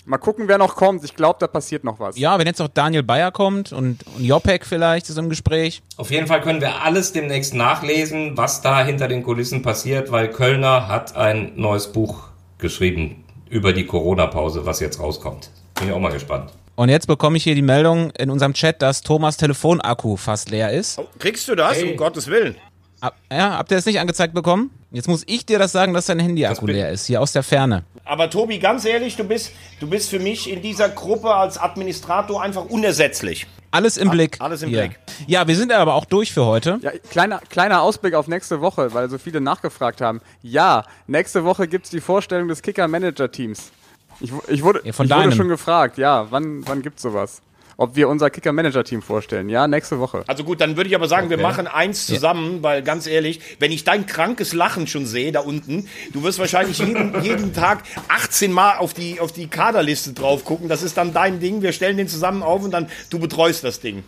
mal 0.05 0.17
gucken, 0.17 0.47
wer 0.47 0.57
noch 0.57 0.75
kommt. 0.75 1.03
Ich 1.03 1.15
glaube, 1.15 1.37
da 1.39 1.45
passiert 1.45 1.83
noch 1.83 1.99
was. 1.99 2.17
Ja, 2.17 2.39
wenn 2.39 2.47
jetzt 2.47 2.59
auch 2.59 2.67
Daniel 2.67 3.03
Bayer 3.03 3.29
kommt 3.31 3.71
und, 3.73 4.07
und 4.07 4.23
Jopek 4.23 4.65
vielleicht 4.65 5.07
ist 5.07 5.19
im 5.19 5.29
Gespräch. 5.29 5.83
Auf 5.97 6.09
jeden 6.09 6.25
Fall 6.25 6.41
können 6.41 6.61
wir 6.61 6.81
alles 6.81 7.13
demnächst 7.13 7.53
nachlesen, 7.53 8.35
was 8.35 8.63
da 8.63 8.83
hinter 8.83 9.07
den 9.07 9.21
Kulissen 9.21 9.61
passiert, 9.61 10.11
weil 10.11 10.31
Kölner 10.31 10.87
hat 10.87 11.15
ein 11.15 11.51
neues 11.57 11.91
Buch 11.91 12.29
geschrieben 12.57 13.22
über 13.53 13.71
die 13.71 13.85
Corona-Pause, 13.85 14.65
was 14.65 14.79
jetzt 14.79 14.99
rauskommt. 14.99 15.49
Bin 15.75 15.87
ich 15.87 15.93
auch 15.93 15.99
mal 15.99 16.11
gespannt. 16.11 16.51
Und 16.75 16.89
jetzt 16.89 17.05
bekomme 17.05 17.37
ich 17.37 17.43
hier 17.43 17.53
die 17.53 17.61
Meldung 17.61 18.09
in 18.17 18.31
unserem 18.31 18.53
Chat, 18.53 18.81
dass 18.81 19.03
Thomas 19.03 19.37
Telefonakku 19.37 20.17
fast 20.17 20.49
leer 20.49 20.71
ist. 20.71 20.99
Kriegst 21.19 21.47
du 21.47 21.55
das? 21.55 21.77
Hey. 21.77 21.91
Um 21.91 21.97
Gottes 21.97 22.27
Willen. 22.27 22.55
Ab, 22.99 23.15
ja, 23.31 23.57
habt 23.57 23.69
ihr 23.71 23.77
das 23.77 23.85
nicht 23.85 23.99
angezeigt 23.99 24.33
bekommen? 24.33 24.71
Jetzt 24.89 25.07
muss 25.07 25.23
ich 25.27 25.45
dir 25.45 25.59
das 25.59 25.71
sagen, 25.71 25.93
dass 25.93 26.07
dein 26.07 26.19
Handy-Akku 26.19 26.65
leer 26.65 26.89
ist, 26.89 27.05
hier 27.05 27.21
aus 27.21 27.31
der 27.31 27.43
Ferne. 27.43 27.83
Aber 28.05 28.29
Tobi, 28.29 28.59
ganz 28.59 28.83
ehrlich, 28.85 29.15
du 29.15 29.23
bist, 29.23 29.51
du 29.79 29.87
bist 29.87 30.09
für 30.09 30.19
mich 30.19 30.49
in 30.51 30.61
dieser 30.61 30.89
Gruppe 30.89 31.33
als 31.33 31.57
Administrator 31.57 32.41
einfach 32.41 32.65
unersetzlich. 32.65 33.47
Alles 33.71 33.97
im 33.97 34.11
Blick. 34.11 34.39
alles 34.39 34.61
im 34.61 34.69
hier. 34.69 34.81
Blick. 34.81 34.99
Ja, 35.25 35.47
wir 35.47 35.55
sind 35.55 35.71
aber 35.71 35.95
auch 35.95 36.05
durch 36.05 36.31
für 36.31 36.45
heute. 36.45 36.77
Ja, 36.81 36.91
kleiner, 37.09 37.39
kleiner 37.49 37.81
Ausblick 37.81 38.13
auf 38.13 38.27
nächste 38.27 38.61
Woche, 38.61 38.93
weil 38.93 39.09
so 39.09 39.17
viele 39.17 39.41
nachgefragt 39.41 39.99
haben. 39.99 40.21
Ja, 40.43 40.85
nächste 41.07 41.43
Woche 41.43 41.67
gibt 41.67 41.85
es 41.85 41.91
die 41.91 42.01
Vorstellung 42.01 42.49
des 42.49 42.61
Kicker-Manager-Teams. 42.61 43.71
Ich, 44.19 44.31
ich, 44.47 44.63
wurde, 44.63 44.81
Ja, 44.83 44.93
von 44.93 45.07
ich 45.07 45.15
wurde 45.15 45.31
schon 45.31 45.47
gefragt, 45.47 45.97
ja, 45.97 46.27
wann, 46.29 46.67
wann 46.67 46.83
gibt's 46.83 47.01
sowas? 47.01 47.41
Ob 47.77 47.95
wir 47.95 48.07
unser 48.09 48.29
Kicker-Manager-Team 48.29 49.01
vorstellen. 49.01 49.49
Ja, 49.49 49.67
nächste 49.67 49.99
Woche. 49.99 50.23
Also 50.27 50.43
gut, 50.43 50.61
dann 50.61 50.77
würde 50.77 50.89
ich 50.89 50.95
aber 50.95 51.07
sagen, 51.07 51.29
wir 51.29 51.37
Okay. 51.37 51.43
machen 51.43 51.67
eins 51.67 52.05
zusammen, 52.05 52.61
weil 52.61 52.83
ganz 52.83 53.07
ehrlich, 53.07 53.39
wenn 53.59 53.71
ich 53.71 53.83
dein 53.83 54.05
krankes 54.05 54.53
Lachen 54.53 54.87
schon 54.87 55.05
sehe 55.05 55.31
da 55.31 55.39
unten, 55.39 55.87
du 56.13 56.23
wirst 56.23 56.39
wahrscheinlich 56.39 56.77
jeden, 56.79 57.21
jeden 57.23 57.53
Tag 57.53 57.83
18 58.09 58.51
Mal 58.51 58.77
auf 58.77 58.93
die, 58.93 59.19
auf 59.19 59.31
die 59.31 59.47
Kaderliste 59.47 60.13
drauf 60.13 60.45
gucken. 60.45 60.69
Das 60.69 60.83
ist 60.83 60.97
dann 60.97 61.13
dein 61.13 61.39
Ding. 61.39 61.61
Wir 61.61 61.71
stellen 61.71 61.97
den 61.97 62.07
zusammen 62.07 62.43
auf 62.43 62.63
und 62.63 62.71
dann 62.71 62.87
du 63.09 63.19
betreust 63.19 63.63
das 63.63 63.79
Ding. 63.79 64.03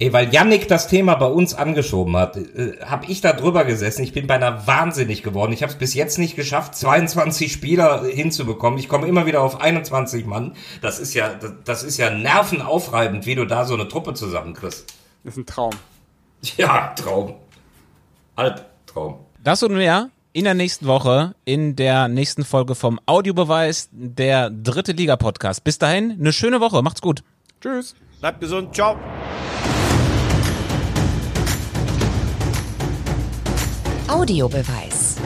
Ey, 0.00 0.12
weil 0.12 0.32
Yannick 0.32 0.68
das 0.68 0.86
Thema 0.86 1.16
bei 1.16 1.26
uns 1.26 1.54
angeschoben 1.54 2.16
hat, 2.16 2.36
äh, 2.36 2.78
habe 2.84 3.06
ich 3.06 3.20
da 3.20 3.32
drüber 3.32 3.64
gesessen. 3.64 4.04
Ich 4.04 4.12
bin 4.12 4.28
beinahe 4.28 4.64
wahnsinnig 4.64 5.24
geworden. 5.24 5.52
Ich 5.52 5.62
habe 5.62 5.72
es 5.72 5.78
bis 5.78 5.94
jetzt 5.94 6.18
nicht 6.18 6.36
geschafft, 6.36 6.76
22 6.76 7.52
Spieler 7.52 8.04
hinzubekommen. 8.04 8.78
Ich 8.78 8.88
komme 8.88 9.08
immer 9.08 9.26
wieder 9.26 9.42
auf 9.42 9.60
21 9.60 10.24
Mann. 10.24 10.54
Das 10.82 11.00
ist 11.00 11.14
ja, 11.14 11.30
das, 11.34 11.52
das 11.64 11.82
ist 11.82 11.96
ja 11.96 12.10
nervenaufreibend, 12.10 13.26
wie 13.26 13.34
du 13.34 13.44
da 13.44 13.64
so 13.64 13.74
eine 13.74 13.88
Truppe 13.88 14.14
zusammenkriegst. 14.14 14.84
Das 15.24 15.34
ist 15.34 15.38
ein 15.38 15.46
Traum. 15.46 15.72
Ja, 16.56 16.94
Traum. 16.94 17.34
Albtraum. 18.36 19.18
Das 19.42 19.64
und 19.64 19.74
mehr 19.74 20.10
in 20.32 20.44
der 20.44 20.54
nächsten 20.54 20.86
Woche, 20.86 21.34
in 21.44 21.74
der 21.74 22.06
nächsten 22.06 22.44
Folge 22.44 22.76
vom 22.76 23.00
Audiobeweis, 23.06 23.88
der 23.90 24.50
dritte 24.50 24.92
Liga-Podcast. 24.92 25.64
Bis 25.64 25.78
dahin, 25.78 26.12
eine 26.12 26.32
schöne 26.32 26.60
Woche. 26.60 26.82
Macht's 26.82 27.02
gut. 27.02 27.24
Tschüss. 27.60 27.96
Bleibt 28.20 28.40
gesund. 28.40 28.72
Ciao. 28.72 28.96
Audiobeweis. 34.08 35.16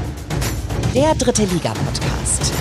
Der 0.92 1.14
dritte 1.14 1.44
Liga-Podcast. 1.44 2.52